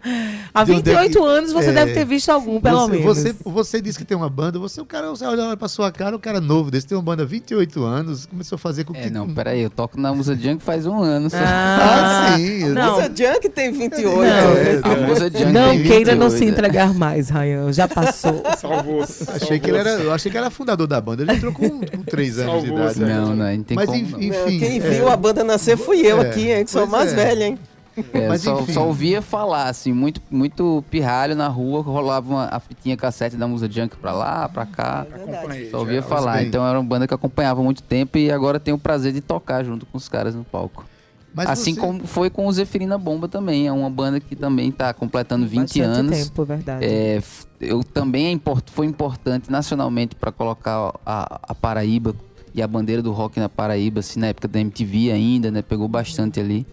Há 0.53 0.65
De 0.65 0.73
onde 0.73 0.91
é 0.91 0.95
28 1.03 1.13
que- 1.19 1.25
anos 1.25 1.53
você 1.53 1.69
é, 1.71 1.73
deve 1.73 1.93
ter 1.95 2.05
visto 2.05 2.29
algum, 2.31 2.61
pelo 2.61 2.81
você, 2.81 2.91
menos. 2.91 3.05
Você, 3.05 3.35
você 3.45 3.81
disse 3.81 3.99
que 3.99 4.05
tem 4.05 4.17
uma 4.17 4.29
banda, 4.29 4.59
você, 4.59 4.81
o 4.81 4.85
cara, 4.85 5.09
você 5.11 5.25
olha 5.25 5.57
pra 5.57 5.69
sua 5.69 5.93
cara, 5.93 6.17
o 6.17 6.19
cara 6.19 6.41
novo 6.41 6.71
desse, 6.71 6.87
tem 6.87 6.97
uma 6.99 7.05
banda 7.05 7.23
há 7.23 7.27
28 7.27 7.85
anos, 7.85 8.27
começou 8.27 8.57
a 8.57 8.59
fazer 8.59 8.85
com 8.85 8.95
É, 8.97 9.03
que. 9.03 9.11
não, 9.11 9.33
peraí, 9.33 9.61
eu 9.63 9.71
toco 9.71 10.01
na 10.01 10.13
Musa 10.13 10.35
Junk 10.37 10.63
faz 10.63 10.87
um 10.87 11.01
ano 11.01 11.31
só. 11.31 11.37
Ah, 11.41 12.35
sim. 12.37 12.69
Não. 12.71 13.01
Essa 13.01 13.09
Junk 13.15 13.49
tem 13.49 13.71
28. 13.73 14.17
Não. 14.17 14.23
É, 14.23 14.81
A 14.83 15.07
Musa 15.07 15.31
Junk 15.31 15.45
Não 15.53 15.71
tem 15.71 15.83
queira 15.85 16.15
não 16.15 16.29
28, 16.31 16.39
se 16.39 16.45
entregar 16.47 16.93
mais, 16.95 17.29
Rayan. 17.31 17.73
Já 17.73 17.87
passou. 17.87 18.43
Salvou-se. 18.59 19.31
Achei 19.31 19.59
que 19.61 19.71
ele 19.71 19.79
era, 19.79 19.91
eu 19.91 20.13
achei 20.13 20.31
que 20.31 20.37
era 20.39 20.51
fundador 20.51 20.87
da 20.87 21.01
banda. 21.01 21.23
Ele 21.23 21.33
entrou 21.33 21.53
com, 21.53 21.69
com 21.81 22.03
3 22.03 22.39
anos 22.41 22.63
de 22.63 22.69
Salvou, 22.69 22.85
idade. 22.85 23.01
né? 23.01 23.15
Não, 23.15 23.37
não, 23.37 23.57
não 23.57 23.63
tem 23.63 23.77
Mas 23.77 23.87
como. 23.87 23.99
enfim, 23.99 24.31
não. 24.31 24.39
Não, 24.39 24.47
Quem 24.59 24.77
é. 24.77 24.81
viu 24.81 25.09
a 25.09 25.17
banda 25.17 25.45
nascer 25.45 25.77
fui 25.77 26.01
eu 26.05 26.21
É, 26.21 26.27
aqui, 26.29 26.51
hein? 26.51 26.65
Que 26.65 26.71
sou 26.71 26.83
pois 26.83 26.91
mais 26.93 27.13
é. 27.13 27.15
velha, 27.17 27.45
hein? 27.45 27.59
É, 28.13 28.29
Mas 28.29 28.43
só, 28.43 28.65
só 28.67 28.87
ouvia 28.87 29.21
falar, 29.21 29.69
assim, 29.69 29.93
muito, 29.93 30.21
muito 30.31 30.83
pirralho 30.91 31.35
na 31.37 31.49
rua, 31.49 31.83
rolava 31.83 32.31
uma, 32.31 32.45
a 32.47 32.59
fitinha 32.61 32.97
cassete 32.97 33.37
da 33.37 33.47
Musa 33.47 33.71
Junk 33.71 33.97
pra 33.97 34.13
lá, 34.13 34.49
pra 34.49 34.65
cá. 34.65 35.07
Acompanhei. 35.13 35.71
Só 35.71 35.79
ouvia 35.81 36.03
falar. 36.03 36.39
bem. 36.39 36.47
Então 36.49 36.67
era 36.67 36.79
uma 36.79 36.87
banda 36.89 37.07
que 37.07 37.13
eu 37.13 37.17
acompanhava 37.17 37.61
há 37.61 37.65
muito 37.65 37.83
tempo 37.83 38.17
e 38.17 38.31
agora 38.31 38.59
tenho 38.59 38.77
o 38.77 38.81
prazer 38.81 39.13
de 39.13 39.21
tocar 39.21 39.63
junto 39.65 39.85
com 39.87 39.99
os 39.99 40.09
caras 40.09 40.35
no 40.35 40.45
palco. 40.45 40.85
Mas 41.35 41.49
assim 41.49 41.75
você- 41.75 41.81
como 41.81 42.07
foi 42.07 42.29
com 42.29 42.47
o 42.47 42.53
Zeferina 42.53 42.99
Bomba 42.99 43.27
também. 43.27 43.67
É 43.67 43.73
uma 43.73 43.89
banda 43.89 44.21
que 44.21 44.37
também 44.37 44.71
tá 44.71 44.93
completando 44.93 45.47
20 45.47 45.79
Bastante 45.79 45.81
anos. 45.83 46.19
tempo, 46.29 46.43
é 46.43 46.45
verdade. 46.45 46.85
É, 46.85 47.23
eu 47.61 47.83
também 47.83 48.27
é 48.27 48.31
import- 48.31 48.69
foi 48.71 48.87
importante 48.87 49.51
nacionalmente 49.51 50.15
para 50.15 50.31
colocar 50.31 50.93
a, 51.07 51.41
a 51.43 51.55
Paraíba 51.55 52.15
e 52.55 52.61
a 52.63 52.67
bandeira 52.69 53.01
do 53.03 53.13
rock 53.13 53.41
na 53.41 53.49
Paraíba, 53.49 54.01
assim, 54.01 54.21
na 54.21 54.27
época 54.27 54.47
da 54.47 54.61
MTV 54.61 55.11
ainda, 55.11 55.51
né? 55.51 55.63
Pegou 55.63 55.89
bastante 55.89 56.39
ali. 56.39 56.67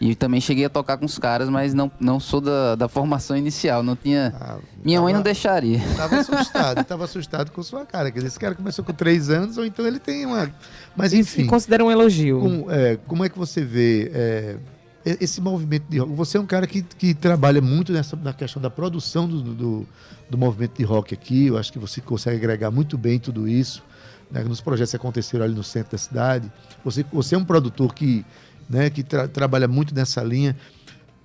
E 0.00 0.14
também 0.14 0.40
cheguei 0.40 0.64
a 0.64 0.70
tocar 0.70 0.96
com 0.96 1.04
os 1.04 1.18
caras, 1.18 1.50
mas 1.50 1.74
não, 1.74 1.92
não 2.00 2.18
sou 2.18 2.40
da, 2.40 2.74
da 2.74 2.88
formação 2.88 3.36
inicial, 3.36 3.82
não 3.82 3.94
tinha... 3.94 4.34
Ah, 4.40 4.56
Minha 4.82 4.98
mãe 5.02 5.12
não 5.12 5.20
tava- 5.20 5.24
deixaria. 5.24 5.78
Tava 5.94 6.16
assustado, 6.20 6.84
tava 6.88 7.04
assustado 7.04 7.50
com 7.52 7.62
sua 7.62 7.84
cara. 7.84 8.10
Quer 8.10 8.18
dizer, 8.20 8.28
esse 8.28 8.38
cara 8.38 8.54
começou 8.54 8.82
com 8.82 8.94
3 8.94 9.28
anos, 9.28 9.58
ou 9.58 9.64
então 9.66 9.86
ele 9.86 9.98
tem 9.98 10.24
uma. 10.24 10.50
Mas 10.96 11.10
Se 11.10 11.18
enfim. 11.18 11.46
considera 11.46 11.84
um 11.84 11.90
elogio. 11.90 12.40
Como 12.40 12.70
é, 12.70 12.96
como 13.06 13.24
é 13.26 13.28
que 13.28 13.38
você 13.38 13.62
vê 13.62 14.10
é, 14.14 14.56
e- 15.04 15.18
esse 15.20 15.38
movimento 15.38 15.84
de 15.90 15.98
rock? 15.98 16.12
Você 16.14 16.38
é 16.38 16.40
um 16.40 16.46
cara 16.46 16.66
que, 16.66 16.80
que 16.80 17.12
trabalha 17.12 17.60
muito 17.60 17.92
nessa, 17.92 18.16
na 18.16 18.32
questão 18.32 18.62
da 18.62 18.70
produção 18.70 19.28
do, 19.28 19.42
do, 19.42 19.86
do 20.30 20.38
movimento 20.38 20.78
de 20.78 20.82
rock 20.84 21.12
aqui. 21.12 21.48
Eu 21.48 21.58
acho 21.58 21.70
que 21.70 21.78
você 21.78 22.00
consegue 22.00 22.38
agregar 22.38 22.70
muito 22.70 22.96
bem 22.96 23.18
tudo 23.18 23.46
isso. 23.46 23.82
né, 24.30 24.42
nos 24.44 24.62
projetos 24.62 24.92
que 24.92 24.96
aconteceram 24.96 25.44
ali 25.44 25.54
no 25.54 25.62
centro 25.62 25.92
da 25.92 25.98
cidade. 25.98 26.50
Você, 26.82 27.04
você 27.12 27.34
é 27.34 27.38
um 27.38 27.44
produtor 27.44 27.92
que, 27.92 28.24
né, 28.70 28.88
que 28.88 29.02
tra- 29.02 29.26
trabalha 29.28 29.66
muito 29.66 29.94
nessa 29.94 30.22
linha. 30.22 30.56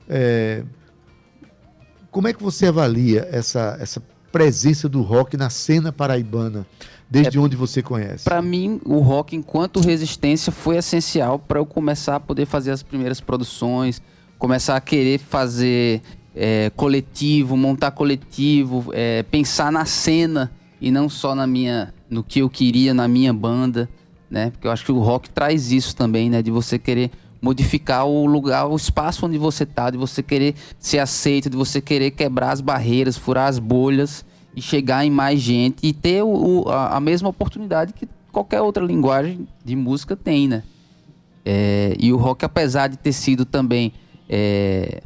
É, 0.10 0.64
como 2.12 2.28
é 2.28 2.34
que 2.34 2.42
você 2.42 2.68
avalia 2.68 3.28
essa, 3.32 3.78
essa 3.80 4.02
presença 4.32 4.90
do 4.90 5.02
rock 5.02 5.38
na 5.38 5.50
cena 5.50 5.92
paraibana, 5.92 6.66
desde 7.10 7.38
onde 7.38 7.56
você 7.56 7.82
conhece? 7.82 8.24
Pra 8.24 8.42
mim, 8.42 8.82
o 8.84 9.00
rock 9.00 9.36
enquanto 9.36 9.80
resistência 9.80 10.52
foi 10.52 10.78
essencial 10.78 11.38
para 11.38 11.60
eu 11.60 11.66
começar 11.66 12.16
a 12.16 12.20
poder 12.20 12.46
fazer 12.46 12.72
as 12.72 12.82
primeiras 12.82 13.22
produções, 13.22 14.02
começar 14.40 14.76
a 14.76 14.82
querer 14.82 15.20
fazer 15.20 16.02
é, 16.36 16.72
coletivo, 16.76 17.56
montar 17.56 17.92
coletivo, 17.92 18.92
é, 18.94 19.24
pensar 19.24 19.72
na 19.72 19.86
cena 19.86 20.52
e 20.82 20.92
não 20.92 21.08
só 21.08 21.34
na 21.36 21.48
minha, 21.48 21.94
no 22.10 22.24
que 22.24 22.40
eu 22.40 22.50
queria 22.50 22.94
na 22.94 23.08
minha 23.08 23.34
banda, 23.34 23.90
né? 24.30 24.52
Porque 24.52 24.68
eu 24.68 24.72
acho 24.72 24.84
que 24.84 24.92
o 24.92 25.00
rock 25.00 25.30
traz 25.30 25.72
isso 25.72 25.96
também, 25.96 26.30
né? 26.30 26.42
De 26.42 26.52
você 26.52 26.78
querer 26.78 27.12
modificar 27.42 28.06
o 28.08 28.26
lugar, 28.26 28.66
o 28.68 28.76
espaço 28.76 29.26
onde 29.26 29.38
você 29.38 29.66
tá, 29.66 29.90
de 29.90 29.98
você 29.98 30.24
querer 30.24 30.56
ser 30.80 31.00
aceito, 31.00 31.50
de 31.50 31.58
você 31.58 31.80
querer 31.82 32.12
quebrar 32.12 32.52
as 32.52 32.62
barreiras, 32.62 33.18
furar 33.18 33.48
as 33.48 33.60
bolhas 33.60 34.26
e 34.56 34.62
chegar 34.62 35.06
em 35.06 35.10
mais 35.12 35.40
gente 35.40 35.86
e 35.86 35.94
ter 35.94 36.24
o, 36.24 36.64
o- 36.64 36.70
a, 36.70 36.98
a 36.98 37.00
mesma 37.00 37.30
oportunidade 37.30 37.94
que 37.94 38.08
qualquer 38.32 38.62
outra 38.62 38.84
linguagem 38.84 39.48
de 39.64 39.76
música 39.76 40.16
tem, 40.16 40.48
né? 40.48 40.64
É, 41.46 41.96
e 42.00 42.12
o 42.12 42.18
rock, 42.18 42.44
apesar 42.44 42.88
de 42.88 42.98
ter 42.98 43.14
sido 43.14 43.46
também 43.46 43.94
é, 44.28 45.04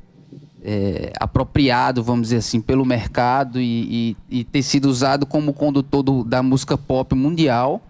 é, 0.64 1.12
apropriado, 1.20 2.02
vamos 2.02 2.24
dizer 2.24 2.38
assim, 2.38 2.62
pelo 2.62 2.86
mercado 2.86 3.60
e, 3.60 4.16
e- 4.32 4.40
e 4.40 4.44
ter 4.46 4.62
sido 4.62 4.86
usado 4.86 5.26
como 5.26 5.52
condutor 5.54 6.02
do- 6.04 6.24
da 6.24 6.42
música 6.42 6.78
pop 6.78 7.14
mundial, 7.16 7.82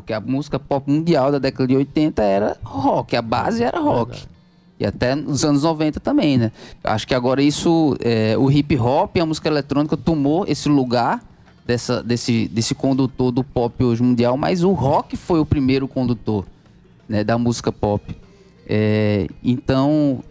porque 0.00 0.12
a 0.12 0.20
música 0.20 0.58
pop 0.58 0.90
mundial 0.90 1.32
da 1.32 1.38
década 1.38 1.66
de 1.66 1.76
80 1.76 2.22
era 2.22 2.56
rock, 2.62 3.16
a 3.16 3.22
base 3.22 3.62
era 3.62 3.78
rock. 3.78 4.26
E 4.78 4.86
até 4.86 5.14
nos 5.14 5.44
anos 5.44 5.64
90 5.64 5.98
também, 5.98 6.38
né? 6.38 6.52
Acho 6.84 7.06
que 7.06 7.14
agora 7.14 7.42
isso, 7.42 7.96
é, 8.00 8.38
o 8.38 8.50
hip 8.50 8.76
hop 8.78 9.16
e 9.16 9.20
a 9.20 9.26
música 9.26 9.48
eletrônica 9.48 9.96
tomou 9.96 10.46
esse 10.46 10.68
lugar 10.68 11.20
dessa, 11.66 12.02
desse, 12.02 12.46
desse 12.48 12.74
condutor 12.74 13.32
do 13.32 13.42
pop 13.42 13.82
hoje 13.82 14.02
mundial, 14.02 14.36
mas 14.36 14.62
o 14.62 14.70
rock 14.70 15.16
foi 15.16 15.40
o 15.40 15.44
primeiro 15.44 15.88
condutor 15.88 16.46
né, 17.08 17.24
da 17.24 17.36
música 17.36 17.72
pop. 17.72 18.16
É, 18.68 19.26
então, 19.42 20.22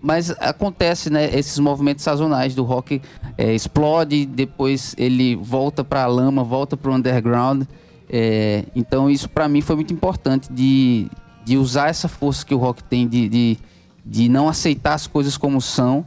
mas 0.00 0.30
acontece, 0.38 1.10
né? 1.10 1.36
Esses 1.36 1.58
movimentos 1.58 2.04
sazonais 2.04 2.54
do 2.54 2.62
rock 2.62 3.02
é, 3.36 3.52
explode, 3.54 4.24
depois 4.24 4.94
ele 4.96 5.34
volta 5.34 5.82
para 5.82 6.04
a 6.04 6.06
lama, 6.06 6.44
volta 6.44 6.76
para 6.76 6.92
o 6.92 6.94
underground. 6.94 7.64
É, 8.12 8.64
então 8.74 9.08
isso 9.08 9.28
para 9.28 9.48
mim 9.48 9.60
foi 9.60 9.76
muito 9.76 9.94
importante 9.94 10.52
de, 10.52 11.06
de 11.44 11.56
usar 11.56 11.88
essa 11.88 12.08
força 12.08 12.44
que 12.44 12.52
o 12.52 12.58
rock 12.58 12.82
tem 12.82 13.06
de, 13.06 13.28
de, 13.28 13.58
de 14.04 14.28
não 14.28 14.48
aceitar 14.48 14.94
as 14.94 15.06
coisas 15.06 15.36
como 15.36 15.60
são 15.60 16.04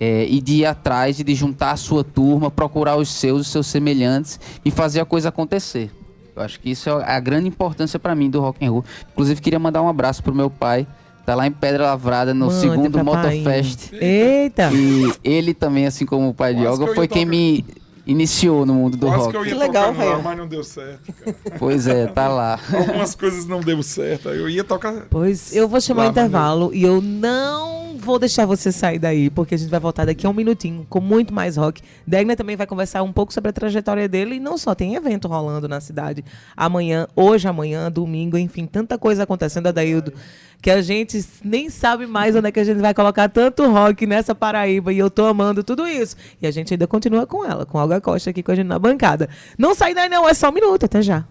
é, 0.00 0.26
e 0.28 0.40
de 0.40 0.56
ir 0.56 0.66
atrás 0.66 1.20
e 1.20 1.24
de 1.24 1.32
juntar 1.32 1.70
a 1.70 1.76
sua 1.76 2.02
turma, 2.02 2.50
procurar 2.50 2.96
os 2.96 3.08
seus, 3.08 3.42
os 3.42 3.48
seus 3.48 3.68
semelhantes 3.68 4.40
e 4.64 4.70
fazer 4.70 5.00
a 5.00 5.04
coisa 5.04 5.28
acontecer. 5.28 5.92
Eu 6.34 6.42
acho 6.42 6.58
que 6.58 6.70
isso 6.70 6.88
é 6.88 7.12
a 7.12 7.20
grande 7.20 7.46
importância 7.46 7.98
para 7.98 8.14
mim 8.14 8.28
do 8.28 8.40
rock 8.40 8.64
and 8.64 8.70
roll. 8.70 8.84
Inclusive 9.12 9.40
queria 9.40 9.58
mandar 9.58 9.82
um 9.82 9.88
abraço 9.88 10.22
pro 10.22 10.34
meu 10.34 10.50
pai, 10.50 10.86
tá 11.24 11.36
lá 11.36 11.46
em 11.46 11.52
Pedra 11.52 11.84
Lavrada 11.84 12.34
no 12.34 12.50
segundo. 12.50 13.04
Motofest. 13.04 13.92
Eita! 13.92 14.70
E 14.72 15.12
ele 15.22 15.54
também, 15.54 15.86
assim 15.86 16.04
como 16.04 16.30
o 16.30 16.34
pai 16.34 16.54
de 16.54 16.66
Olga, 16.66 16.86
eu 16.86 16.94
foi 16.94 17.06
quem 17.06 17.24
me 17.24 17.64
iniciou 18.10 18.66
no 18.66 18.74
mundo 18.74 18.96
do 18.96 19.06
Quase 19.06 19.18
rock. 19.24 19.30
que 19.30 19.36
eu 19.36 19.44
ia 19.46 19.52
Que 19.52 19.58
legal, 19.58 19.92
tocar 19.92 20.04
lá, 20.04 20.18
mas 20.22 20.36
não 20.38 20.46
deu 20.48 20.64
certo, 20.64 21.12
cara. 21.12 21.36
Pois 21.58 21.86
é, 21.86 22.06
tá 22.06 22.28
lá. 22.28 22.58
Algumas 22.72 23.14
coisas 23.14 23.46
não 23.46 23.60
deu 23.60 23.82
certo. 23.82 24.28
aí 24.28 24.38
Eu 24.38 24.48
ia 24.48 24.64
tocar. 24.64 25.06
Pois 25.08 25.54
eu 25.54 25.68
vou 25.68 25.80
chamar 25.80 26.02
Lá, 26.02 26.08
o 26.08 26.10
intervalo 26.10 26.70
e 26.74 26.82
eu 26.82 27.00
não 27.00 27.79
vou 28.00 28.18
deixar 28.18 28.46
você 28.46 28.72
sair 28.72 28.98
daí, 28.98 29.30
porque 29.30 29.54
a 29.54 29.58
gente 29.58 29.70
vai 29.70 29.78
voltar 29.78 30.04
daqui 30.04 30.26
a 30.26 30.30
um 30.30 30.32
minutinho 30.32 30.86
com 30.88 31.00
muito 31.00 31.32
mais 31.32 31.56
rock. 31.56 31.82
Degner 32.06 32.36
também 32.36 32.56
vai 32.56 32.66
conversar 32.66 33.02
um 33.02 33.12
pouco 33.12 33.32
sobre 33.32 33.50
a 33.50 33.52
trajetória 33.52 34.08
dele 34.08 34.36
e 34.36 34.40
não 34.40 34.58
só, 34.58 34.74
tem 34.74 34.94
evento 34.94 35.28
rolando 35.28 35.68
na 35.68 35.80
cidade 35.80 36.24
amanhã, 36.56 37.06
hoje, 37.14 37.46
amanhã, 37.46 37.90
domingo, 37.90 38.36
enfim, 38.36 38.66
tanta 38.66 38.98
coisa 38.98 39.22
acontecendo, 39.22 39.66
Adaildo, 39.66 40.12
que 40.60 40.70
a 40.70 40.82
gente 40.82 41.24
nem 41.44 41.70
sabe 41.70 42.06
mais 42.06 42.34
onde 42.34 42.48
é 42.48 42.52
que 42.52 42.60
a 42.60 42.64
gente 42.64 42.80
vai 42.80 42.94
colocar 42.94 43.28
tanto 43.28 43.68
rock 43.70 44.06
nessa 44.06 44.34
Paraíba 44.34 44.92
e 44.92 44.98
eu 44.98 45.10
tô 45.10 45.26
amando 45.26 45.62
tudo 45.62 45.86
isso. 45.86 46.16
E 46.40 46.46
a 46.46 46.50
gente 46.50 46.74
ainda 46.74 46.86
continua 46.86 47.26
com 47.26 47.44
ela, 47.44 47.64
com 47.64 47.78
Olga 47.78 48.00
Costa 48.00 48.30
aqui 48.30 48.42
com 48.42 48.52
a 48.52 48.54
gente 48.54 48.66
na 48.66 48.78
bancada. 48.78 49.28
Não 49.58 49.74
sai 49.74 49.94
daí 49.94 50.08
não, 50.08 50.28
é 50.28 50.34
só 50.34 50.48
um 50.48 50.52
minuto, 50.52 50.84
até 50.84 51.02
já. 51.02 51.24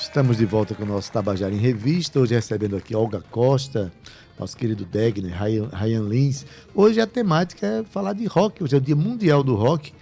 Estamos 0.00 0.36
de 0.36 0.46
volta 0.46 0.74
com 0.74 0.84
o 0.84 0.86
nosso 0.86 1.10
Tabajara 1.10 1.52
em 1.52 1.58
Revista, 1.58 2.20
hoje 2.20 2.34
recebendo 2.34 2.76
aqui 2.76 2.94
Olga 2.94 3.20
Costa, 3.30 3.92
nosso 4.38 4.56
querido 4.56 4.84
Degner, 4.84 5.32
Ryan, 5.32 5.68
Ryan 5.72 6.02
Lins. 6.02 6.46
Hoje 6.74 7.00
a 7.00 7.06
temática 7.06 7.66
é 7.66 7.84
falar 7.84 8.12
de 8.12 8.26
rock, 8.26 8.62
hoje 8.62 8.74
é 8.74 8.78
o 8.78 8.80
Dia 8.80 8.96
Mundial 8.96 9.42
do 9.42 9.54
Rock. 9.54 9.92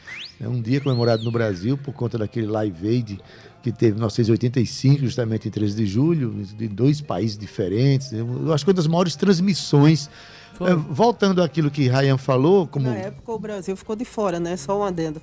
É 0.41 0.49
um 0.49 0.61
dia 0.61 0.81
comemorado 0.81 1.23
no 1.23 1.31
Brasil 1.31 1.79
por 1.79 1.95
conta 1.95 2.19
daquele 2.19 2.47
Live 2.47 2.89
Aid 2.89 3.21
que 3.63 3.73
teve 3.73 3.93
em 3.93 3.95
1985, 3.95 5.01
justamente 5.01 5.49
em 5.49 5.51
13 5.51 5.75
de 5.75 5.87
julho, 5.87 6.45
de 6.45 6.69
dois 6.69 7.01
países 7.01 7.39
diferentes. 7.39 8.13
Eu 8.13 8.53
acho 8.53 8.63
que 8.63 8.71
uma 8.71 8.75
das 8.75 8.87
maiores 8.87 9.17
transmissões. 9.17 10.11
Foi. 10.53 10.71
É, 10.71 10.75
voltando 10.75 11.43
àquilo 11.43 11.71
que 11.71 11.89
Ryan 11.89 12.19
falou, 12.19 12.67
como 12.67 12.87
Na 12.87 12.95
época 12.95 13.33
o 13.33 13.39
Brasil 13.39 13.75
ficou 13.75 13.97
de 13.97 14.05
fora, 14.05 14.39
né? 14.39 14.57
Só 14.57 14.79
um 14.79 14.85
adendo. 14.85 15.21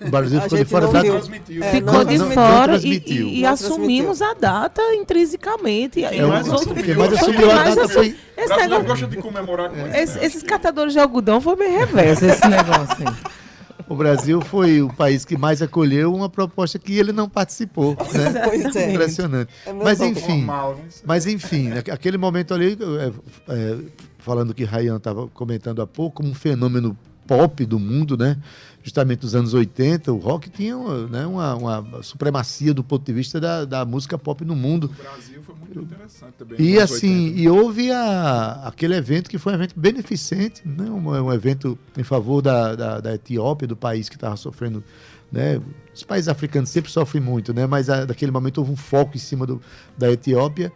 O 0.00 0.10
Brasil 0.10 0.40
ficou 0.40 0.58
de 0.58 0.64
fora 0.64 0.86
não 0.86 0.92
da-. 0.92 1.00
É, 1.06 1.70
Ficou 1.70 1.92
não 1.94 2.04
de 2.04 2.18
não- 2.18 2.26
não 2.26 2.32
fora 2.34 2.76
e, 2.78 3.02
e- 3.06 3.40
e 3.40 3.46
assumimos 3.46 4.22
a 4.22 4.34
data 4.34 4.80
intrinsecamente. 4.94 6.00
E 6.00 6.04
aí 6.06 6.18
É, 6.18 6.24
o- 6.24 6.28
mais 6.28 6.46
os 6.46 6.52
outros- 6.52 6.66
assumiu, 6.72 6.84
quem 6.84 6.94
mais 6.96 7.10
Mas 7.10 7.22
assumiu 7.22 7.50
a 7.50 7.62
data 7.64 7.88
foi 7.88 8.16
Esse 8.36 8.56
negócio, 8.56 8.84
gosta 8.86 9.06
de 9.06 9.16
comemorar 9.18 9.70
com 9.70 9.76
isso. 9.86 9.96
esse- 9.96 10.18
esses 10.24 10.42
catadores 10.42 10.92
de 10.92 10.98
algodão 10.98 11.40
foi 11.40 11.56
meio 11.56 11.78
reverso 11.78 12.24
esse 12.26 12.46
negócio 12.48 12.96
aí. 13.08 13.14
O 13.86 13.94
Brasil 13.94 14.40
foi 14.40 14.80
o 14.80 14.88
país 14.90 15.26
que 15.26 15.36
mais 15.36 15.60
acolheu 15.60 16.14
uma 16.14 16.26
proposta 16.26 16.78
que 16.78 16.96
ele 16.98 17.12
não 17.12 17.28
participou. 17.28 17.90
Né? 18.14 18.40
Pois 18.42 18.74
é. 18.76 18.92
Impressionante. 18.92 19.52
É 19.66 19.74
meu 19.74 19.84
Mas 19.84 20.00
enfim, 20.00 20.38
Normal, 20.38 20.76
né? 20.76 20.82
mas 21.04 21.26
enfim, 21.26 21.70
aquele 21.92 22.16
momento 22.16 22.54
ali, 22.54 22.78
é, 22.80 23.12
é, 23.52 23.76
falando 24.20 24.54
que 24.54 24.64
Ryan 24.64 24.96
estava 24.96 25.28
comentando 25.28 25.82
há 25.82 25.86
pouco, 25.86 26.16
como 26.22 26.30
um 26.30 26.34
fenômeno 26.34 26.96
pop 27.26 27.62
do 27.66 27.78
mundo, 27.78 28.16
né? 28.16 28.38
Justamente 28.84 29.22
nos 29.22 29.34
anos 29.34 29.54
80, 29.54 30.12
o 30.12 30.18
rock 30.18 30.50
tinha 30.50 30.76
uma, 30.76 31.06
né, 31.06 31.24
uma, 31.24 31.54
uma 31.54 32.02
supremacia 32.02 32.74
do 32.74 32.84
ponto 32.84 33.02
de 33.02 33.14
vista 33.14 33.40
da, 33.40 33.64
da 33.64 33.82
música 33.82 34.18
pop 34.18 34.44
no 34.44 34.54
mundo. 34.54 34.90
O 34.90 35.02
Brasil 35.02 35.42
foi 35.42 35.54
muito 35.54 35.80
interessante 35.80 36.34
também. 36.36 36.60
E 36.60 36.78
assim, 36.78 37.28
80. 37.28 37.40
e 37.40 37.48
houve 37.48 37.90
a, 37.90 38.62
aquele 38.66 38.94
evento 38.94 39.30
que 39.30 39.38
foi 39.38 39.54
um 39.54 39.56
evento 39.56 39.72
beneficente, 39.74 40.60
né? 40.68 40.84
um, 40.84 41.08
um 41.08 41.32
evento 41.32 41.78
em 41.96 42.02
favor 42.02 42.42
da, 42.42 42.76
da, 42.76 43.00
da 43.00 43.14
Etiópia, 43.14 43.66
do 43.66 43.74
país 43.74 44.10
que 44.10 44.16
estava 44.16 44.36
sofrendo. 44.36 44.84
Né? 45.32 45.62
Os 45.94 46.02
países 46.02 46.28
africanos 46.28 46.68
sempre 46.68 46.90
sofrem 46.90 47.22
muito, 47.22 47.54
né? 47.54 47.66
mas 47.66 47.88
a, 47.88 48.04
naquele 48.04 48.30
momento 48.30 48.58
houve 48.58 48.72
um 48.72 48.76
foco 48.76 49.16
em 49.16 49.20
cima 49.20 49.46
do, 49.46 49.62
da 49.96 50.12
Etiópia 50.12 50.70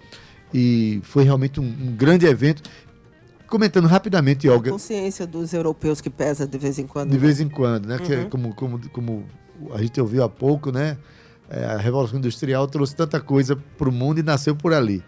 e 0.54 1.00
foi 1.02 1.24
realmente 1.24 1.60
um, 1.60 1.64
um 1.64 1.94
grande 1.94 2.24
evento. 2.24 2.62
Comentando 3.48 3.86
rapidamente, 3.86 4.46
Olga, 4.48 4.70
Consciência 4.70 5.26
dos 5.26 5.52
europeus 5.54 6.00
que 6.00 6.10
pesa 6.10 6.46
de 6.46 6.58
vez 6.58 6.78
em 6.78 6.86
quando. 6.86 7.10
de 7.10 7.18
vez 7.18 7.40
em 7.40 7.48
quando, 7.48 7.86
né? 7.86 7.98
Que 7.98 8.12
é 8.12 8.18
Uhum. 8.20 8.28
como, 8.30 8.54
como, 8.54 8.88
como 8.90 9.24
a 9.72 9.80
gente 9.80 9.98
ouviu 10.00 10.22
há 10.22 10.28
pouco, 10.28 10.70
né? 10.70 10.98
É, 11.48 11.64
a 11.64 11.78
Revolução 11.78 12.18
Industrial 12.18 12.66
trouxe 12.66 12.94
tanta 12.94 13.18
coisa 13.20 13.56
para 13.56 13.88
o 13.88 13.92
mundo 13.92 14.20
e 14.20 14.22
nasceu 14.22 14.54
por 14.54 14.74
ali. 14.74 15.02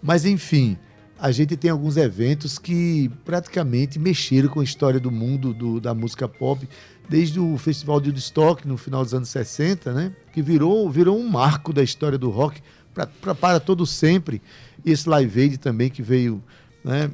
Mas, 0.00 0.24
enfim, 0.24 0.78
a 1.18 1.32
gente 1.32 1.56
tem 1.56 1.72
alguns 1.72 1.96
eventos 1.96 2.56
que 2.56 3.10
praticamente 3.24 3.98
mexeram 3.98 4.48
com 4.48 4.60
a 4.60 4.64
história 4.64 5.00
do 5.00 5.10
mundo 5.10 5.52
do- 5.52 5.80
da 5.80 5.92
música 5.92 6.28
pop, 6.28 6.68
desde 7.08 7.40
o 7.40 7.58
Festival 7.58 8.00
de 8.00 8.10
Woodstock, 8.10 8.66
no 8.66 8.76
final 8.76 9.02
dos 9.02 9.12
anos 9.12 9.28
60, 9.28 9.92
né? 9.92 10.12
Que 10.32 10.40
virou, 10.40 10.88
virou 10.88 11.18
um 11.18 11.28
marco 11.28 11.72
da 11.72 11.82
história 11.82 12.16
do 12.16 12.30
rock 12.30 12.62
pra, 12.94 13.08
pra- 13.08 13.34
para 13.34 13.58
todo 13.58 13.84
sempre. 13.84 14.40
E 14.84 14.92
esse 14.92 15.08
Live 15.08 15.40
Aid 15.40 15.58
também 15.58 15.90
que 15.90 16.00
veio, 16.00 16.40
né? 16.84 17.10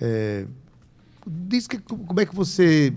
É, 0.00 0.46
diz 1.26 1.66
que, 1.66 1.78
como 1.78 2.20
é 2.20 2.26
que 2.26 2.34
você 2.34 2.92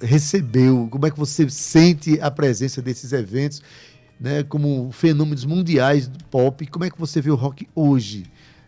recebeu, 0.00 0.88
como 0.90 1.06
é 1.06 1.10
que 1.10 1.18
você 1.18 1.48
sente 1.50 2.20
a 2.20 2.30
presença 2.30 2.80
desses 2.80 3.12
eventos, 3.12 3.62
né, 4.18 4.42
como 4.42 4.90
fenômenos 4.92 5.44
mundiais 5.44 6.08
do 6.08 6.22
pop, 6.24 6.66
como 6.66 6.84
é 6.84 6.90
que 6.90 6.98
você 6.98 7.20
vê 7.20 7.30
o 7.30 7.34
rock 7.34 7.68
hoje, 7.74 8.26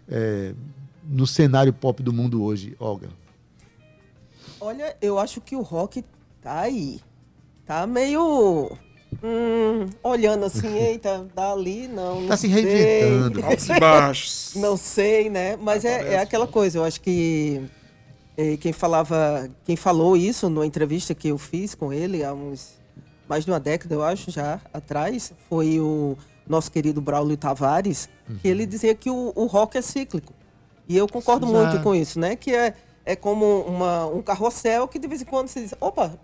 é, 0.09 0.55
no 1.05 1.27
cenário 1.27 1.73
pop 1.73 2.03
do 2.03 2.13
mundo 2.13 2.43
hoje, 2.43 2.77
Olga? 2.79 3.09
Olha, 4.61 4.97
eu 5.01 5.19
acho 5.19 5.41
que 5.41 5.57
o 5.57 5.63
rock 5.63 6.05
tá 6.43 6.61
aí. 6.61 7.01
Tá 7.65 7.87
meio. 7.87 8.77
Hum, 9.23 9.87
olhando 10.03 10.45
assim, 10.45 10.77
eita, 10.79 11.27
dali, 11.35 11.89
não. 11.89 12.21
não 12.23 12.29
Tá 12.29 12.37
se 12.37 12.51
sei. 12.53 12.63
reinventando. 12.63 13.45
Altos 13.47 13.69
e 13.69 13.81
baixos. 13.81 14.53
Não 14.57 14.77
sei, 14.77 15.29
né? 15.31 15.57
Mas 15.57 15.85
é, 15.85 16.15
é 16.15 16.19
aquela 16.19 16.47
coisa, 16.47 16.79
eu 16.79 16.85
acho 16.85 17.01
que 17.01 17.63
eh, 18.37 18.57
quem 18.57 18.73
falava, 18.73 19.49
quem 19.65 19.77
falou 19.77 20.17
isso 20.17 20.49
numa 20.49 20.67
entrevista 20.67 21.15
que 21.15 21.29
eu 21.29 21.39
fiz 21.39 21.75
com 21.75 21.93
ele 21.93 22.23
há 22.25 22.33
uns 22.33 22.79
mais 23.29 23.45
de 23.45 23.51
uma 23.53 23.61
década, 23.61 23.95
eu 23.95 24.03
acho, 24.03 24.29
já 24.33 24.61
atrás, 24.75 25.33
foi 25.49 25.79
o 25.79 26.17
nosso 26.49 26.69
querido 26.73 27.01
Braulio 27.01 27.37
Tavares, 27.37 28.09
que 28.43 28.49
ele 28.49 28.67
dizia 28.67 28.93
que 28.93 29.09
o, 29.09 29.33
o 29.37 29.47
rock 29.47 29.79
é 29.79 29.83
cíclico. 29.83 30.33
E 30.89 30.97
eu 30.97 31.07
concordo 31.07 31.47
Já. 31.47 31.53
muito 31.53 31.81
com 31.81 31.95
isso, 31.95 32.19
né? 32.19 32.35
Que 32.35 32.53
é, 32.53 32.75
é 33.07 33.15
como 33.15 33.61
uma, 33.61 34.07
um 34.07 34.21
carrossel 34.21 34.89
que 34.89 34.99
de 34.99 35.07
vez 35.07 35.23
em 35.23 35.25
quando 35.25 35.47
você 35.47 35.61
diz, 35.61 35.73
opa, 35.81 36.19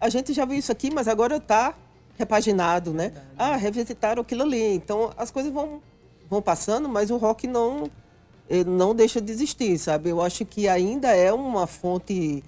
a 0.00 0.08
gente 0.08 0.32
já 0.32 0.44
viu 0.44 0.58
isso 0.58 0.72
aqui, 0.72 0.90
mas 0.92 1.06
agora 1.06 1.36
está 1.36 1.74
repaginado, 2.18 2.92
né? 2.92 3.12
Ah, 3.36 3.56
revisitaram 3.56 4.22
aquilo 4.22 4.42
ali. 4.42 4.74
Então 4.74 5.12
as 5.16 5.30
coisas 5.30 5.52
vão, 5.52 5.80
vão 6.28 6.42
passando, 6.42 6.88
mas 6.88 7.10
o 7.10 7.16
rock 7.16 7.46
não 7.46 7.90
não 8.66 8.94
deixa 8.94 9.18
de 9.20 9.32
existir, 9.32 9.78
sabe? 9.78 10.10
Eu 10.10 10.20
acho 10.20 10.44
que 10.44 10.68
ainda 10.68 11.08
é 11.08 11.32
uma 11.32 11.66
fonte 11.66 12.44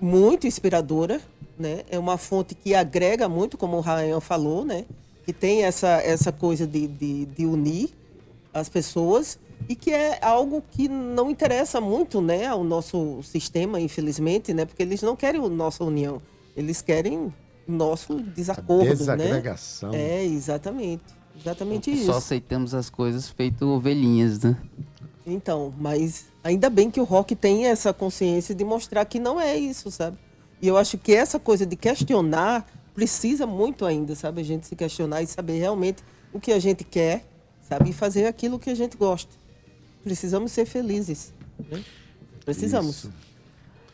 muito 0.00 0.46
inspiradora, 0.46 1.20
né? 1.58 1.82
É 1.90 1.98
uma 1.98 2.16
fonte 2.16 2.54
que 2.54 2.74
agrega 2.74 3.28
muito, 3.28 3.58
como 3.58 3.78
o 3.78 3.80
Ryan 3.80 4.20
falou, 4.20 4.64
né? 4.64 4.84
Que 5.24 5.32
tem 5.32 5.64
essa, 5.64 6.00
essa 6.02 6.30
coisa 6.30 6.66
de, 6.66 6.86
de, 6.86 7.26
de 7.26 7.46
unir 7.46 7.90
as 8.52 8.68
pessoas 8.68 9.38
e 9.68 9.74
que 9.74 9.90
é 9.90 10.18
algo 10.22 10.62
que 10.70 10.88
não 10.88 11.30
interessa 11.30 11.80
muito, 11.80 12.20
né, 12.20 12.46
ao 12.46 12.62
nosso 12.62 13.22
sistema, 13.22 13.80
infelizmente, 13.80 14.52
né? 14.52 14.64
Porque 14.64 14.82
eles 14.82 15.02
não 15.02 15.16
querem 15.16 15.42
a 15.42 15.48
nossa 15.48 15.82
união, 15.82 16.20
eles 16.56 16.82
querem 16.82 17.32
nosso 17.66 18.20
desacordo, 18.20 18.84
né? 18.84 18.94
desagregação. 18.94 19.92
É, 19.92 20.24
exatamente. 20.24 21.02
Exatamente 21.38 21.90
Só 21.96 22.02
isso. 22.02 22.12
aceitamos 22.12 22.74
as 22.74 22.88
coisas 22.88 23.28
feito 23.28 23.66
ovelhinhas, 23.66 24.40
né? 24.40 24.56
Então, 25.26 25.74
mas 25.78 26.26
ainda 26.42 26.68
bem 26.68 26.90
que 26.90 27.00
o 27.00 27.04
rock 27.04 27.34
tem 27.34 27.66
essa 27.66 27.92
consciência 27.92 28.54
de 28.54 28.64
mostrar 28.64 29.04
que 29.04 29.18
não 29.18 29.40
é 29.40 29.56
isso, 29.56 29.90
sabe? 29.90 30.18
E 30.60 30.68
eu 30.68 30.76
acho 30.76 30.96
que 30.98 31.14
essa 31.14 31.38
coisa 31.40 31.66
de 31.66 31.76
questionar 31.76 32.66
precisa 32.94 33.46
muito 33.46 33.84
ainda, 33.84 34.14
sabe? 34.14 34.40
A 34.40 34.44
gente 34.44 34.66
se 34.66 34.76
questionar 34.76 35.22
e 35.22 35.26
saber 35.26 35.58
realmente 35.58 36.02
o 36.32 36.38
que 36.38 36.52
a 36.52 36.58
gente 36.58 36.84
quer, 36.84 37.26
sabe? 37.68 37.90
E 37.90 37.92
fazer 37.92 38.26
aquilo 38.26 38.58
que 38.58 38.70
a 38.70 38.74
gente 38.74 38.96
gosta. 38.96 39.34
Precisamos 40.02 40.52
ser 40.52 40.66
felizes. 40.66 41.32
né? 41.70 41.82
Precisamos. 42.44 42.96
Isso. 42.96 43.12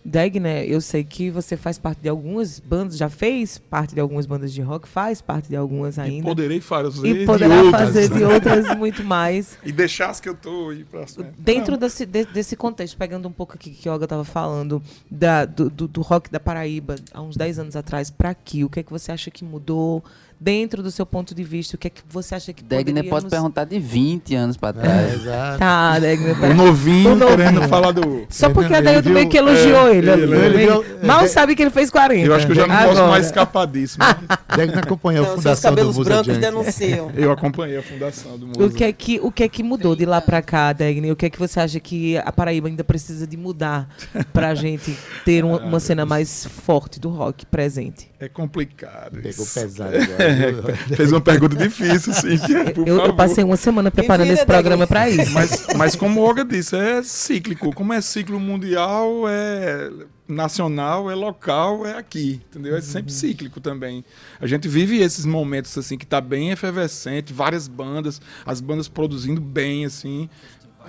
Degner, 0.05 0.65
eu 0.65 0.81
sei 0.81 1.05
que 1.05 1.31
você 1.31 1.57
faz 1.57 1.79
parte 1.79 2.01
de 2.01 2.09
algumas 2.09 2.59
bandas, 2.59 2.97
já 2.97 3.09
fez 3.11 3.59
parte 3.59 3.95
de 3.95 4.01
algumas 4.01 4.25
bandas 4.25 4.53
de 4.53 4.63
rock, 4.63 4.89
faz 4.89 5.21
parte 5.21 5.49
de 5.49 5.57
algumas 5.57 5.99
E 5.99 6.01
ainda. 6.01 6.25
poderei 6.25 6.61
fazer 6.61 7.07
E 7.07 7.19
de 7.21 7.27
poderá 7.27 7.63
outras. 7.63 7.81
fazer 7.83 8.09
de 8.09 8.25
outras 8.25 8.77
muito 8.77 9.05
mais. 9.05 9.59
E 9.65 9.71
deixar 9.73 10.11
as 10.11 10.19
que 10.21 10.29
eu 10.29 10.35
tô 10.35 10.71
aí 10.71 10.85
pra. 10.85 11.05
Dentro 11.39 11.77
desse, 11.77 12.07
de- 12.07 12.25
desse 12.25 12.57
contexto, 12.57 12.97
pegando 12.97 13.29
um 13.29 13.33
pouco 13.33 13.55
aqui 13.55 13.71
que 13.71 13.89
a 13.89 13.93
Olga 13.93 14.05
estava 14.07 14.25
falando 14.25 14.83
da- 15.11 15.45
do, 15.45 15.69
do- 15.69 15.89
do 15.89 16.01
rock 16.01 16.31
da 16.31 16.41
Paraíba 16.41 16.97
há 17.13 17.21
uns 17.21 17.37
10 17.37 17.59
anos 17.59 17.77
atrás 17.77 18.11
para 18.11 18.31
aqui, 18.31 18.65
o 18.65 18.71
que 18.71 18.81
é 18.81 18.83
que 18.83 18.91
você 18.91 19.13
acha 19.13 19.31
que 19.31 19.45
mudou 19.45 20.03
dentro 20.41 20.83
do 20.83 20.91
seu 20.91 21.05
ponto 21.05 21.35
de 21.35 21.45
vista? 21.45 21.77
O 21.77 21.79
que 21.79 21.89
é 21.89 21.91
que 21.91 22.01
você 22.09 22.35
acha 22.35 22.53
que 22.53 22.65
Degner 22.65 23.05
pode 23.05 23.27
poderíamos... 23.27 23.31
perguntar 23.31 23.65
de 23.65 23.79
20 23.79 24.35
anos 24.35 24.57
pra 24.57 24.71
É, 24.71 24.73
trás. 24.73 25.15
exato. 25.15 25.59
Tá, 25.59 25.99
Degner. 25.99 26.43
O 26.43 26.55
novinho 26.55 27.13
O 27.13 27.17
novinho. 27.17 27.37
querendo 27.37 27.69
falar 27.69 27.93
do. 27.93 28.27
Só 28.31 28.49
porque 28.49 28.73
a 28.75 29.01
viu- 29.01 29.13
meio 29.13 29.29
que 29.29 29.37
elogiou 29.37 29.89
é, 29.89 29.97
ele. 29.97 30.11
ele- 30.11 30.35
ele 30.37 30.67
viu- 30.67 30.85
Mal 31.05 31.21
é, 31.23 31.27
sabe 31.29 31.55
que 31.55 31.63
ele 31.63 31.71
fez 31.71 31.91
40. 31.91 32.27
Eu 32.27 32.35
acho 32.35 32.47
que 32.47 32.53
eu 32.53 32.57
já 32.57 32.67
não 32.67 32.75
posso 32.77 32.91
Agora. 32.91 33.09
mais 33.09 33.27
escapar 33.27 33.67
disso. 33.67 33.97
mas 33.99 34.17
Degner 34.57 34.79
acompanhou 34.79 35.25
a 35.25 35.29
fundação 35.37 35.71
do 35.71 35.77
cabelos 35.77 35.97
Musa 35.97 36.09
brancos 36.11 36.39
denunciam. 36.39 37.11
eu 37.17 37.31
acompanhei 37.31 37.77
a 37.77 37.83
fundação 37.83 38.39
do 38.39 38.47
O 38.47 38.49
Musa. 38.63 38.75
que, 38.75 38.85
é 38.85 38.93
que, 38.93 39.21
o 39.23 39.31
que 39.31 39.43
é 39.45 39.49
que 39.49 39.63
mudou 39.63 39.95
de 39.95 40.07
lá 40.07 40.21
pra 40.21 40.41
cá, 40.41 40.73
Degner? 40.73 41.13
O 41.13 41.17
que 41.17 41.27
é 41.27 41.31
que 41.31 41.39
você 41.39 41.61
acha 41.61 41.79
que 41.79 42.17
a 42.19 42.33
Paraíba 42.33 42.69
ainda 42.69 42.83
precisa 42.83 43.27
de 43.27 43.37
mudar 43.37 43.89
pra 44.33 44.55
gente 44.57 44.97
ter 45.25 45.45
uma, 45.45 45.59
uma 45.59 45.81
cena 45.81 46.07
mais 46.07 46.47
forte 46.47 46.99
do 46.99 47.09
rock 47.11 47.45
presente? 47.47 48.11
É 48.19 48.29
complicado. 48.29 49.21
Pegou 49.23 49.47
pesado 49.47 49.97
agora. 49.97 50.30
Viu? 50.35 50.63
Fez 50.97 51.13
uma 51.13 51.21
pergunta 51.21 51.57
difícil, 51.57 52.13
sim. 52.13 52.39
Eu, 52.87 52.99
eu 52.99 53.15
passei 53.15 53.45
uma 53.45 53.57
semana 53.57 53.91
preparando 53.91 54.31
esse 54.31 54.45
programa 54.45 54.87
pra 54.87 55.09
isso. 55.09 55.33
Mas, 55.33 55.67
mas 55.77 55.97
como 55.97 56.21
o 56.21 56.25
Olga 56.25 56.45
disse, 56.45 56.77
é 56.77 57.03
cíclico. 57.03 57.73
Como 57.75 57.93
é 57.93 58.01
ciclo 58.01 58.39
mundial, 58.41 59.29
é 59.29 59.91
nacional, 60.27 61.11
é 61.11 61.15
local, 61.15 61.87
é 61.87 61.97
aqui. 61.97 62.41
Entendeu? 62.51 62.77
É 62.77 62.81
sempre 62.81 63.13
cíclico 63.13 63.61
também. 63.61 64.05
A 64.41 64.47
gente 64.47 64.69
vive 64.69 64.99
esses 64.99 65.25
momentos 65.25 65.77
assim 65.77 65.99
que 65.99 66.07
tá 66.07 66.21
bem 66.21 66.51
efervescente, 66.51 67.33
várias 67.33 67.69
bandas, 67.69 68.21
as 68.47 68.61
bandas 68.61 68.89
produzindo 68.89 69.41
bem, 69.41 69.85
assim, 69.85 70.29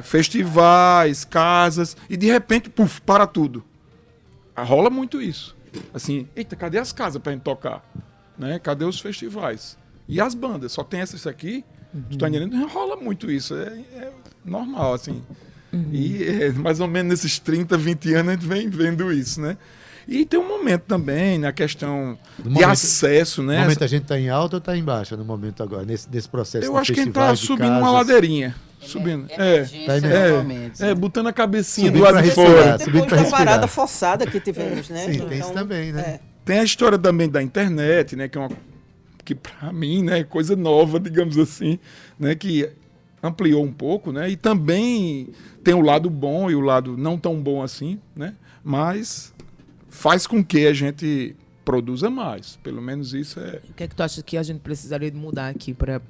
festivais, 0.02 1.26
casas, 1.26 1.98
e 2.10 2.16
de 2.16 2.28
repente, 2.28 2.70
puf, 2.70 3.02
para 3.02 3.28
tudo. 3.28 3.64
Rola 4.56 4.90
muito 4.90 5.22
isso. 5.22 5.56
Assim, 5.94 6.28
eita, 6.36 6.56
cadê 6.56 6.78
as 6.78 6.92
casas 6.92 7.22
pra 7.22 7.32
gente 7.32 7.42
tocar? 7.42 7.84
Né? 8.38 8.60
Cadê 8.60 8.86
os 8.86 9.00
festivais? 9.00 9.78
E 10.08 10.20
as 10.20 10.34
bandas? 10.34 10.72
Só 10.72 10.84
tem 10.84 11.00
essas 11.02 11.26
aqui? 11.28 11.64
Tu 12.10 12.18
tá 12.18 12.30
entendendo? 12.30 12.68
Rola 12.68 12.96
muito 12.96 13.30
isso. 13.32 13.54
É, 13.56 13.68
é 13.96 14.12
normal, 14.46 14.94
assim. 14.94 15.22
E 15.92 16.24
é, 16.24 16.50
mais 16.52 16.80
ou 16.80 16.88
menos 16.88 17.10
nesses 17.12 17.40
30, 17.40 17.78
20 17.78 18.14
anos 18.16 18.30
a 18.30 18.34
gente 18.36 18.46
vem 18.48 18.70
vendo 18.70 19.12
isso, 19.12 19.40
né? 19.40 19.58
E 20.08 20.26
tem 20.26 20.40
um 20.40 20.48
momento 20.48 20.82
também 20.82 21.38
na 21.38 21.52
questão 21.54 22.18
No 22.40 22.46
de 22.46 22.50
momento- 22.50 22.70
acesso, 22.72 23.42
No 23.42 23.50
né? 23.52 23.62
momento 23.62 23.84
a 23.84 23.88
gente 23.88 24.02
está 24.04 24.20
em 24.20 24.30
alta 24.30 24.56
ou 24.56 24.58
está 24.58 24.76
em 24.76 24.84
baixa 24.84 25.16
no 25.16 25.24
momento 25.24 25.62
agora, 25.64 25.86
nesse, 25.86 26.10
nesse 26.12 26.28
processo 26.28 26.66
Eu 26.66 26.76
acho 26.76 26.92
que 26.92 27.00
a 27.00 27.04
gente 27.04 27.14
tá 27.14 27.32
de 27.34 27.40
subindo 27.40 27.68
uma 27.70 27.80
casas? 27.82 27.94
ladeirinha. 27.94 28.56
Subindo. 28.82 29.28
É, 29.30 29.56
Emergência 29.58 30.08
É, 30.08 30.32
novamente. 30.32 30.84
é, 30.84 30.90
é, 30.90 30.96
botando 30.96 31.28
a 31.28 31.34
cabecinha 31.34 31.88
Subindo 31.88 32.04
do 32.06 32.12
lado 32.16 32.24
de 32.26 32.32
fora. 32.32 32.80
subindo 32.80 33.04
Depois 33.04 33.24
da 33.24 33.30
parada 33.30 33.68
forçada 33.68 34.26
que 34.26 34.40
tivemos, 34.40 34.90
né? 34.90 35.06
Sim, 35.06 35.20
tem 35.20 35.38
isso 35.40 35.52
Então, 35.52 35.54
também, 35.54 35.94
né? 35.94 36.02
é. 36.02 36.20
Tem 36.44 36.60
a 36.60 36.64
história 36.64 36.98
também 36.98 37.30
da 37.30 37.42
internet, 37.42 38.16
né? 38.16 38.28
Que 38.28 38.38
é 38.38 38.42
uma 38.42 38.50
que 39.24 39.36
para 39.36 39.72
mim, 39.72 40.04
né, 40.04 40.20
é 40.20 40.24
coisa 40.24 40.56
nova, 40.56 41.00
digamos 41.00 41.38
assim, 41.38 41.80
né, 42.20 42.36
que 42.36 42.70
ampliou 43.22 43.64
um 43.64 43.72
pouco, 43.72 44.12
né? 44.12 44.30
E 44.30 44.36
também 44.36 45.30
tem 45.64 45.74
o 45.74 45.82
lado 45.82 46.10
bom 46.10 46.50
e 46.50 46.56
o 46.56 46.60
lado 46.60 46.98
não 46.98 47.18
tão 47.18 47.40
bom 47.40 47.62
assim, 47.62 48.00
né? 48.16 48.36
Mas 48.64 49.34
faz 49.90 50.26
com 50.26 50.44
que 50.44 50.66
a 50.66 50.74
gente 50.74 51.36
produza 51.64 52.10
mais. 52.10 52.58
Pelo 52.64 52.82
menos 52.82 53.14
isso 53.14 53.40
é 53.40 53.62
O 53.70 53.74
que 53.74 53.84
é 53.84 53.88
que 53.88 53.96
tu 53.96 54.02
acha 54.02 54.24
que 54.24 54.38
a 54.38 54.44
gente 54.44 54.60
precisaria 54.60 55.12
de 55.12 55.18
mudar 55.18 55.50
aqui 55.50 55.74
para 55.74 56.02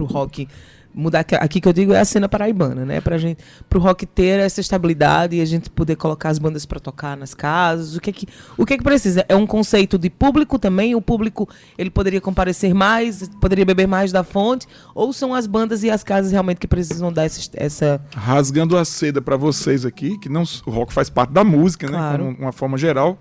o 0.00 0.04
rock? 0.04 0.48
Mudar 0.96 1.20
aqui- 1.20 1.60
que 1.60 1.66
eu 1.66 1.72
digo 1.72 1.92
é 1.92 1.98
a 1.98 2.04
cena 2.04 2.28
paraibana, 2.28 2.84
né? 2.84 3.00
Pra 3.00 3.18
gente, 3.18 3.42
pro 3.68 3.80
rock 3.80 4.06
ter 4.06 4.38
essa 4.38 4.60
estabilidade 4.60 5.34
e 5.34 5.40
a 5.40 5.44
gente 5.44 5.68
poder 5.68 5.96
colocar 5.96 6.28
as 6.28 6.38
bandas 6.38 6.64
para 6.64 6.78
tocar 6.78 7.16
nas 7.16 7.34
casas. 7.34 7.96
O 7.96 8.00
que 8.00 8.10
é 8.10 8.12
que, 8.12 8.26
o 8.56 8.64
que 8.64 8.74
é 8.74 8.78
que 8.78 8.84
precisa? 8.84 9.24
É 9.28 9.34
um 9.34 9.44
conceito 9.46 9.98
de 9.98 10.08
público 10.08 10.56
também? 10.56 10.94
O 10.94 11.00
público 11.02 11.48
ele 11.76 11.90
poderia 11.90 12.20
comparecer 12.20 12.72
mais, 12.72 13.28
poderia 13.40 13.64
beber 13.64 13.88
mais 13.88 14.12
da 14.12 14.22
fonte? 14.22 14.68
Ou 14.94 15.12
são 15.12 15.34
as 15.34 15.48
bandas 15.48 15.82
e 15.82 15.90
as 15.90 16.04
casas 16.04 16.30
realmente 16.30 16.58
que 16.58 16.68
precisam 16.68 17.12
dar 17.12 17.24
essa, 17.24 17.50
essa 17.54 18.00
rasgando 18.14 18.76
a 18.76 18.84
seda 18.84 19.20
para 19.20 19.36
vocês 19.36 19.84
aqui, 19.84 20.16
que 20.18 20.28
não 20.28 20.44
o 20.64 20.70
rock 20.70 20.92
faz 20.92 21.10
parte 21.10 21.32
da 21.32 21.42
música, 21.42 21.88
Claro. 21.88 22.24
né? 22.26 22.30
Como 22.34 22.44
uma 22.46 22.52
forma 22.52 22.78
geral. 22.78 23.18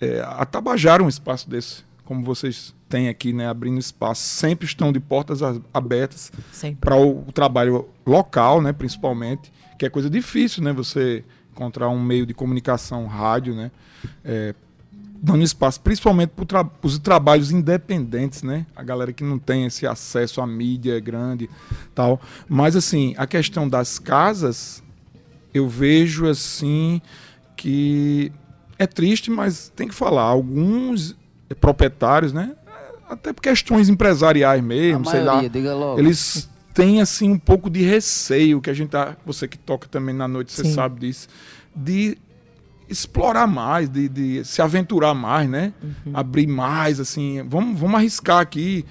É, 0.00 0.20
a 0.26 0.44
Tabajara 0.44 1.00
é 1.02 1.06
um 1.06 1.08
espaço 1.08 1.48
desse, 1.48 1.84
como 2.04 2.24
vocês 2.24 2.74
têm 2.94 3.08
aqui, 3.08 3.32
né? 3.32 3.48
Abrindo 3.48 3.80
espaço, 3.80 4.22
sempre 4.22 4.66
estão 4.66 4.92
de 4.92 5.00
portas 5.00 5.40
abertas 5.72 6.30
para 6.80 6.94
o, 6.94 7.24
o 7.26 7.32
trabalho 7.32 7.88
local, 8.06 8.62
né? 8.62 8.72
Principalmente, 8.72 9.52
que 9.76 9.84
é 9.84 9.90
coisa 9.90 10.08
difícil, 10.08 10.62
né? 10.62 10.72
Você 10.72 11.24
encontrar 11.50 11.88
um 11.88 12.00
meio 12.00 12.24
de 12.24 12.32
comunicação, 12.32 13.06
rádio, 13.06 13.52
né? 13.52 13.72
É, 14.24 14.54
dando 15.20 15.42
espaço, 15.42 15.80
principalmente 15.80 16.30
para 16.30 16.70
os 16.82 16.96
trabalhos 17.00 17.50
independentes, 17.50 18.44
né? 18.44 18.64
A 18.76 18.82
galera 18.84 19.12
que 19.12 19.24
não 19.24 19.40
tem 19.40 19.66
esse 19.66 19.84
acesso 19.88 20.40
à 20.40 20.46
mídia 20.46 21.00
grande, 21.00 21.50
tal. 21.96 22.20
Mas 22.48 22.76
assim, 22.76 23.12
a 23.18 23.26
questão 23.26 23.68
das 23.68 23.98
casas, 23.98 24.84
eu 25.52 25.68
vejo 25.68 26.28
assim 26.28 27.02
que 27.56 28.30
é 28.78 28.86
triste, 28.86 29.32
mas 29.32 29.68
tem 29.74 29.88
que 29.88 29.94
falar. 29.94 30.22
Alguns 30.22 31.16
proprietários, 31.60 32.32
né? 32.32 32.54
Até 33.08 33.32
por 33.32 33.42
questões 33.42 33.88
empresariais 33.88 34.60
A 34.60 34.62
mesmo, 34.62 35.04
sei 35.06 35.20
lá. 35.20 35.26
maioria, 35.32 35.50
diga 35.50 35.74
logo. 35.74 35.98
Eles 35.98 36.48
têm 36.72 37.00
assim 37.00 37.30
um 37.30 37.38
pouco 37.38 37.68
de 37.70 37.82
receio 37.82 38.60
que 38.60 38.70
a 38.70 38.74
gente 38.74 38.90
tá, 38.90 39.16
você 39.24 39.46
que 39.46 39.58
toca 39.58 39.86
também 39.88 40.14
na 40.14 40.26
noite, 40.26 40.52
você 40.52 40.64
Sim. 40.64 40.72
sabe 40.74 41.00
disso, 41.00 41.28
de 41.74 42.16
explorar 42.88 43.46
mais, 43.46 43.88
de, 43.88 44.08
de 44.08 44.44
se 44.44 44.60
aventurar 44.60 45.14
mais, 45.14 45.48
né? 45.48 45.72
Uhum. 45.82 46.12
Abrir 46.14 46.46
mais, 46.46 47.00
assim, 47.00 47.42
vamos, 47.48 47.78
vamos 47.78 47.96
arriscar 47.96 48.40
aqui 48.40 48.84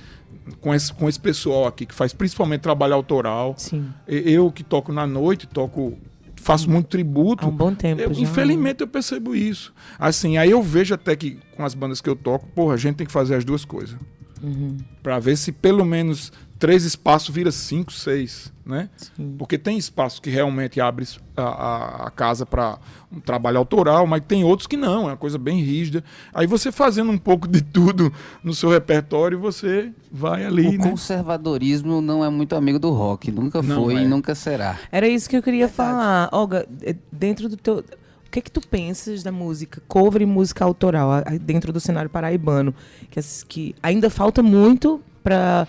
com 0.60 0.74
esse, 0.74 0.92
com 0.94 1.08
esse 1.08 1.20
pessoal 1.20 1.68
aqui 1.68 1.86
que 1.86 1.94
faz 1.94 2.14
principalmente 2.14 2.62
trabalho 2.62 2.94
autoral. 2.94 3.54
Sim. 3.58 3.88
E- 4.08 4.32
Eu 4.34 4.52
que 4.52 4.64
toco 4.64 4.92
na 4.92 5.06
noite, 5.06 5.48
toco, 5.48 5.98
faço 6.44 6.70
muito 6.70 6.88
tributo. 6.88 7.46
Há 7.46 7.50
um 7.50 7.52
bom 7.52 7.74
tempo 7.74 8.02
Eu, 8.02 8.14
já. 8.14 8.22
infelizmente 8.22 8.82
eu 8.82 8.88
percebo 8.88 9.34
isso. 9.36 9.74
Assim, 9.98 10.38
aí 10.38 10.52
eu 10.52 10.62
vejo 10.62 10.94
até 10.94 11.16
que 11.16 11.40
com 11.56 11.64
as 11.64 11.74
bandas 11.74 12.02
que 12.02 12.10
eu 12.10 12.16
toco, 12.16 12.48
porra, 12.48 12.74
a 12.76 12.78
gente 12.78 12.96
tem 12.96 13.08
que 13.08 13.14
fazer 13.14 13.36
as 13.36 13.44
duas 13.46 13.66
coisas. 13.66 13.98
Uhum. 14.42 14.78
Pra 15.02 15.20
ver 15.20 15.38
se 15.38 15.52
pelo 15.52 15.86
menos 15.86 16.32
três 16.64 16.86
espaços 16.86 17.36
vira 17.36 17.52
cinco, 17.52 17.92
seis, 17.92 18.54
né? 18.66 18.90
Sim. 18.96 19.36
Porque 19.38 19.58
tem 19.58 19.78
espaço 19.78 20.22
que 20.22 20.30
realmente 20.30 20.80
abre 20.80 21.06
a, 21.36 21.42
a- 21.44 22.08
a 22.08 22.10
casa 22.10 22.46
para 22.46 22.80
um 23.12 23.20
trabalho 23.20 23.58
autoral, 23.58 24.08
mas 24.08 24.24
tem 24.26 24.46
outros 24.46 24.66
que 24.66 24.78
não, 24.78 25.04
é 25.04 25.12
uma 25.12 25.18
coisa 25.18 25.38
bem 25.38 25.60
rígida. 25.62 26.02
Aí 26.34 26.48
você 26.48 26.72
fazendo 26.72 27.12
um 27.12 27.18
pouco 27.18 27.50
de 27.50 27.62
tudo 27.62 28.14
no 28.42 28.54
seu 28.54 28.70
repertório, 28.70 29.38
você 29.38 29.92
vai 30.10 30.46
ali, 30.46 30.70
O 30.70 30.72
né? 30.80 30.90
conservadorismo 30.90 32.00
não 32.00 32.24
é 32.24 32.30
muito 32.30 32.56
amigo 32.56 32.80
do 32.80 32.92
rock. 32.92 33.30
Nunca 33.30 33.62
Não 33.62 33.84
foi 33.84 33.96
é. 33.98 34.04
e 34.04 34.08
nunca 34.08 34.34
será. 34.34 34.80
Era 34.90 35.06
isso 35.06 35.30
que 35.30 35.36
eu 35.36 35.44
queria 35.44 35.68
falar. 35.68 36.30
Olga, 36.32 36.66
eh, 36.82 36.96
dentro 37.12 37.50
do 37.50 37.58
teu. 37.58 37.84
O 38.26 38.32
que 38.32 38.40
é 38.40 38.42
que 38.42 38.50
tu 38.50 38.62
pensas 38.66 39.22
da 39.22 39.34
música 39.34 39.82
cover 39.86 40.22
e 40.22 40.26
música 40.26 40.64
autoral 40.64 41.10
dentro 41.42 41.74
do 41.74 41.80
cenário 41.82 42.10
paraibano? 42.10 42.74
Que, 43.12 43.20
que 43.50 43.76
ainda 43.84 44.10
falta 44.10 44.42
muito 44.42 45.02
para 45.22 45.68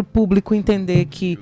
o 0.00 0.04
público 0.04 0.54
entender 0.54 1.06
que 1.06 1.38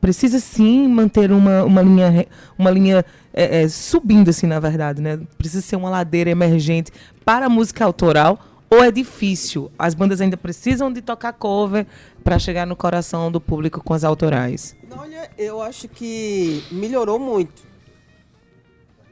precisa 0.00 0.40
sim 0.40 0.88
manter 0.88 1.30
uma, 1.30 1.64
uma 1.64 1.82
linha, 1.82 2.26
uma 2.58 2.70
linha 2.70 3.04
eh, 3.32 3.62
eh, 3.62 3.68
subindo, 3.68 4.30
assim, 4.30 4.46
na 4.46 4.58
verdade, 4.58 5.02
né? 5.02 5.20
Precisa 5.36 5.60
ser 5.60 5.76
uma 5.76 5.90
ladeira 5.90 6.30
emergente 6.30 6.90
para 7.24 7.46
a 7.46 7.48
música 7.48 7.84
autoral. 7.84 8.38
Ou 8.70 8.84
é 8.84 8.90
difícil? 8.92 9.70
As 9.76 9.94
bandas 9.94 10.20
ainda 10.20 10.36
precisam 10.36 10.92
de 10.92 11.02
tocar 11.02 11.32
cover 11.32 11.86
para 12.22 12.38
chegar 12.38 12.64
no 12.64 12.76
coração 12.76 13.30
do 13.30 13.40
público 13.40 13.82
com 13.82 13.92
as 13.92 14.04
autorais. 14.04 14.76
Olha, 14.96 15.28
eu 15.36 15.60
acho 15.60 15.88
que 15.88 16.62
melhorou 16.70 17.18
muito. 17.18 17.62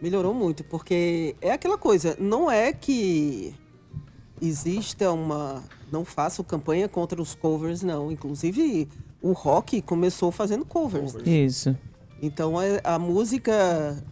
Melhorou 0.01 0.33
muito, 0.33 0.63
porque 0.63 1.35
é 1.41 1.51
aquela 1.51 1.77
coisa, 1.77 2.17
não 2.21 2.49
é 2.49 2.73
que 2.73 3.53
exista 4.41 5.11
uma. 5.11 5.65
Não 5.91 6.05
faço 6.05 6.45
campanha 6.45 6.89
contra 6.89 7.21
os 7.21 7.35
covers, 7.35 7.83
não. 7.83 8.11
Inclusive, 8.13 8.89
o 9.23 9.33
rock 9.33 9.81
começou 9.83 10.31
fazendo 10.31 10.65
covers. 10.65 11.15
Isso. 11.25 11.77
Então, 12.21 12.55
a, 12.59 12.95
a 12.95 12.99
música 12.99 14.03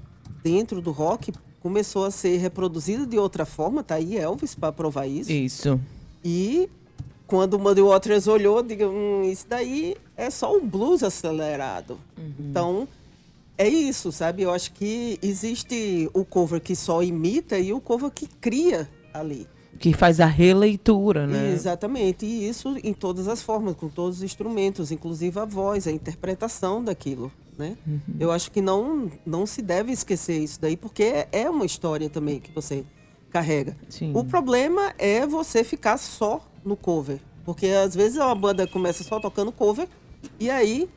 dentro 0.43 0.81
do 0.81 0.93
rock 0.93 1.33
começou 1.61 2.05
a 2.05 2.11
ser 2.11 2.37
reproduzida 2.39 3.05
de 3.05 3.19
outra 3.19 3.45
forma, 3.45 3.83
tá 3.83 3.97
aí 3.97 4.17
Elvis 4.17 4.55
para 4.55 4.73
provar 4.73 5.07
isso. 5.07 5.33
Isso. 5.33 5.81
E 6.25 6.69
quando 7.27 7.55
o 7.55 7.59
Muddy 7.59 7.83
Waters 7.83 8.29
olhou, 8.29 8.63
diga, 8.63 8.89
hum, 8.89 9.23
isso 9.25 9.47
daí 9.49 9.97
é 10.17 10.31
só 10.31 10.57
um 10.57 10.65
blues 10.65 11.03
acelerado. 11.03 11.99
Então, 12.39 12.87
é 13.59 13.69
isso, 13.69 14.13
sabe? 14.13 14.43
Eu 14.43 14.53
acho 14.53 14.73
que 14.73 15.19
existe 15.21 16.09
o 16.15 16.25
cover 16.25 16.61
que 16.61 16.77
só 16.77 17.03
imita 17.03 17.59
e 17.59 17.73
o 17.73 17.81
cover 17.81 18.11
que 18.11 18.27
cria 18.27 18.89
ali. 19.13 19.49
Que 19.79 19.93
faz 19.93 20.21
a 20.21 20.27
releitura, 20.27 21.27
né? 21.27 21.53
Exatamente. 21.53 22.25
E 22.25 22.49
isso 22.49 22.77
em 22.83 22.93
todas 22.93 23.29
as 23.29 23.43
formas, 23.43 23.77
com 23.77 23.89
todos 23.89 24.19
os 24.19 24.23
instrumentos, 24.23 24.91
inclusive 24.91 25.39
a 25.39 25.45
voz, 25.45 25.87
a 25.87 25.93
interpretação 25.93 26.83
daquilo. 26.83 27.31
Né? 27.59 27.77
Eu 28.21 28.31
acho 28.31 28.51
que 28.51 28.61
não, 28.61 29.11
não 29.25 29.47
se 29.47 29.63
deve 29.63 29.91
esquecer 29.91 30.39
isso 30.39 30.61
daí, 30.61 30.77
porque 30.77 31.27
é 31.33 31.49
uma 31.49 31.65
história 31.65 32.09
também 32.11 32.39
que 32.39 32.53
você 32.53 32.85
carrega. 33.31 33.77
Sim. 33.89 34.13
O 34.15 34.25
problema 34.25 34.95
é 34.99 35.27
você 35.27 35.65
ficar 35.65 35.97
só 35.97 36.47
no 36.65 36.77
cover. 36.77 37.19
Porque 37.45 37.69
às 37.69 37.95
vezes 37.95 38.19
uma 38.19 38.35
banda 38.35 38.67
começa 38.67 39.05
só 39.05 39.21
tocando 39.21 39.53
cover 39.53 39.89
e 40.41 40.51
aí 40.51 40.89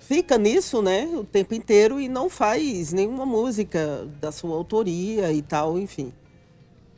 fica 0.00 0.38
nisso, 0.38 0.80
né, 0.80 1.04
o 1.14 1.22
tempo 1.22 1.52
inteiro 1.52 2.00
e 2.00 2.08
não 2.08 2.30
faz 2.30 2.94
nenhuma 2.94 3.26
música 3.26 4.08
da 4.18 4.32
sua 4.32 4.56
autoria 4.56 5.30
e 5.30 5.42
tal, 5.42 5.78
enfim. 5.78 6.14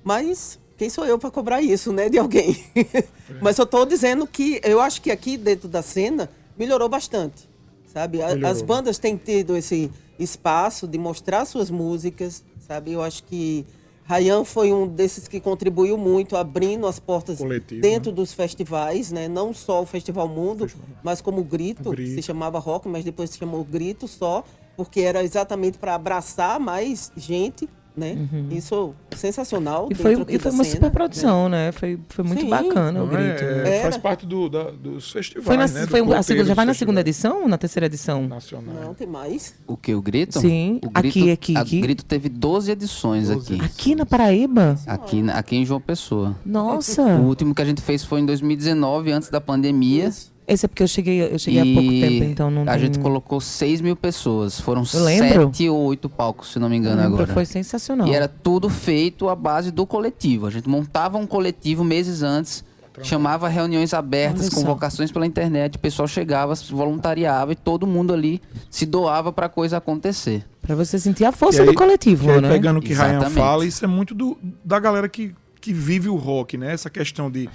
Mas 0.04 0.59
quem 0.80 0.88
sou 0.88 1.04
eu 1.04 1.18
para 1.18 1.30
cobrar 1.30 1.60
isso, 1.60 1.92
né, 1.92 2.08
de 2.08 2.16
alguém? 2.18 2.56
Mas 3.38 3.58
eu 3.58 3.64
estou 3.64 3.84
dizendo 3.84 4.26
que 4.26 4.58
eu 4.64 4.80
acho 4.80 5.02
que 5.02 5.10
aqui 5.10 5.36
dentro 5.36 5.68
da 5.68 5.82
cena 5.82 6.30
melhorou 6.56 6.88
bastante, 6.88 7.46
sabe? 7.92 8.22
A- 8.22 8.28
As 8.28 8.34
Melhorou. 8.36 8.64
bandas 8.64 8.96
têm 8.98 9.14
tido 9.14 9.54
esse 9.54 9.90
espaço 10.18 10.88
de 10.88 10.96
mostrar 10.96 11.44
suas 11.44 11.70
músicas, 11.70 12.42
sabe? 12.66 12.92
Eu 12.92 13.02
acho 13.02 13.24
que 13.24 13.66
Rayan 14.04 14.42
foi 14.42 14.72
um 14.72 14.86
desses 14.86 15.28
que 15.28 15.38
contribuiu 15.38 15.98
muito, 15.98 16.34
abrindo 16.34 16.86
as 16.86 16.98
portas 16.98 17.36
Coletivo, 17.36 17.82
dentro 17.82 18.10
dos 18.10 18.32
festivais, 18.32 19.12
né? 19.12 19.28
Não 19.28 19.52
só 19.52 19.82
o 19.82 19.86
Festival 19.86 20.28
Mundo, 20.28 20.66
mas 21.02 21.20
como 21.20 21.42
o 21.42 21.44
Grito, 21.44 21.90
Grito. 21.90 22.14
se 22.14 22.22
chamava 22.22 22.58
Rock, 22.58 22.88
mas 22.88 23.04
depois 23.04 23.28
se 23.28 23.36
chamou 23.36 23.62
Grito 23.64 24.08
só, 24.08 24.42
porque 24.78 25.02
era 25.02 25.22
exatamente 25.22 25.76
para 25.76 25.94
abraçar 25.94 26.58
mais 26.58 27.12
gente, 27.18 27.68
né? 27.96 28.16
Isso 28.50 28.94
sensacional. 29.16 29.84
Uhum. 29.84 29.88
E 29.90 29.94
foi, 29.94 30.12
e 30.14 30.22
aqui 30.22 30.38
foi 30.38 30.52
uma 30.52 30.64
cena, 30.64 30.76
super 30.76 30.90
produção, 30.90 31.48
né? 31.48 31.72
Foi, 31.72 31.98
foi 32.08 32.24
muito 32.24 32.42
Sim. 32.42 32.48
bacana 32.50 33.02
o 33.02 33.06
é- 33.06 33.16
grito. 33.16 33.44
é, 33.44 33.54
né? 33.64 33.80
faz 33.82 33.94
Era. 33.94 33.98
parte 33.98 34.26
do, 34.26 34.48
da- 34.48 34.70
dos 34.70 35.10
festivais, 35.10 35.46
Foi 35.46 35.56
na, 35.56 35.66
né? 35.66 35.80
do 35.86 35.88
foi 35.88 36.00
a 36.14 36.22
segunda, 36.22 36.46
já 36.46 36.54
vai 36.54 36.64
na 36.64 36.74
segunda 36.74 37.00
edição 37.00 37.42
ou 37.42 37.48
na 37.48 37.58
terceira 37.58 37.86
edição? 37.86 38.26
Nacionais. 38.26 38.80
Não, 38.80 38.94
tem 38.94 39.06
mais. 39.06 39.54
O 39.66 39.76
que? 39.76 39.94
O 39.94 40.00
Grito? 40.02 40.40
Sim, 40.40 40.80
O 40.84 40.90
aqui, 40.94 41.30
aqui, 41.30 41.56
a 41.56 41.60
aqui. 41.60 41.80
Grito 41.80 42.04
teve 42.04 42.28
12 42.28 42.70
edições 42.70 43.28
12. 43.28 43.54
aqui. 43.54 43.64
Aqui 43.64 43.94
na 43.94 44.06
Paraíba? 44.06 44.76
Aqui, 44.86 45.22
aqui 45.30 45.56
em 45.56 45.64
João 45.66 45.80
Pessoa. 45.80 46.36
Nossa! 46.44 47.02
O 47.02 47.26
último 47.26 47.54
que 47.54 47.62
a 47.62 47.64
gente 47.64 47.82
fez 47.82 48.04
foi 48.04 48.20
em 48.20 48.26
2019, 48.26 49.12
antes 49.12 49.28
da 49.30 49.40
pandemia. 49.40 50.06
Isso. 50.08 50.29
Esse 50.52 50.66
é 50.66 50.68
porque 50.68 50.82
eu 50.82 50.88
cheguei, 50.88 51.22
eu 51.32 51.38
cheguei 51.38 51.60
há 51.60 51.64
pouco 51.64 51.92
E 51.92 52.00
tempo, 52.00 52.24
então 52.24 52.50
não 52.50 52.62
A 52.62 52.72
tem... 52.72 52.80
gente 52.80 52.98
colocou 52.98 53.40
6 53.40 53.80
mil 53.80 53.94
pessoas. 53.94 54.60
Foram 54.60 54.82
Eu 54.92 55.04
lembro. 55.04 55.46
sete 55.46 55.68
ou 55.68 55.78
oito 55.84 56.08
palcos, 56.08 56.52
se 56.52 56.58
não 56.58 56.68
me 56.68 56.76
engano, 56.76 56.96
Lembro, 57.00 57.14
agora. 57.22 57.32
Foi 57.32 57.44
sensacional. 57.44 58.08
E 58.08 58.14
era 58.14 58.26
tudo 58.26 58.68
feito 58.68 59.28
à 59.28 59.36
base 59.36 59.70
do 59.70 59.86
coletivo. 59.86 60.46
A 60.46 60.50
gente 60.50 60.68
montava 60.68 61.18
um 61.18 61.26
coletivo 61.26 61.84
meses 61.84 62.22
antes, 62.22 62.64
chamava 63.02 63.48
reuniões 63.48 63.94
abertas, 63.94 64.48
convocações 64.48 65.10
pela 65.12 65.24
internet, 65.26 65.76
o 65.76 65.78
pessoal 65.78 66.06
chegava, 66.08 66.54
se 66.56 66.70
voluntariava 66.72 67.52
e 67.52 67.54
todo 67.56 67.86
mundo 67.86 68.12
ali 68.12 68.42
se 68.68 68.84
doava 68.84 69.32
para 69.32 69.46
a 69.46 69.48
coisa 69.48 69.76
acontecer. 69.78 70.44
Pra 70.60 70.74
você 70.74 70.98
sentir 70.98 71.24
a 71.24 71.32
força 71.32 71.58
E 71.58 71.60
aí- 71.62 71.66
do 71.68 71.74
coletivo, 71.74 72.30
aí, 72.30 72.40
né? 72.40 72.48
Pegando 72.50 72.78
o 72.78 72.82
que 72.82 72.92
Ryan 72.92 73.10
Exatamente. 73.10 73.34
fala, 73.38 73.64
isso 73.64 73.84
é 73.84 73.88
muito 73.88 74.14
do, 74.14 74.36
da 74.64 74.78
galera 74.78 75.08
que, 75.08 75.32
que 75.60 75.72
vive 75.72 76.08
o 76.08 76.16
rock, 76.16 76.58
né? 76.58 76.72
Essa 76.72 76.90
questão 76.90 77.30
de 77.30 77.48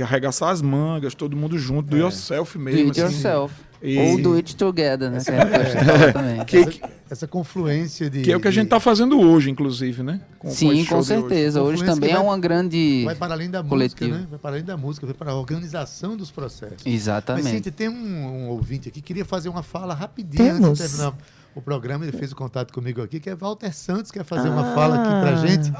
arregaçar 0.00 0.50
as 0.50 0.62
mangas, 0.62 1.14
todo 1.14 1.36
mundo 1.36 1.58
junto, 1.58 1.90
do 1.90 1.96
yourself 1.98 2.56
Do 2.56 2.64
mesmo. 2.64 2.80
it 2.88 2.90
assim. 3.00 3.00
yourself. 3.14 3.54
E- 3.84 3.98
Ou 3.98 4.22
do 4.22 4.34
it 4.34 4.54
together, 4.54 5.10
né? 5.10 5.18
Que 6.46 6.62
gente. 6.62 6.70
Que, 6.70 6.78
que, 6.78 6.92
Essa 7.10 7.26
confluência 7.26 8.08
de. 8.08 8.22
que 8.22 8.30
é 8.30 8.36
o 8.36 8.40
que 8.40 8.46
a 8.46 8.50
gente 8.52 8.66
está 8.66 8.78
fazendo 8.78 9.20
hoje, 9.20 9.50
inclusive, 9.50 10.04
né? 10.04 10.20
Com- 10.38 10.48
com 10.48 10.54
Sim, 10.54 10.84
com 10.86 10.98
hoje. 10.98 11.08
certeza. 11.08 11.60
Hoje 11.60 11.78
Confluência 11.78 11.94
também 11.94 12.10
é 12.10 12.14
vai- 12.16 12.22
uma 12.24 12.38
grande. 12.38 13.02
Vai 13.04 13.16
para 13.16 13.34
além 13.34 13.50
da 13.50 13.62
coletivo. 13.64 14.04
música, 14.10 14.20
né? 14.22 14.26
Vai 14.30 14.38
para 14.38 14.50
além 14.52 14.64
da 14.64 14.76
música, 14.76 15.04
vai 15.04 15.14
para 15.16 15.32
a 15.32 15.34
organização 15.34 16.16
dos 16.16 16.30
processos. 16.30 16.78
Mas, 16.84 16.94
Exatamente. 16.94 17.48
Cíntia, 17.50 17.72
tem 17.72 17.88
um, 17.88 17.92
um 17.94 18.48
ouvinte 18.50 18.88
aqui 18.88 19.00
que 19.00 19.06
queria 19.08 19.24
fazer 19.24 19.48
uma 19.48 19.64
fala 19.64 19.94
rapidinho 19.94 20.44
Temos. 20.54 20.68
antes 20.80 20.82
de 20.82 20.88
terminar 20.96 21.14
o 21.54 21.60
programa. 21.62 22.04
Ele 22.04 22.16
fez 22.16 22.32
o 22.32 22.36
contato 22.36 22.72
comigo 22.72 23.02
aqui, 23.02 23.20
que 23.20 23.28
é 23.30 23.34
Walter 23.34 23.72
Santos, 23.74 24.10
quer 24.10 24.24
fazer 24.24 24.48
uma 24.48 24.74
fala 24.74 24.96
aqui 24.96 25.20
pra 25.20 25.36
gente. 25.46 25.70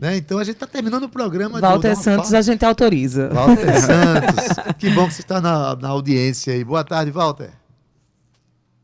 Né? 0.00 0.16
Então 0.16 0.38
a 0.38 0.44
gente 0.44 0.54
está 0.54 0.66
terminando 0.66 1.04
o 1.04 1.08
programa. 1.08 1.58
de- 1.60 1.64
Ah. 1.66 1.70
Walter 1.70 1.96
Santos 1.96 2.28
fala- 2.28 2.38
a 2.38 2.42
gente 2.42 2.64
autoriza. 2.64 3.28
Walter 3.32 3.74
Santos, 3.80 4.74
que 4.78 4.90
bom 4.90 5.06
que 5.06 5.14
você 5.14 5.22
está 5.22 5.40
na, 5.40 5.74
na 5.76 5.88
audiência 5.88 6.52
aí. 6.52 6.64
Boa 6.64 6.84
tarde, 6.84 7.10
Walter. 7.10 7.50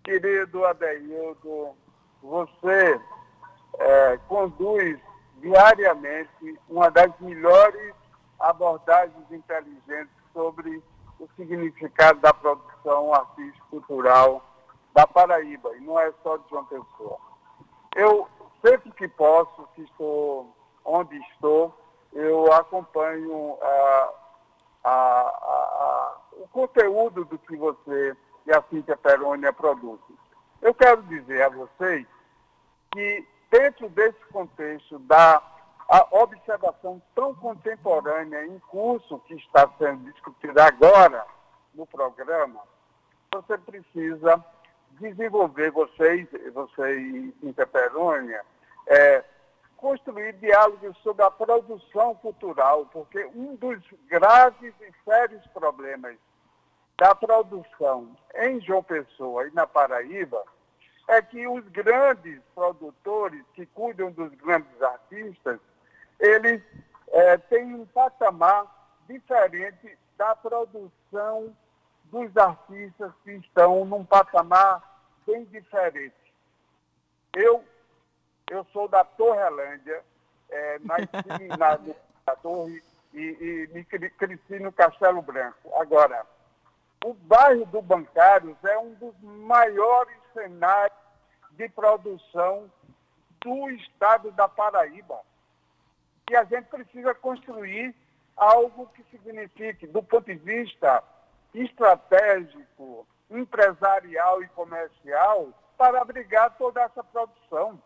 Querido 0.04 0.64
Adeildo, 0.64 1.68
você 2.22 2.98
eh, 3.78 4.18
conduz 4.26 4.98
diariamente 5.40 6.58
uma 6.68 6.90
das 6.90 7.10
melhores 7.20 7.92
abordagens 8.40 9.24
inteligentes 9.30 10.08
sobre 10.32 10.82
o 11.20 11.28
significado 11.36 12.20
da 12.20 12.32
produção 12.32 13.12
artística 13.12 13.64
cultural 13.70 14.47
da 14.98 15.06
Paraíba, 15.06 15.76
e 15.76 15.80
não 15.80 15.96
é 15.96 16.12
só 16.24 16.36
de 16.38 16.50
João 16.50 16.64
Pessoa. 16.64 17.18
Eu, 17.94 18.26
sempre 18.60 18.90
que 18.90 19.06
posso, 19.06 19.62
que 19.76 19.82
estou 19.82 20.52
onde 20.84 21.16
estou, 21.30 21.72
eu 22.12 22.52
acompanho 22.52 23.56
a- 23.62 24.12
a- 24.82 24.90
a- 24.90 26.16
o 26.32 26.48
conteúdo 26.48 27.24
do 27.26 27.38
que 27.38 27.56
você 27.56 28.16
e 28.44 28.52
a 28.52 28.60
Cíntia 28.62 28.96
Perônia 28.96 29.52
produzem. 29.52 30.18
Eu 30.60 30.74
quero 30.74 31.00
dizer 31.04 31.42
a 31.42 31.48
vocês 31.48 32.04
que, 32.90 33.24
dentro 33.52 33.88
desse 33.90 34.18
contexto 34.32 34.98
da 34.98 35.40
observação 36.10 37.00
tão 37.14 37.32
contemporânea 37.36 38.44
em 38.46 38.58
curso 38.58 39.20
que 39.20 39.34
está 39.34 39.70
sendo 39.78 40.10
discutida 40.10 40.66
agora 40.66 41.24
no 41.72 41.86
programa, 41.86 42.60
você 43.32 43.56
precisa 43.58 44.44
desenvolver, 45.00 45.70
vocês, 45.70 46.26
você 46.52 47.00
e 47.00 47.34
Cíntia 47.40 47.66
Perônia, 47.66 48.44
é, 48.86 49.24
construir 49.76 50.32
diálogos 50.34 50.96
sobre 50.98 51.22
a 51.22 51.30
produção 51.30 52.14
cultural, 52.16 52.86
porque 52.86 53.24
um 53.34 53.54
dos 53.56 53.78
graves 54.08 54.74
e 54.80 54.92
sérios 55.04 55.46
problemas 55.48 56.16
da 56.96 57.14
produção 57.14 58.16
em 58.34 58.60
João 58.60 58.82
Pessoa 58.82 59.46
e 59.46 59.52
na 59.52 59.66
Paraíba 59.66 60.42
é 61.06 61.22
que 61.22 61.46
os 61.46 61.66
grandes 61.68 62.40
produtores 62.54 63.42
que 63.54 63.64
cuidam 63.66 64.10
dos 64.10 64.34
grandes 64.34 64.82
artistas, 64.82 65.58
eles 66.18 66.60
eh, 67.12 67.36
têm 67.48 67.74
um 67.74 67.86
patamar 67.86 68.66
diferente 69.08 69.96
da 70.18 70.34
produção 70.34 71.56
dos 72.10 72.36
artistas 72.36 73.12
que 73.24 73.32
estão 73.32 73.84
num 73.84 74.04
patamar 74.04 74.82
bem 75.26 75.44
diferente. 75.46 76.14
Eu, 77.34 77.64
eu 78.50 78.64
sou 78.72 78.88
da 78.88 79.04
Torrelândia, 79.04 80.02
eh, 80.50 80.78
nasci 80.80 81.06
na, 81.58 81.78
na 82.26 82.36
Torre 82.36 82.82
e, 83.12 83.20
e 83.20 83.70
me 83.74 83.84
cre- 83.84 84.10
cresci 84.10 84.58
no 84.58 84.72
Castelo 84.72 85.22
Branco. 85.22 85.72
Agora, 85.74 86.26
o 87.04 87.12
bairro 87.14 87.66
do 87.66 87.82
Bancários 87.82 88.56
é 88.64 88.78
um 88.78 88.94
dos 88.94 89.14
maiores 89.20 90.16
cenários 90.32 90.98
de 91.52 91.68
produção 91.68 92.70
do 93.40 93.70
estado 93.70 94.30
da 94.32 94.48
Paraíba. 94.48 95.20
E 96.30 96.36
a 96.36 96.44
gente 96.44 96.66
precisa 96.66 97.14
construir 97.14 97.94
algo 98.36 98.86
que 98.88 99.02
signifique, 99.10 99.86
do 99.86 100.02
ponto 100.02 100.26
de 100.26 100.34
vista 100.34 101.02
estratégico, 101.62 103.06
empresarial 103.30 104.42
e 104.42 104.48
comercial, 104.48 105.48
para 105.76 106.00
abrigar 106.00 106.56
toda 106.56 106.82
essa 106.82 107.04
produção. 107.04 107.80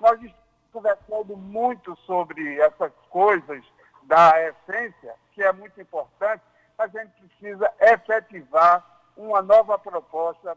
Nós 0.00 0.20
estamos 0.22 0.44
conversando 0.72 1.36
muito 1.36 1.96
sobre 1.98 2.58
essas 2.60 2.92
coisas 3.10 3.64
da 4.04 4.42
essência, 4.42 5.14
que 5.32 5.42
é 5.42 5.52
muito 5.52 5.80
importante, 5.80 6.42
mas 6.76 6.94
a 6.94 7.02
gente 7.02 7.12
precisa 7.20 7.72
efetivar 7.80 8.84
uma 9.16 9.40
nova 9.40 9.78
proposta 9.78 10.56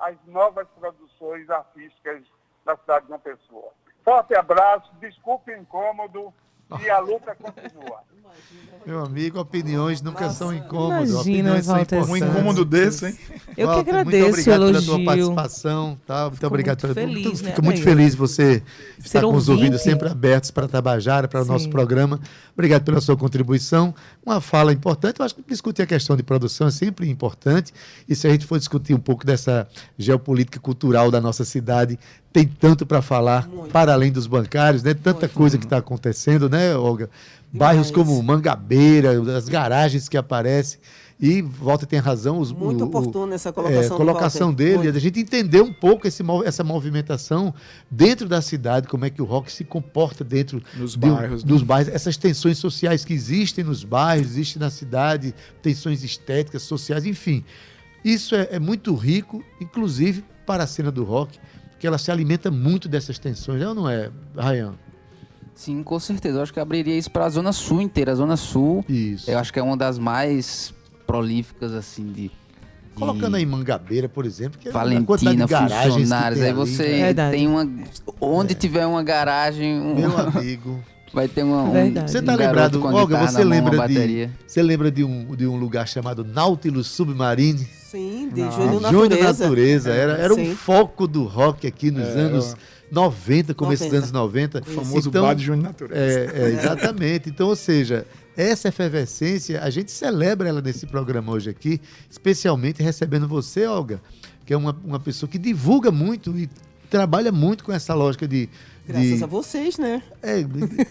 as 0.00 0.16
novas 0.26 0.66
produções 0.78 1.48
artísticas 1.50 2.22
da 2.64 2.76
cidade 2.76 3.06
de 3.06 3.12
uma 3.12 3.18
pessoa. 3.18 3.72
Forte 4.04 4.34
abraço, 4.34 4.90
desculpe 5.00 5.50
o 5.50 5.56
incômodo 5.56 6.32
e 6.84 6.90
a 6.90 6.98
luta 7.00 7.34
continua. 7.34 7.98
Meu 8.86 9.04
amigo, 9.04 9.38
opiniões 9.38 10.00
nunca 10.00 10.30
são 10.30 10.54
incômodas. 10.54 11.10
Imagina, 11.10 11.20
opiniões 11.20 11.64
são 11.66 11.74
Walter 11.76 11.96
importantes. 11.98 12.22
Um 12.22 12.30
incômodo 12.30 12.64
desse, 12.64 13.06
hein? 13.06 13.18
Eu 13.54 13.66
Walter, 13.66 13.84
que 13.84 13.90
agradeço 13.90 14.22
muito 14.22 14.30
obrigado 14.30 14.62
o 14.62 14.66
pela 14.66 14.82
tua 14.82 14.94
elogio. 14.94 15.04
participação. 15.34 15.98
Tá? 16.06 16.22
Muito 16.22 16.34
Fico 16.36 16.46
obrigado. 16.46 16.82
muito 16.82 16.94
pela- 16.94 17.06
feliz, 17.08 17.24
muito- 17.26 17.42
né, 17.44 17.50
Fico 17.50 17.64
muito 17.64 17.82
feliz 17.82 18.14
você 18.14 18.62
estar 18.98 19.20
Ser 19.20 19.26
com 19.26 19.34
os 19.34 19.48
ouvidos 19.50 19.82
sempre 19.82 20.08
abertos 20.08 20.50
para 20.50 20.66
Tabajara, 20.68 21.28
para 21.28 21.42
o 21.42 21.44
nosso 21.44 21.68
programa. 21.68 22.18
Obrigado 22.54 22.82
pela 22.84 23.00
sua 23.02 23.16
contribuição. 23.16 23.94
Uma 24.24 24.40
fala 24.40 24.72
importante. 24.72 25.20
Eu 25.20 25.26
acho 25.26 25.34
que 25.34 25.42
discutir 25.46 25.82
a 25.82 25.86
questão 25.86 26.16
de 26.16 26.22
produção 26.22 26.68
é 26.68 26.70
sempre 26.70 27.10
importante. 27.10 27.74
E 28.08 28.14
se 28.16 28.26
a 28.26 28.30
gente 28.30 28.46
for 28.46 28.58
discutir 28.58 28.94
um 28.94 29.00
pouco 29.00 29.26
dessa 29.26 29.68
geopolítica 29.98 30.58
cultural 30.60 31.10
da 31.10 31.20
nossa 31.20 31.44
cidade, 31.44 31.98
tem 32.32 32.46
tanto 32.46 32.86
para 32.86 33.02
falar, 33.02 33.48
para 33.72 33.92
além 33.92 34.12
dos 34.12 34.26
bancários, 34.26 34.82
né? 34.82 34.94
Tanta 34.94 35.28
coisa 35.28 35.58
que 35.58 35.64
está 35.64 35.78
acontecendo, 35.78 36.48
né, 36.48 36.57
Olga? 36.76 37.08
Bairros 37.52 37.90
como 37.90 38.22
Mangabeira, 38.22 39.10
as 39.36 39.48
garagens 39.48 40.08
que 40.08 40.16
aparecem. 40.16 40.78
E 41.20 41.42
Walter 41.42 41.86
tem 41.86 41.98
razão. 41.98 42.38
Os, 42.38 42.52
Muito 42.52 42.84
o- 42.84 42.86
oportuna 42.86 43.34
essa 43.34 43.48
é, 43.48 43.52
colocação. 43.52 43.88
do 43.88 43.96
colocação 43.96 44.54
dele, 44.54 44.78
Muito. 44.78 44.96
a 44.96 45.00
gente 45.00 45.18
entender 45.18 45.60
um 45.60 45.72
pouco 45.72 46.06
esse, 46.06 46.22
essa 46.44 46.62
movimentação 46.62 47.52
dentro 47.90 48.28
da 48.28 48.40
cidade, 48.40 48.86
como 48.86 49.04
é 49.04 49.10
que 49.10 49.20
o 49.20 49.24
rock 49.24 49.50
se 49.50 49.64
comporta 49.64 50.22
dentro 50.22 50.62
Nos 50.76 50.92
de 50.92 50.98
bairros, 50.98 51.42
né? 51.42 51.48
dos 51.48 51.62
bairros, 51.64 51.92
essas 51.92 52.16
tensões 52.16 52.58
sociais 52.58 53.04
que 53.04 53.12
existem 53.12 53.64
nos 53.64 53.82
bairros, 53.82 54.28
existem 54.28 54.60
na 54.60 54.70
cidade, 54.70 55.34
tensões 55.60 56.04
estéticas, 56.04 56.62
sociais, 56.62 57.04
enfim. 57.04 57.44
Isso 58.04 58.36
é, 58.36 58.50
é 58.52 58.58
muito 58.60 58.94
rico, 58.94 59.42
inclusive 59.60 60.24
para 60.46 60.62
a 60.62 60.66
cena 60.68 60.92
do 60.92 61.02
rock, 61.02 61.36
porque 61.72 61.84
ela 61.86 61.98
se 61.98 62.12
alimenta 62.12 62.48
muito 62.48 62.88
dessas 62.88 63.18
tensões, 63.18 63.60
não, 63.60 63.74
não 63.74 63.90
é, 63.90 64.08
Ryan? 64.36 64.74
Sim, 65.58 65.82
com 65.82 65.98
certeza. 65.98 66.38
Eu 66.38 66.42
acho 66.44 66.52
que 66.52 66.60
abriria 66.60 66.96
isso 66.96 67.10
para 67.10 67.24
a 67.24 67.28
Zona 67.28 67.52
Sul 67.52 67.82
inteira. 67.82 68.12
A 68.12 68.14
Zona 68.14 68.36
Sul, 68.36 68.84
Isso. 68.88 69.28
eu 69.28 69.36
acho 69.40 69.52
que 69.52 69.58
é 69.58 69.62
uma 69.62 69.76
das 69.76 69.98
mais 69.98 70.72
prolíficas, 71.04 71.74
assim, 71.74 72.12
de. 72.12 72.30
Colocando 72.94 73.34
aí 73.36 73.44
Mangabeira, 73.44 74.08
por 74.08 74.24
exemplo, 74.24 74.56
que 74.56 74.68
é 74.68 74.70
uma 74.70 75.02
quantidade 75.04 75.36
Valentina, 75.36 75.46
de 75.46 75.50
garagens 75.52 75.94
que 75.94 76.00
funcionários. 76.00 76.40
Aí 76.42 76.52
você? 76.52 76.82
Verdade. 76.98 77.36
tem 77.36 77.48
uma. 77.48 77.68
Onde 78.20 78.54
tiver 78.54 78.86
uma 78.86 79.02
garagem, 79.02 79.80
um- 79.80 79.96
Meu 79.96 80.14
amigo. 80.16 80.78
vai 81.12 81.26
ter 81.26 81.42
uma. 81.42 81.62
um-. 81.64 81.92
Você 82.06 82.20
um 82.20 82.24
tá 82.24 82.36
garoto 82.36 82.76
lembrado, 82.78 82.84
Olga, 82.94 83.16
guitarra 83.16 83.26
você 83.32 83.38
mão, 83.40 83.48
lembra 83.48 83.74
uma 83.76 83.88
de, 83.88 83.94
bateria. 83.94 84.30
você 84.46 84.62
lembra 84.62 84.90
de 84.92 85.02
um, 85.02 85.34
de 85.34 85.44
um 85.44 85.56
lugar 85.56 85.88
chamado 85.88 86.22
Nautilus 86.24 86.86
Submarine? 86.86 87.58
Sim, 87.90 88.30
de. 88.32 88.42
Júnior 88.42 88.80
Júnior 88.92 89.08
Natureza. 89.08 89.44
Natureza. 89.44 89.90
Era, 89.92 90.12
era 90.18 90.34
um 90.34 90.54
foco 90.54 91.08
do 91.08 91.24
rock 91.24 91.66
aqui 91.66 91.90
nos 91.90 92.06
Era. 92.06 92.20
anos 92.20 92.56
90, 92.90 93.54
começo 93.54 93.84
dos 93.84 93.92
90. 93.92 93.96
anos 93.98 94.12
90. 94.12 94.58
O 94.60 94.64
famoso 94.64 95.08
Então, 95.08 95.22
Bad 95.24 95.42
Júnior 95.44 95.64
Natureza. 95.64 96.00
é, 96.00 96.42
é, 96.42 96.48
exatamente. 96.50 97.28
Então, 97.28 97.48
ou 97.48 97.56
seja, 97.56 98.06
essa 98.36 98.68
efervescência, 98.68 99.62
a 99.62 99.70
gente 99.70 99.90
celebra 99.90 100.48
ela 100.48 100.62
nesse 100.62 100.86
programa 100.86 101.32
hoje 101.32 101.50
aqui, 101.50 101.80
especialmente 102.08 102.82
recebendo 102.82 103.26
você, 103.26 103.66
Olga, 103.66 104.00
que 104.46 104.52
é 104.54 104.56
uma, 104.56 104.76
uma 104.84 105.00
pessoa 105.00 105.28
que 105.28 105.38
divulga 105.38 105.90
muito 105.90 106.36
e 106.38 106.48
trabalha 106.88 107.30
muito 107.30 107.64
com 107.64 107.72
essa 107.72 107.94
lógica 107.94 108.26
de 108.26 108.48
Graças 108.88 109.22
a 109.22 109.26
vocês, 109.26 109.76
né? 109.78 110.02
É, 110.22 110.44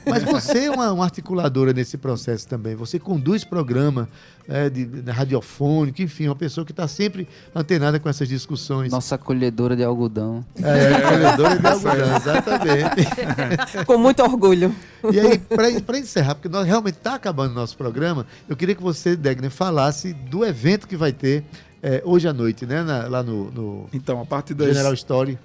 mas 0.07 0.23
você 0.23 0.65
é 0.65 0.71
uma, 0.71 0.91
uma 0.93 1.03
articuladora 1.03 1.73
nesse 1.73 1.97
processo 1.97 2.47
também. 2.47 2.75
Você 2.75 2.99
conduz 2.99 3.43
programa 3.43 4.07
é, 4.47 4.69
de, 4.69 4.85
de 4.85 5.11
radiofônico, 5.11 6.01
enfim, 6.01 6.27
uma 6.27 6.35
pessoa 6.35 6.63
que 6.63 6.71
está 6.71 6.87
sempre 6.87 7.27
antenada 7.55 7.99
com 7.99 8.07
essas 8.07 8.29
discussões. 8.29 8.91
Nossa 8.91 9.17
colhedora 9.17 9.75
de 9.75 9.83
algodão. 9.83 10.45
É, 10.61 11.01
colhedora 11.01 11.57
de 11.59 11.67
algodão, 11.67 12.15
exatamente. 12.17 13.85
Com 13.85 13.97
muito 13.97 14.21
orgulho. 14.23 14.73
E 15.11 15.19
aí, 15.19 15.39
para 15.81 15.97
encerrar, 15.97 16.35
porque 16.35 16.49
nós 16.49 16.65
realmente 16.67 16.95
está 16.97 17.15
acabando 17.15 17.51
o 17.51 17.55
nosso 17.55 17.75
programa, 17.77 18.25
eu 18.47 18.55
queria 18.55 18.75
que 18.75 18.81
você, 18.83 19.15
Degner, 19.15 19.49
falasse 19.51 20.13
do 20.13 20.45
evento 20.45 20.87
que 20.87 20.95
vai 20.95 21.11
ter 21.11 21.43
é, 21.81 22.01
hoje 22.05 22.27
à 22.27 22.33
noite, 22.33 22.65
né? 22.65 22.83
na- 22.83 23.07
lá 23.07 23.23
no, 23.23 23.51
no 23.51 23.85
Então, 23.93 24.21
a 24.21 24.25
partir 24.25 24.53
das 24.53 24.67
General 24.67 24.93
Story. 24.93 25.37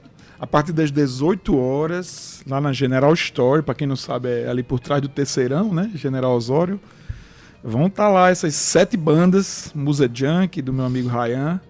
A 0.42 0.46
partir 0.46 0.72
das 0.72 0.90
18 0.90 1.56
horas, 1.56 2.42
lá 2.48 2.60
na 2.60 2.72
General 2.72 3.14
Store, 3.14 3.62
para 3.62 3.76
quem 3.76 3.86
não 3.86 3.94
sabe, 3.94 4.28
é 4.28 4.48
ali 4.48 4.64
por 4.64 4.80
trás 4.80 5.00
do 5.00 5.08
Terceirão, 5.08 5.72
né? 5.72 5.88
General 5.94 6.34
Osório. 6.34 6.80
Vão 7.62 7.86
estar 7.86 8.08
lá 8.08 8.28
essas 8.28 8.56
sete 8.56 8.96
bandas, 8.96 9.70
Musa 9.72 10.10
Junk, 10.12 10.60
do 10.60 10.72
meu 10.72 10.84
amigo 10.84 11.08
Ryan, 11.08 11.60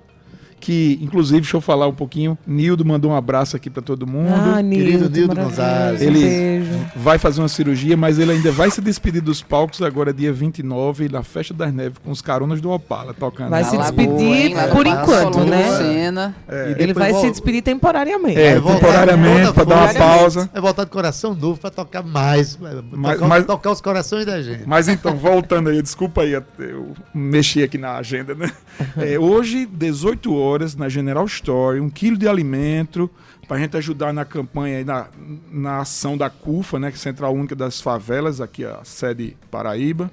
que, 0.62 0.96
inclusive, 1.02 1.40
deixa 1.40 1.56
eu 1.56 1.60
falar 1.60 1.88
um 1.88 1.92
pouquinho, 1.92 2.38
Nildo 2.46 2.84
mandou 2.84 3.10
um 3.10 3.16
abraço 3.16 3.56
aqui 3.56 3.68
para 3.68 3.82
todo 3.82 4.06
mundo. 4.06 4.28
Ah, 4.32 4.62
querido 4.62 5.00
Nildo, 5.00 5.10
Nildo 5.10 5.34
maravilhoso. 5.34 5.60
Gonzalez. 5.60 6.00
Um 6.00 6.04
Ele 6.04 6.20
beijo. 6.20 6.70
vai 6.94 7.18
fazer 7.18 7.40
uma 7.40 7.48
cirurgia, 7.48 7.96
mas 7.96 8.18
ele 8.18 8.30
ainda 8.32 8.52
vai 8.52 8.70
se 8.70 8.80
despedir 8.80 9.20
dos 9.20 9.42
palcos 9.42 9.82
agora, 9.82 10.12
dia 10.12 10.32
29, 10.32 11.08
na 11.08 11.22
Festa 11.24 11.52
das 11.52 11.72
Neves, 11.74 11.98
com 11.98 12.12
os 12.12 12.22
caronas 12.22 12.60
do 12.60 12.70
Opala 12.70 13.12
tocando. 13.12 13.50
Vai 13.50 13.64
se 13.64 13.76
despedir 13.76 14.54
Lá 14.54 14.68
por 14.68 14.86
enquanto, 14.86 15.40
né? 15.44 15.68
Lucena. 15.70 16.34
É. 16.48 16.76
Ele 16.78 16.92
vai 16.94 17.12
se 17.14 17.28
despedir 17.30 17.62
temporariamente. 17.62 18.38
É, 18.38 18.58
voltar 18.60 18.78
temporariamente, 18.78 19.46
com 19.48 19.52
para 19.54 19.64
dar 19.64 19.76
uma 19.82 19.94
pausa. 19.94 20.50
É 20.54 20.60
voltar 20.60 20.84
de 20.84 20.90
coração 20.90 21.34
novo 21.34 21.58
para 21.58 21.70
tocar 21.70 22.02
mais. 22.04 22.56
Mas- 22.56 23.14
tocar, 23.16 23.28
mas- 23.28 23.44
tocar 23.46 23.70
os 23.72 23.80
corações 23.80 24.24
da 24.24 24.40
gente. 24.40 24.62
Mas 24.64 24.86
então, 24.86 25.16
voltando 25.16 25.70
aí, 25.70 25.82
desculpa 25.82 26.22
aí, 26.22 26.32
eu 26.32 26.92
mexi 27.12 27.62
aqui 27.64 27.78
na 27.78 27.96
agenda, 27.96 28.34
né? 28.34 28.50
É, 28.96 29.18
hoje, 29.18 29.66
18 29.66 30.34
horas, 30.34 30.51
na 30.76 30.88
General 30.88 31.24
Store, 31.26 31.80
um 31.80 31.90
quilo 31.90 32.16
de 32.16 32.28
alimento 32.28 33.10
para 33.46 33.56
a 33.56 33.60
gente 33.60 33.76
ajudar 33.76 34.12
na 34.12 34.24
campanha, 34.24 34.78
aí, 34.78 34.84
na, 34.84 35.08
na 35.50 35.78
ação 35.78 36.16
da 36.16 36.30
CUFA, 36.30 36.78
né? 36.78 36.90
Que 36.90 36.96
é 36.96 37.00
Central 37.00 37.34
Única 37.34 37.54
das 37.54 37.80
Favelas, 37.80 38.40
aqui 38.40 38.64
a 38.64 38.80
sede 38.84 39.36
Paraíba, 39.50 40.10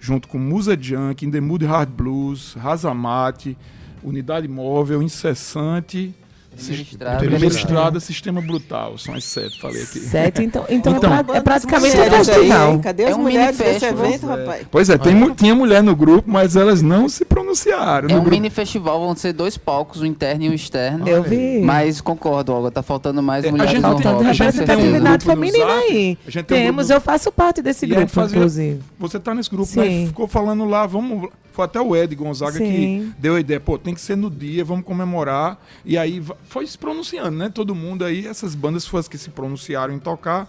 junto 0.00 0.28
com 0.28 0.38
Musa 0.38 0.76
Junk, 0.80 1.24
In 1.24 1.30
The 1.30 1.40
Mood 1.40 1.64
Hard 1.64 1.90
Blues, 1.90 2.54
Razamate, 2.54 3.56
Unidade 4.02 4.48
Móvel, 4.48 5.02
Incessante, 5.02 6.14
Primeira 6.56 6.82
Estrada. 6.82 7.18
Primeira 7.18 7.46
Estrada, 7.46 8.00
Sistema 8.00 8.40
Brutal. 8.40 8.98
São 8.98 9.14
as 9.14 9.24
sete, 9.24 9.60
falei 9.60 9.82
aqui. 9.82 9.98
Sete, 10.00 10.42
então, 10.42 10.64
então, 10.68 10.96
Então- 10.96 11.14
é, 11.14 11.22
pra- 11.22 11.36
é 11.36 11.40
praticamente 11.40 11.96
um 11.96 12.10
festival. 12.24 12.78
Cadê 12.80 13.04
as 13.04 13.10
É 13.10 13.14
um 13.14 13.18
mulheres 13.22 13.58
mini 13.58 13.70
desse 13.72 13.80
festival. 13.80 14.06
evento, 14.06 14.26
rapaz? 14.26 14.66
Pois 14.70 14.88
é, 14.90 14.98
tem, 14.98 15.14
mu- 15.14 15.34
tinha 15.34 15.54
mulher 15.54 15.82
no 15.82 15.96
grupo, 15.96 16.30
mas 16.30 16.54
elas 16.56 16.82
não 16.82 17.08
se 17.08 17.24
pronunciaram. 17.24 18.08
É 18.08 18.12
no 18.12 18.18
um 18.18 18.20
grupo. 18.20 18.30
mini 18.30 18.50
festival, 18.50 19.00
vão 19.00 19.16
ser 19.16 19.32
dois 19.32 19.56
palcos, 19.56 20.00
o 20.00 20.06
interno 20.06 20.44
e 20.44 20.48
o 20.50 20.54
externo. 20.54 21.08
Eu 21.08 21.22
vi. 21.22 21.60
Mas 21.62 22.00
concordo, 22.00 22.52
Olga, 22.52 22.70
tá 22.70 22.82
faltando 22.82 23.22
mais 23.22 23.44
É, 23.44 23.48
a 23.48 23.50
mulheres 23.50 23.72
gente 23.72 23.82
no 23.82 23.96
tem- 23.96 24.12
rock. 24.12 24.26
a 24.26 24.32
gente 24.32 24.64
tem 24.64 24.76
um 24.76 25.00
grupo 25.00 25.24
feminina 25.24 25.64
aí. 25.72 26.18
a 26.26 26.30
gente 26.30 26.44
tem 26.44 26.58
um 26.58 26.64
Temos, 26.66 26.86
grupo- 26.88 26.98
eu 26.98 27.00
faço 27.00 27.32
parte 27.32 27.62
desse 27.62 27.86
E 27.86 27.88
grupo, 27.88 28.08
fazia- 28.08 28.36
inclusive. 28.36 28.80
Você 28.98 29.18
tá 29.18 29.34
nesse 29.34 29.50
grupo, 29.50 29.66
Sim. 29.66 29.80
né? 30.02 30.06
Ficou 30.06 30.28
falando 30.28 30.64
lá, 30.64 30.86
vamos. 30.86 31.28
Foi 31.52 31.64
até 31.66 31.80
o 31.80 31.94
Ed 31.94 32.14
Gonzaga 32.16 32.58
Sim. 32.58 32.64
que 32.64 33.12
deu 33.20 33.36
a 33.36 33.40
ideia, 33.40 33.60
pô, 33.60 33.78
tem 33.78 33.94
que 33.94 34.00
ser 34.00 34.16
no 34.16 34.30
dia, 34.30 34.64
vamos 34.64 34.84
comemorar. 34.84 35.58
E 35.84 35.98
aí 35.98 36.22
foi 36.48 36.66
se 36.66 36.78
pronunciando, 36.78 37.30
né? 37.36 37.50
Todo 37.52 37.74
mundo 37.74 38.04
aí, 38.04 38.26
essas 38.26 38.54
bandas 38.54 38.86
foram 38.86 39.00
as 39.00 39.08
que 39.08 39.18
se 39.18 39.30
pronunciaram 39.30 39.92
em 39.94 39.98
tocar. 39.98 40.48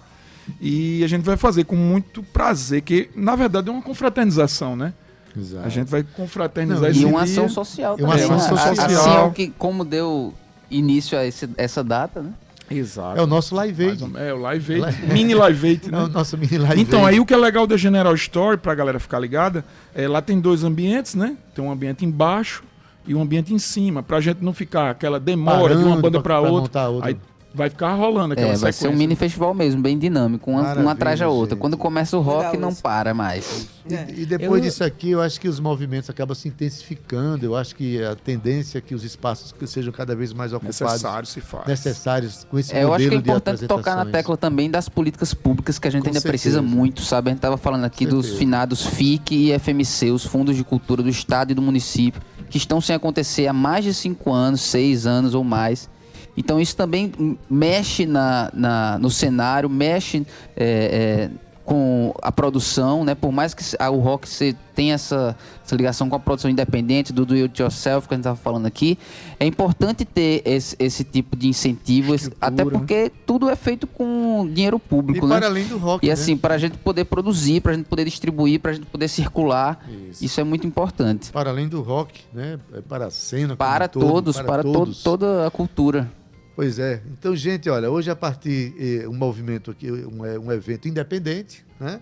E 0.62 1.04
a 1.04 1.08
gente 1.08 1.24
vai 1.24 1.38
fazer 1.38 1.64
com 1.66 1.76
muito 1.76 2.22
prazer, 2.24 2.82
que 2.82 3.10
na 3.16 3.36
verdade 3.36 3.70
é 3.70 3.72
uma 3.72 3.82
confraternização, 3.82 4.76
né? 4.76 4.94
Exato. 5.36 5.66
A 5.66 5.70
gente 5.70 5.88
vai 5.90 6.04
confraternizar 6.04 6.82
Não, 6.84 6.90
esse 6.90 7.02
E 7.02 7.06
uma 7.06 7.24
dia. 7.26 7.34
ação 7.34 7.50
social 7.50 7.96
E 8.00 8.04
uma 8.04 8.18
também. 8.18 8.26
ação 8.38 8.56
né? 8.56 8.76
Social. 8.76 9.02
Assim 9.02 9.10
é 9.18 9.20
o 9.22 9.32
que, 9.32 9.48
como 9.58 9.84
deu 9.84 10.34
início 10.70 11.18
a 11.18 11.26
esse- 11.26 11.50
essa 11.58 11.84
data, 11.84 12.22
né? 12.22 12.32
Exato. 12.72 13.20
É 13.20 13.22
o 13.22 13.28
nosso 13.28 13.54
live 13.56 13.90
aid. 13.90 14.04
ou- 14.04 14.18
É 14.18 14.34
o 14.34 14.38
Live 14.38 14.84
Aid, 14.84 15.02
mini 15.14 15.34
Live 15.36 15.68
Aid, 15.68 15.88
É 15.88 15.92
né? 15.92 16.04
o 16.04 16.08
nosso 16.08 16.38
mini 16.38 16.58
live 16.58 16.82
Então, 16.82 17.00
aid. 17.06 17.16
aí 17.16 17.20
o 17.20 17.26
que 17.26 17.34
é 17.34 17.38
legal 17.38 17.68
da 17.68 17.78
General 17.78 18.14
Store, 18.16 18.58
pra 18.58 18.74
galera 18.74 19.00
ficar 19.00 19.20
ligada, 19.20 19.64
é 19.94 20.08
lá 20.08 20.22
tem 20.22 20.40
dois 20.40 20.64
ambientes, 20.64 21.14
né? 21.16 21.36
Tem 21.54 21.64
um 21.64 21.72
ambiente 21.72 22.06
embaixo 22.06 22.64
e 23.06 23.14
um 23.14 23.22
ambiente 23.22 23.54
em 23.54 23.60
cima, 23.60 24.02
pra 24.02 24.22
gente 24.22 24.42
não 24.44 24.54
ficar 24.54 24.90
aquela 24.92 25.20
demora 25.20 25.76
de 25.76 25.82
uma 25.82 25.90
Parando 25.90 26.02
banda 26.02 26.22
pra- 26.22 26.36
pra 26.36 26.42
pra 26.42 26.50
outra. 26.52 26.62
montar 26.62 26.90
outra. 26.90 27.10
Aí 27.10 27.18
vai 27.54 27.70
ficar 27.70 27.94
rolando 27.94 28.34
aquela 28.34 28.48
É, 28.48 28.52
vai 28.52 28.58
sequência. 28.74 28.90
ser 28.90 28.94
um 28.94 28.98
mini 28.98 29.16
festival 29.16 29.54
mesmo, 29.54 29.82
bem 29.82 29.98
dinâmico, 29.98 30.50
uma, 30.50 30.74
uma 30.74 30.92
atrás 30.92 31.20
da 31.20 31.30
outra. 31.30 31.56
gente. 31.56 31.62
Quando 31.62 31.78
começa 31.78 32.18
o 32.18 32.22
rock, 32.22 32.46
Legal 32.48 32.60
não 32.62 32.70
isso. 32.70 32.82
para 32.82 33.14
mais. 33.14 33.68
E, 33.90 34.22
e 34.22 34.26
depois 34.26 34.62
Eu- 34.64 34.70
disso 34.70 34.84
aqui, 34.84 35.12
eu 35.12 35.22
acho 35.22 35.40
que 35.40 35.48
os 35.48 35.60
movimentos 35.60 36.10
acabam 36.10 36.34
se 36.36 36.48
intensificando. 36.48 37.46
Eu 37.46 37.56
acho 37.56 37.76
que 37.76 38.02
a 38.04 38.16
tendência 38.16 38.78
é 38.78 38.82
que 38.82 38.96
os 38.96 39.04
espaços 39.04 39.52
que 39.52 39.68
sejam 39.68 39.92
cada 39.92 40.16
vez 40.16 40.34
mais 40.34 40.54
ocupados, 40.54 40.80
Necessário 40.82 41.28
se 41.28 41.42
faz. 41.42 41.68
necessários 41.68 42.48
com 42.50 42.58
esse 42.58 42.74
É, 42.76 42.84
eu 42.84 42.94
acho 42.94 43.08
que 43.08 43.14
é 43.16 43.18
de 43.18 43.24
importante 43.30 43.68
tocar 43.68 43.96
na 43.96 44.06
tecla 44.06 44.36
também 44.38 44.70
das 44.72 44.90
políticas 44.90 45.34
públicas 45.34 45.78
que 45.78 45.88
a 45.88 45.92
gente 45.92 46.04
Com 46.04 46.08
ainda 46.10 46.20
certeza. 46.22 46.32
precisa 46.32 46.62
muito, 46.62 47.02
sabe? 47.02 47.30
A 47.30 47.34
gente 47.34 47.42
tava 47.42 47.58
falando 47.58 47.84
aqui 47.86 48.06
dos 48.06 48.26
certeza. 48.26 48.40
finados 48.40 48.86
FIC 48.86 49.36
e 49.36 49.60
FMC, 49.60 50.12
os 50.12 50.26
fundos 50.26 50.56
de 50.56 50.64
cultura 50.64 51.04
do 51.04 51.10
estado 51.10 51.52
e 51.52 51.54
do 51.54 51.62
município, 51.62 52.22
que 52.50 52.58
estão 52.58 52.80
sem 52.82 52.96
acontecer 52.96 53.48
há 53.48 53.54
mais 53.54 53.84
de 53.84 53.94
cinco 53.94 54.32
anos, 54.32 54.62
seis 54.62 55.06
anos 55.06 55.34
ou 55.36 55.44
mais. 55.44 55.90
Então 56.36 56.60
isso 56.60 56.76
também 56.76 57.12
mexe 57.50 58.06
na, 58.06 58.50
na- 58.54 58.98
no 59.00 59.10
cenário, 59.10 59.70
mexe 59.70 60.26
é, 60.56 61.30
é, 61.30 61.44
com 61.66 62.14
a 62.22 62.30
produção, 62.30 63.06
né? 63.06 63.16
Por 63.16 63.32
mais 63.32 63.54
que 63.54 63.64
o 63.90 64.00
rock 64.00 64.28
se- 64.28 64.54
tenha 64.76 64.96
essa, 64.96 65.38
essa 65.64 65.76
ligação 65.78 66.10
com 66.10 66.16
a 66.18 66.20
produção 66.20 66.52
independente, 66.52 67.14
do 67.14 67.26
do 67.26 67.36
it 67.36 67.62
yourself 67.62 68.06
que 68.06 68.14
a 68.14 68.18
gente 68.18 68.24
estava 68.24 68.36
falando 68.36 68.66
aqui, 68.66 68.98
é 69.40 69.46
importante 69.46 70.04
ter 70.04 70.42
esse, 70.44 70.76
esse 70.78 71.06
tipo 71.06 71.38
de 71.38 71.48
incentivo, 71.48 72.14
esse- 72.16 72.34
até 72.42 72.66
porque 72.66 73.10
tudo 73.26 73.50
é 73.50 73.56
feito 73.56 73.88
com 73.88 74.46
dinheiro 74.54 74.76
E 74.84 74.90
público, 74.90 75.26
né? 75.26 75.38
para 75.38 75.46
além 75.48 75.66
do 75.66 75.78
rock, 75.78 76.04
E 76.06 76.10
né? 76.10 76.14
assim, 76.14 76.36
para 76.36 76.56
a 76.56 76.58
gente 76.58 76.78
poder 76.80 77.06
produzir, 77.06 77.62
para 77.62 77.72
a 77.72 77.76
gente 77.76 77.86
poder 77.86 78.04
distribuir, 78.04 78.60
para 78.60 78.72
a 78.72 78.74
gente 78.74 78.88
poder 78.88 79.08
circular, 79.08 79.88
Isso. 80.10 80.26
isso 80.26 80.42
é 80.42 80.44
muito 80.44 80.68
importante. 80.68 81.32
Para 81.32 81.50
além 81.52 81.70
do 81.70 81.82
rock, 81.82 82.20
né? 82.34 82.60
Para 82.90 83.06
a 83.06 83.10
cena. 83.12 83.56
Para 83.56 83.86
um 83.86 83.88
todo, 83.88 84.08
todos, 84.08 84.42
para, 84.42 84.64
to- 84.64 84.74
todos. 84.74 85.02
toda 85.02 85.48
a 85.48 85.52
cultura. 85.52 86.12
Pois 86.56 86.78
é. 86.78 87.02
Então, 87.08 87.36
gente, 87.36 87.68
olha, 87.68 87.90
hoje 87.90 88.12
a 88.12 88.16
partir 88.16 88.76
eh, 88.78 89.08
um 89.08 89.14
movimento 89.14 89.72
aqui, 89.72 89.92
um, 89.92 90.24
é, 90.24 90.38
um 90.38 90.52
evento 90.52 90.88
independente, 90.88 91.66
né? 91.80 92.00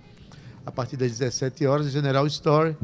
A 0.66 0.72
partir 0.72 0.98
das 0.98 1.12
17 1.18 1.66
horas, 1.66 1.90
General 1.90 2.28
Store, 2.28 2.76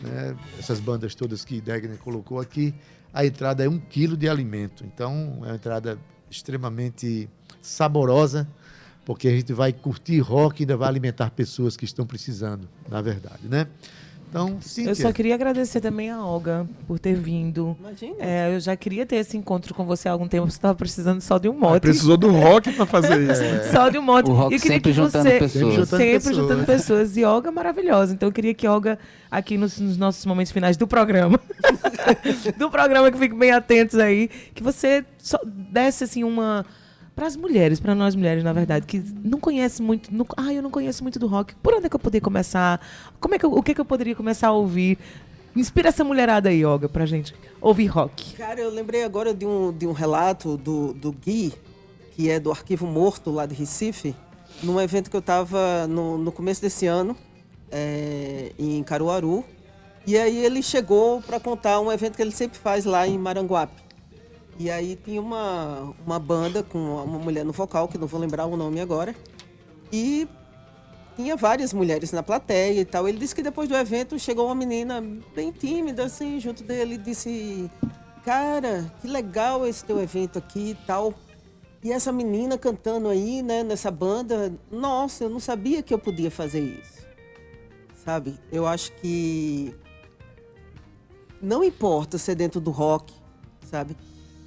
né? 0.00 0.36
Essas 0.56 0.78
bandas 0.78 1.14
todas 1.16 1.44
que 1.44 1.60
Degner 1.60 1.98
colocou 1.98 2.38
aqui, 2.38 2.72
a 3.12 3.26
entrada 3.26 3.64
é 3.64 3.68
um 3.68 3.78
quilo 3.78 4.16
de 4.16 4.28
alimento. 4.28 4.84
Então, 4.84 5.38
é 5.42 5.46
uma 5.46 5.54
entrada 5.56 5.98
extremamente 6.30 7.28
saborosa, 7.60 8.46
porque 9.04 9.26
a 9.26 9.32
gente 9.32 9.52
vai 9.52 9.72
curtir 9.72 10.20
rock 10.20 10.60
e 10.60 10.62
ainda 10.62 10.76
vai 10.76 10.88
alimentar 10.88 11.30
pessoas 11.30 11.76
que 11.76 11.84
estão 11.84 12.06
precisando, 12.06 12.68
na 12.88 13.00
verdade, 13.00 13.48
né? 13.48 13.66
Então, 14.34 14.58
Cíntia, 14.60 14.90
Eu 14.90 14.94
só 14.96 15.12
queria 15.12 15.34
agradecer 15.36 15.80
também 15.80 16.10
a 16.10 16.20
Olga 16.24 16.66
por 16.88 16.98
ter 16.98 17.14
vindo. 17.14 17.76
Imagina. 17.78 18.16
É, 18.18 18.54
eu 18.56 18.58
já 18.58 18.74
queria 18.76 19.06
ter 19.06 19.16
esse 19.16 19.36
encontro 19.36 19.72
com 19.72 19.84
você 19.84 20.08
há 20.08 20.12
algum 20.12 20.26
tempo. 20.26 20.50
Você 20.50 20.56
estava 20.56 20.74
precisando 20.74 21.20
só 21.20 21.38
de 21.38 21.48
um 21.48 21.52
Ah, 21.52 21.60
mote. 21.70 21.80
Precisou 21.82 22.16
do 22.16 22.30
rock 22.32 22.72
pra 22.72 22.84
fazer 22.84 23.20
isso. 23.30 23.40
né? 23.42 23.62
Só 23.70 23.88
de 23.88 23.96
um 23.96 24.02
mote. 24.02 24.28
O 24.28 24.34
rock 24.34 24.52
E 24.52 24.56
eu 24.56 24.60
queria 24.60 24.74
sempre 24.76 24.90
que 24.90 24.96
juntando 24.96 25.22
você... 25.28 25.38
pessoas. 25.38 25.52
Sempre 25.52 25.70
juntando 25.76 25.86
Sempre 25.96 26.12
pessoas. 26.14 26.36
juntando 26.36 26.64
pessoas. 26.66 27.16
E 27.16 27.24
Olga 27.24 27.48
é 27.48 27.52
maravilhosa. 27.52 28.12
Então 28.12 28.28
eu 28.28 28.32
queria 28.32 28.52
que 28.54 28.66
Olga, 28.66 28.98
aqui 29.30 29.56
nos, 29.56 29.78
nos 29.78 29.96
nossos 29.96 30.26
momentos 30.26 30.50
finais 30.52 30.76
do 30.76 30.86
programa, 30.88 31.38
do 32.58 32.70
programa 32.70 33.10
que 33.12 33.18
fiquem 33.18 33.38
bem 33.38 33.52
atentos 33.52 33.98
aí, 34.00 34.28
que 34.54 34.62
você 34.64 35.04
só 35.18 35.38
desse 35.44 36.04
assim 36.04 36.24
uma. 36.24 36.66
Para 37.14 37.26
as 37.28 37.36
mulheres, 37.36 37.78
para 37.78 37.94
nós 37.94 38.16
mulheres, 38.16 38.42
na 38.42 38.52
verdade, 38.52 38.86
que 38.86 39.02
não 39.22 39.38
conhecem 39.38 39.86
muito. 39.86 40.12
Não, 40.12 40.26
ah, 40.36 40.52
eu 40.52 40.60
não 40.62 40.70
conheço 40.70 41.02
muito 41.04 41.18
do 41.18 41.28
rock. 41.28 41.54
Por 41.56 41.72
onde 41.74 41.86
é 41.86 41.88
que 41.88 41.94
eu 41.94 42.00
poderia 42.00 42.20
começar? 42.24 42.80
Como 43.20 43.34
é 43.36 43.38
que 43.38 43.46
eu- 43.46 43.52
o 43.52 43.62
que, 43.62 43.70
é 43.70 43.74
que 43.74 43.80
eu 43.80 43.84
poderia 43.84 44.16
começar 44.16 44.48
a 44.48 44.52
ouvir? 44.52 44.98
Inspira 45.54 45.90
essa 45.90 46.02
mulherada 46.02 46.48
aí, 46.48 46.64
Olga, 46.64 46.88
pra 46.88 47.06
gente 47.06 47.32
ouvir 47.60 47.86
rock. 47.86 48.34
Cara, 48.34 48.58
eu 48.60 48.68
lembrei 48.70 49.04
agora 49.04 49.32
de 49.32 49.46
um, 49.46 49.72
de 49.72 49.86
um 49.86 49.92
relato 49.92 50.56
do, 50.56 50.92
do 50.92 51.12
Gui, 51.12 51.52
que 52.16 52.28
é 52.28 52.40
do 52.40 52.50
Arquivo 52.50 52.84
Morto, 52.84 53.30
lá 53.30 53.46
de 53.46 53.54
Recife, 53.54 54.16
num 54.60 54.80
evento 54.80 55.08
que 55.08 55.14
eu 55.14 55.20
estava 55.20 55.86
no, 55.86 56.18
no 56.18 56.32
começo 56.32 56.60
desse 56.60 56.86
ano, 56.88 57.16
é, 57.70 58.50
em 58.58 58.82
Caruaru. 58.82 59.44
E 60.04 60.18
aí 60.18 60.36
ele 60.44 60.60
chegou 60.64 61.22
para 61.22 61.38
contar 61.38 61.78
um 61.80 61.92
evento 61.92 62.16
que 62.16 62.22
ele 62.22 62.32
sempre 62.32 62.58
faz 62.58 62.84
lá 62.84 63.06
em 63.06 63.16
Maranguape. 63.16 63.83
E 64.58 64.70
aí 64.70 64.96
tinha 64.96 65.20
uma, 65.20 65.94
uma 66.06 66.18
banda 66.18 66.62
com 66.62 66.78
uma 66.78 67.18
mulher 67.18 67.44
no 67.44 67.52
vocal, 67.52 67.88
que 67.88 67.98
não 67.98 68.06
vou 68.06 68.20
lembrar 68.20 68.46
o 68.46 68.56
nome 68.56 68.80
agora. 68.80 69.14
E 69.92 70.28
tinha 71.16 71.36
várias 71.36 71.72
mulheres 71.72 72.12
na 72.12 72.22
plateia 72.22 72.80
e 72.80 72.84
tal. 72.84 73.08
Ele 73.08 73.18
disse 73.18 73.34
que 73.34 73.42
depois 73.42 73.68
do 73.68 73.76
evento 73.76 74.18
chegou 74.18 74.46
uma 74.46 74.54
menina 74.54 75.02
bem 75.34 75.50
tímida, 75.50 76.04
assim, 76.04 76.38
junto 76.38 76.62
dele 76.62 76.94
e 76.94 76.98
disse: 76.98 77.70
Cara, 78.24 78.92
que 79.00 79.08
legal 79.08 79.66
esse 79.66 79.84
teu 79.84 80.00
evento 80.00 80.38
aqui 80.38 80.70
e 80.70 80.74
tal. 80.86 81.14
E 81.82 81.92
essa 81.92 82.10
menina 82.10 82.56
cantando 82.56 83.08
aí, 83.08 83.42
né, 83.42 83.62
nessa 83.62 83.90
banda, 83.90 84.54
nossa, 84.70 85.24
eu 85.24 85.28
não 85.28 85.38
sabia 85.38 85.82
que 85.82 85.92
eu 85.92 85.98
podia 85.98 86.30
fazer 86.30 86.60
isso. 86.60 87.06
Sabe? 88.04 88.38
Eu 88.50 88.66
acho 88.66 88.90
que 88.92 89.74
não 91.42 91.62
importa 91.62 92.16
ser 92.16 92.34
dentro 92.34 92.58
do 92.60 92.70
rock, 92.70 93.12
sabe? 93.70 93.94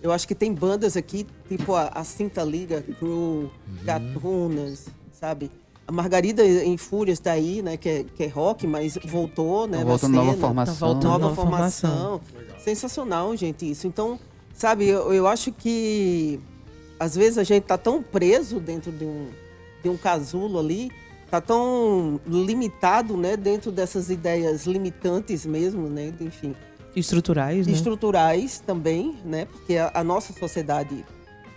Eu 0.01 0.11
acho 0.11 0.27
que 0.27 0.35
tem 0.35 0.53
bandas 0.53 0.95
aqui, 0.95 1.25
tipo 1.47 1.73
a, 1.73 1.87
a 1.87 2.03
Cinta 2.03 2.43
Liga, 2.43 2.83
Crew, 2.99 3.49
Gatunas, 3.83 4.87
sabe? 5.11 5.51
A 5.87 5.91
Margarida 5.91 6.45
em 6.45 6.77
Fúrias 6.77 7.19
tá 7.19 7.31
aí, 7.31 7.61
né? 7.61 7.77
Que 7.77 7.89
é, 7.89 8.03
que 8.03 8.23
é 8.23 8.27
rock, 8.27 8.67
mas 8.67 8.97
voltou, 9.05 9.67
né? 9.67 9.77
Tá 9.77 9.83
na 9.83 9.89
voltando 9.89 10.13
nova 10.13 10.37
formação. 10.37 10.75
Tá 10.75 10.85
voltando 10.85 11.11
Nova 11.11 11.19
nova 11.19 11.35
formação. 11.35 12.21
Sensacional, 12.59 13.35
gente, 13.35 13.69
isso. 13.69 13.87
Então, 13.87 14.19
sabe, 14.53 14.87
eu, 14.87 15.13
eu 15.13 15.25
acho 15.25 15.51
que 15.51 16.39
às 16.99 17.15
vezes 17.15 17.37
a 17.37 17.43
gente 17.43 17.63
tá 17.63 17.77
tão 17.77 18.01
preso 18.01 18.59
dentro 18.59 18.91
de 18.91 19.05
um, 19.05 19.27
de 19.83 19.89
um 19.89 19.97
casulo 19.97 20.59
ali, 20.59 20.91
tá 21.29 21.39
tão 21.39 22.19
limitado, 22.25 23.15
né, 23.15 23.37
dentro 23.37 23.71
dessas 23.71 24.09
ideias 24.09 24.65
limitantes 24.65 25.45
mesmo, 25.45 25.87
né, 25.87 26.13
enfim, 26.19 26.55
Estruturais, 26.99 27.67
né? 27.67 27.73
estruturais 27.73 28.59
também, 28.65 29.17
né, 29.23 29.45
porque 29.45 29.77
a, 29.77 29.91
a 29.93 30.03
nossa 30.03 30.33
sociedade, 30.33 31.05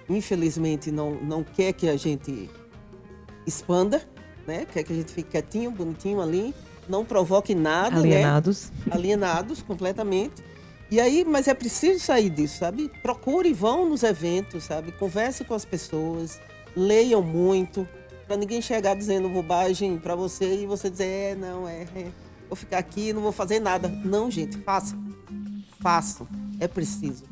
infelizmente, 0.08 0.90
não, 0.90 1.14
não 1.14 1.42
quer 1.42 1.72
que 1.72 1.88
a 1.88 1.96
gente 1.96 2.50
expanda, 3.46 4.02
né, 4.46 4.66
quer 4.70 4.82
que 4.82 4.92
a 4.92 4.96
gente 4.96 5.12
fique 5.12 5.30
quietinho, 5.30 5.70
bonitinho 5.70 6.20
ali, 6.20 6.54
não 6.88 7.04
provoque 7.04 7.54
nada, 7.54 8.02
né, 8.02 8.16
Alienados. 8.16 8.72
alienados 8.90 9.62
completamente. 9.62 10.42
E 10.90 11.00
aí, 11.00 11.24
mas 11.24 11.46
é 11.46 11.54
preciso 11.54 12.04
sair 12.04 12.28
disso, 12.30 12.58
sabe? 12.58 12.90
Procure, 13.00 13.52
vão 13.52 13.88
nos 13.88 14.02
eventos, 14.02 14.64
sabe? 14.64 14.90
Converse 14.90 15.44
com 15.44 15.54
as 15.54 15.64
pessoas, 15.64 16.40
leiam 16.76 17.22
muito, 17.22 17.88
para 18.26 18.36
ninguém 18.36 18.60
chegar 18.60 18.94
dizendo 18.94 19.28
bobagem 19.28 19.98
para 19.98 20.14
você 20.14 20.62
e 20.62 20.66
você 20.66 20.90
dizer, 20.90 21.04
é, 21.04 21.34
não, 21.34 21.68
é, 21.68 21.86
é, 21.96 22.06
vou 22.50 22.56
ficar 22.56 22.78
aqui, 22.78 23.12
não 23.12 23.22
vou 23.22 23.32
fazer 23.32 23.60
nada. 23.60 23.88
Não, 23.88 24.30
gente, 24.30 24.58
faça. 24.58 24.96
Façam. 25.80 26.26
É 26.58 26.68
preciso. 26.68 27.24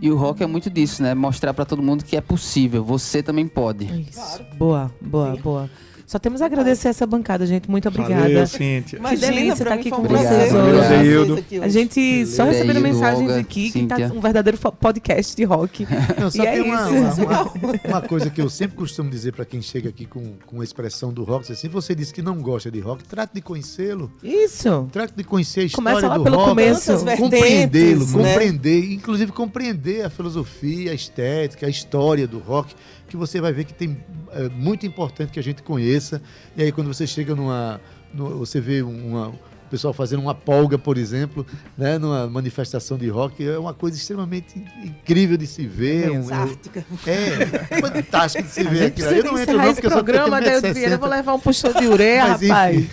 E 0.00 0.10
o 0.10 0.16
rock 0.16 0.42
é 0.42 0.46
muito 0.46 0.68
disso, 0.68 1.02
né? 1.02 1.14
Mostrar 1.14 1.54
pra 1.54 1.64
todo 1.64 1.82
mundo 1.82 2.04
que 2.04 2.16
é 2.16 2.20
possível. 2.20 2.84
Você 2.84 3.22
também 3.22 3.48
pode. 3.48 3.86
Isso. 4.02 4.44
Boa, 4.56 4.92
boa, 5.00 5.36
boa. 5.36 5.70
Só 6.06 6.18
temos 6.18 6.42
a 6.42 6.46
agradecer 6.46 6.88
essa 6.88 7.06
bancada, 7.06 7.46
gente. 7.46 7.70
Muito 7.70 7.88
obrigada. 7.88 8.22
Valeu, 8.22 8.46
Cíntia. 8.46 8.98
Que 9.00 9.16
delícia 9.16 9.52
estar 9.62 9.70
mim 9.74 9.80
aqui 9.80 9.90
com 9.90 9.96
Obrigado. 10.02 10.22
vocês 10.24 10.52
hoje. 10.52 11.58
A 11.62 11.68
gente 11.68 12.26
só 12.26 12.44
recebendo 12.44 12.80
mensagens 12.80 13.20
Olga, 13.30 13.40
aqui 13.40 13.70
que 13.70 13.86
tá 13.86 13.96
Cíntia. 13.96 14.12
um 14.14 14.20
verdadeiro 14.20 14.58
podcast 14.58 15.34
de 15.34 15.44
rock. 15.44 15.86
Não, 16.20 16.30
só 16.30 16.42
E 16.42 16.46
é 16.46 16.52
tem 16.52 16.62
uma, 16.62 16.90
isso. 16.90 17.22
uma, 17.22 17.42
uma- 17.42 17.80
uma 17.88 18.00
coisa 18.02 18.28
que 18.30 18.40
eu 18.40 18.50
sempre 18.50 18.76
costumo 18.76 19.08
dizer 19.10 19.32
para 19.32 19.44
quem 19.44 19.62
chega 19.62 19.88
aqui 19.88 20.04
com, 20.04 20.34
com 20.46 20.60
a 20.60 20.64
expressão 20.64 21.12
do 21.12 21.24
rock, 21.24 21.50
assim, 21.50 21.68
você 21.68 21.94
diz 21.94 22.12
que 22.12 22.20
não 22.22 22.36
gosta 22.36 22.70
de 22.70 22.80
rock, 22.80 23.04
trate 23.04 23.34
de 23.34 23.40
conhecê-lo, 23.40 24.12
Isso. 24.22 24.88
trate 24.92 25.14
de 25.16 25.24
conhecer 25.24 25.60
a 25.66 25.70
Começa 25.74 25.96
história 25.96 26.08
lá 26.08 26.18
do 26.18 26.24
pelo 26.24 26.36
rock, 26.36 26.48
começo. 26.50 26.92
Compreendê-lo, 27.16 28.06
né? 28.06 28.12
compreender, 28.32 28.92
inclusive 28.92 29.32
compreender 29.32 30.04
a 30.04 30.10
filosofia, 30.10 30.92
a 30.92 30.94
estética, 30.94 31.66
a 31.66 31.70
história 31.70 32.26
do 32.26 32.38
rock, 32.38 32.74
que 33.08 33.16
você 33.16 33.40
vai 33.40 33.52
ver 33.52 33.64
que 33.64 33.74
tem 33.74 33.96
é 34.32 34.48
muito 34.48 34.84
importante 34.86 35.30
que 35.32 35.38
a 35.38 35.42
gente 35.42 35.62
conheça. 35.62 36.20
E 36.56 36.62
aí 36.62 36.72
quando 36.72 36.88
você 36.92 37.06
chega 37.06 37.34
numa, 37.34 37.80
no- 38.12 38.38
você 38.38 38.60
vê 38.60 38.82
uma 38.82 39.32
o 39.64 39.70
pessoal 39.74 39.94
fazendo 39.94 40.20
uma 40.20 40.34
polga, 40.34 40.78
por 40.78 40.96
exemplo, 40.96 41.44
né, 41.76 41.98
numa 41.98 42.28
manifestação 42.28 42.96
de 42.96 43.08
rock, 43.08 43.44
é 43.44 43.58
uma 43.58 43.74
coisa 43.74 43.96
extremamente 43.96 44.62
incrível 44.84 45.36
de 45.36 45.46
se 45.48 45.66
ver. 45.66 46.10
um- 46.10 46.28
eu- 46.28 46.34
Ártica. 46.34 46.84
é, 47.06 47.80
fantástico 47.80 48.44
de 48.44 48.50
se 48.50 48.62
ver 48.62 48.84
aquilo. 48.86 49.08
Eu 49.08 49.24
não 49.24 49.38
entro 49.38 49.56
não, 49.56 49.64
porque 49.74 49.86
eu 49.86 49.90
tenho 49.90 50.04
programa, 50.04 50.36
Adeildo 50.36 50.66
1,60m. 50.68 50.74
Vieira. 50.74 50.92
Eu 50.94 50.98
vou 50.98 51.08
levar 51.08 51.34
um 51.34 51.40
puxão 51.40 51.72
de 51.72 51.86
ureia, 51.88 52.28
Mas, 52.28 52.42
rapaz. 52.42 52.86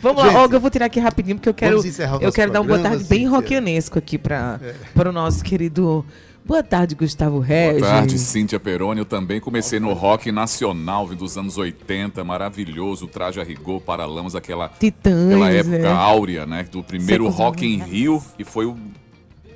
Vamos 0.00 0.22
Gente, 0.22 0.32
lá, 0.34 0.40
Olga, 0.42 0.56
eu 0.56 0.60
vou 0.60 0.70
tirar 0.70 0.86
aqui 0.86 1.00
rapidinho, 1.00 1.36
porque 1.36 1.48
eu 1.50 1.54
quero, 1.54 1.82
eu 2.20 2.32
quero 2.32 2.50
dar 2.52 2.60
um 2.62 2.66
boa 2.66 2.78
tarde 2.78 3.04
bem 3.04 3.26
rockianesco 3.26 3.98
aqui 3.98 4.16
para 4.16 4.58
para 4.94 5.10
o 5.10 5.12
nosso 5.12 5.42
querido... 5.44 6.06
Boa 6.44 6.62
tarde, 6.62 6.94
Gustavo 6.96 7.38
Regis. 7.38 7.80
Boa 7.80 7.92
tarde, 7.92 8.18
Cíntia 8.18 8.58
Peroni. 8.58 9.00
Eu 9.00 9.04
também 9.04 9.40
comecei 9.40 9.78
no 9.78 9.92
rock 9.92 10.32
nacional, 10.32 11.06
vindo 11.06 11.20
dos 11.20 11.38
anos 11.38 11.56
80, 11.56 12.24
maravilhoso, 12.24 13.06
traje 13.06 13.40
a 13.40 13.44
rigor, 13.44 13.80
paralamas, 13.80 14.34
aquela, 14.34 14.68
Titãs, 14.68 15.30
aquela 15.30 15.50
época 15.52 15.78
né? 15.78 15.92
áurea, 15.92 16.44
né? 16.44 16.64
Do 16.64 16.82
primeiro 16.82 17.24
Secos 17.24 17.38
Rock 17.38 17.64
em. 17.64 17.78
Rio, 17.78 18.22
e 18.38 18.44
foi 18.44 18.66
o 18.66 18.76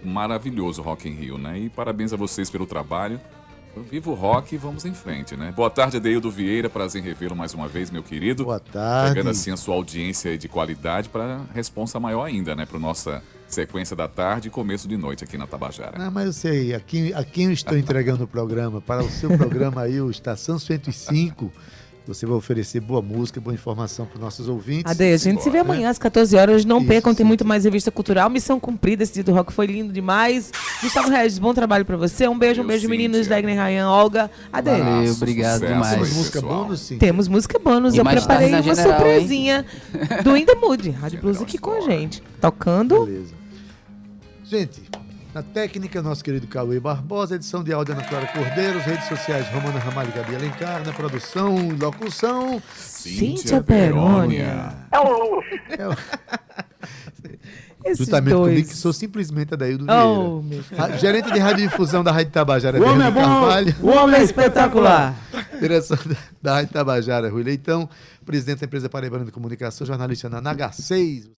maravilhoso 0.04 0.80
Rock 0.80 1.08
em 1.08 1.12
Rio, 1.12 1.38
né? 1.38 1.58
E 1.58 1.68
parabéns 1.68 2.12
a 2.12 2.16
vocês 2.16 2.48
pelo 2.48 2.66
trabalho. 2.66 3.20
Viva 3.90 4.10
o 4.10 4.14
rock 4.14 4.54
e 4.54 4.58
vamos 4.58 4.86
em 4.86 4.94
frente, 4.94 5.36
né? 5.36 5.52
Boa 5.54 5.68
tarde, 5.68 5.98
Adeildo 5.98 6.30
Vieira. 6.30 6.70
Prazer 6.70 7.02
em 7.02 7.04
revê-lo 7.04 7.36
mais 7.36 7.52
uma 7.52 7.68
vez, 7.68 7.90
meu 7.90 8.02
querido. 8.02 8.44
Boa 8.44 8.58
tarde. 8.58 9.14
Pegando 9.14 9.28
assim 9.28 9.50
a 9.50 9.56
sua 9.56 9.74
audiência 9.74 10.38
de 10.38 10.48
qualidade 10.48 11.10
para 11.10 11.42
responsa 11.54 12.00
maior 12.00 12.24
ainda, 12.24 12.56
né? 12.56 12.64
Para 12.64 12.78
nossa 12.78 13.22
sequência 13.56 13.96
da 13.96 14.06
tarde 14.06 14.48
e 14.48 14.50
começo 14.50 14.86
de 14.86 14.98
noite 14.98 15.24
aqui 15.24 15.38
na 15.38 15.46
Tabajara. 15.46 15.98
Não, 15.98 16.10
mas 16.10 16.26
eu 16.26 16.32
sei, 16.32 16.74
a 16.74 16.80
quem, 16.80 17.14
a 17.14 17.24
quem 17.24 17.46
eu 17.46 17.52
estou 17.52 17.76
entregando 17.76 18.24
o 18.24 18.28
programa, 18.28 18.82
para 18.82 19.02
o 19.02 19.08
seu 19.08 19.30
programa 19.36 19.80
aí, 19.80 19.98
o 19.98 20.10
Estação 20.10 20.58
105, 20.58 21.50
você 22.06 22.26
vai 22.26 22.36
oferecer 22.36 22.80
boa 22.80 23.00
música, 23.00 23.40
boa 23.40 23.54
informação 23.54 24.04
para 24.04 24.16
os 24.16 24.20
nossos 24.20 24.46
ouvintes. 24.46 24.92
Ade, 24.92 25.10
a 25.10 25.16
gente 25.16 25.42
se 25.42 25.48
vê 25.48 25.58
amanhã 25.58 25.88
às 25.88 25.98
14 25.98 26.36
horas. 26.36 26.64
Não 26.66 26.78
Isso, 26.78 26.86
percam, 26.86 27.14
tem 27.14 27.24
sim. 27.24 27.28
muito 27.28 27.46
mais 27.46 27.64
revista 27.64 27.90
cultural. 27.90 28.28
Missão 28.28 28.60
cumprida, 28.60 29.02
esse 29.02 29.14
dia 29.14 29.24
do 29.24 29.32
rock 29.32 29.52
foi 29.52 29.66
lindo 29.66 29.90
demais. 29.92 30.52
Gustavo 30.82 31.08
Regis, 31.08 31.38
bom 31.38 31.54
trabalho 31.54 31.84
pra 31.84 31.96
você. 31.96 32.28
Um 32.28 32.38
beijo, 32.38 32.62
um 32.62 32.66
beijo, 32.66 32.88
meninos. 32.88 33.20
Cíntia. 33.20 33.36
Degner 33.36 33.56
Rayan, 33.56 33.88
Olga. 33.88 34.30
Ade. 34.52 34.70
Valeu, 34.70 35.12
obrigado 35.14 35.60
sucesso 35.60 35.72
demais. 35.72 35.94
Temos 35.94 36.12
música 36.12 36.40
bônus, 36.42 36.80
sim. 36.80 36.98
Temos 36.98 37.28
música 37.28 37.58
bônus. 37.58 37.94
E 37.94 37.98
Eu 37.98 38.04
preparei 38.04 38.50
uma 38.50 38.62
General, 38.62 38.86
hein? 38.86 38.96
surpresinha 38.98 39.66
do 40.22 40.36
In 40.36 40.44
The 40.44 40.54
Mood. 40.54 40.90
Rádio 40.90 41.20
Blues 41.22 41.40
aqui 41.40 41.56
com 41.56 41.72
a 41.72 41.80
gente. 41.80 42.22
Tocando. 42.40 43.06
Beleza. 43.06 43.45
Gente, 44.48 44.82
na 45.34 45.42
técnica, 45.42 46.00
nosso 46.00 46.22
querido 46.22 46.46
Cauê 46.46 46.78
Barbosa, 46.78 47.34
edição 47.34 47.64
de 47.64 47.72
áudio 47.72 47.94
Ana 47.94 48.04
Clara 48.04 48.26
Cordeiro, 48.28 48.78
redes 48.78 49.08
sociais 49.08 49.46
Romana 49.48 49.78
Ramalho 49.78 50.10
e 50.10 50.12
Gabi 50.12 50.36
Alencar, 50.36 50.84
na 50.86 50.92
produção 50.92 51.56
e 51.58 51.72
locução. 51.72 52.62
Cíntia 52.76 53.60
Perônia. 53.62 54.72
É 54.92 55.00
o- 55.00 55.42
Esses 57.84 57.98
Juntamente 58.06 58.34
comigo, 58.34 58.52
dois. 58.54 58.68
que 58.68 58.76
sou 58.76 58.92
simplesmente 58.92 59.54
Adaildo 59.54 59.84
Vieira. 59.84 60.04
Oh, 60.04 60.42
meu 60.42 60.60
Deus. 60.60 60.66
Ra- 60.76 60.96
Gerente 60.96 61.30
de 61.32 61.38
radiodifusão 61.38 62.02
da 62.02 62.10
Rádio 62.10 62.32
Tabajara, 62.32 62.80
O 62.80 62.84
homem 62.84 63.06
é 63.06 63.10
bom. 63.12 63.20
Carvalho. 63.20 63.76
O 63.80 63.86
homem 63.90 64.16
é 64.20 64.24
espetacular. 64.24 65.14
Direção 65.60 65.96
da, 66.04 66.16
da 66.42 66.54
Rádio 66.56 66.72
Tabajara, 66.72 67.30
Rui 67.30 67.44
Leitão. 67.44 67.88
Presidente 68.24 68.58
da 68.58 68.66
empresa 68.66 68.88
Paraibana 68.88 69.24
de 69.24 69.30
Comunicação, 69.30 69.86
jornalista 69.86 70.28
na 70.28 70.42
NH6. 70.42 71.28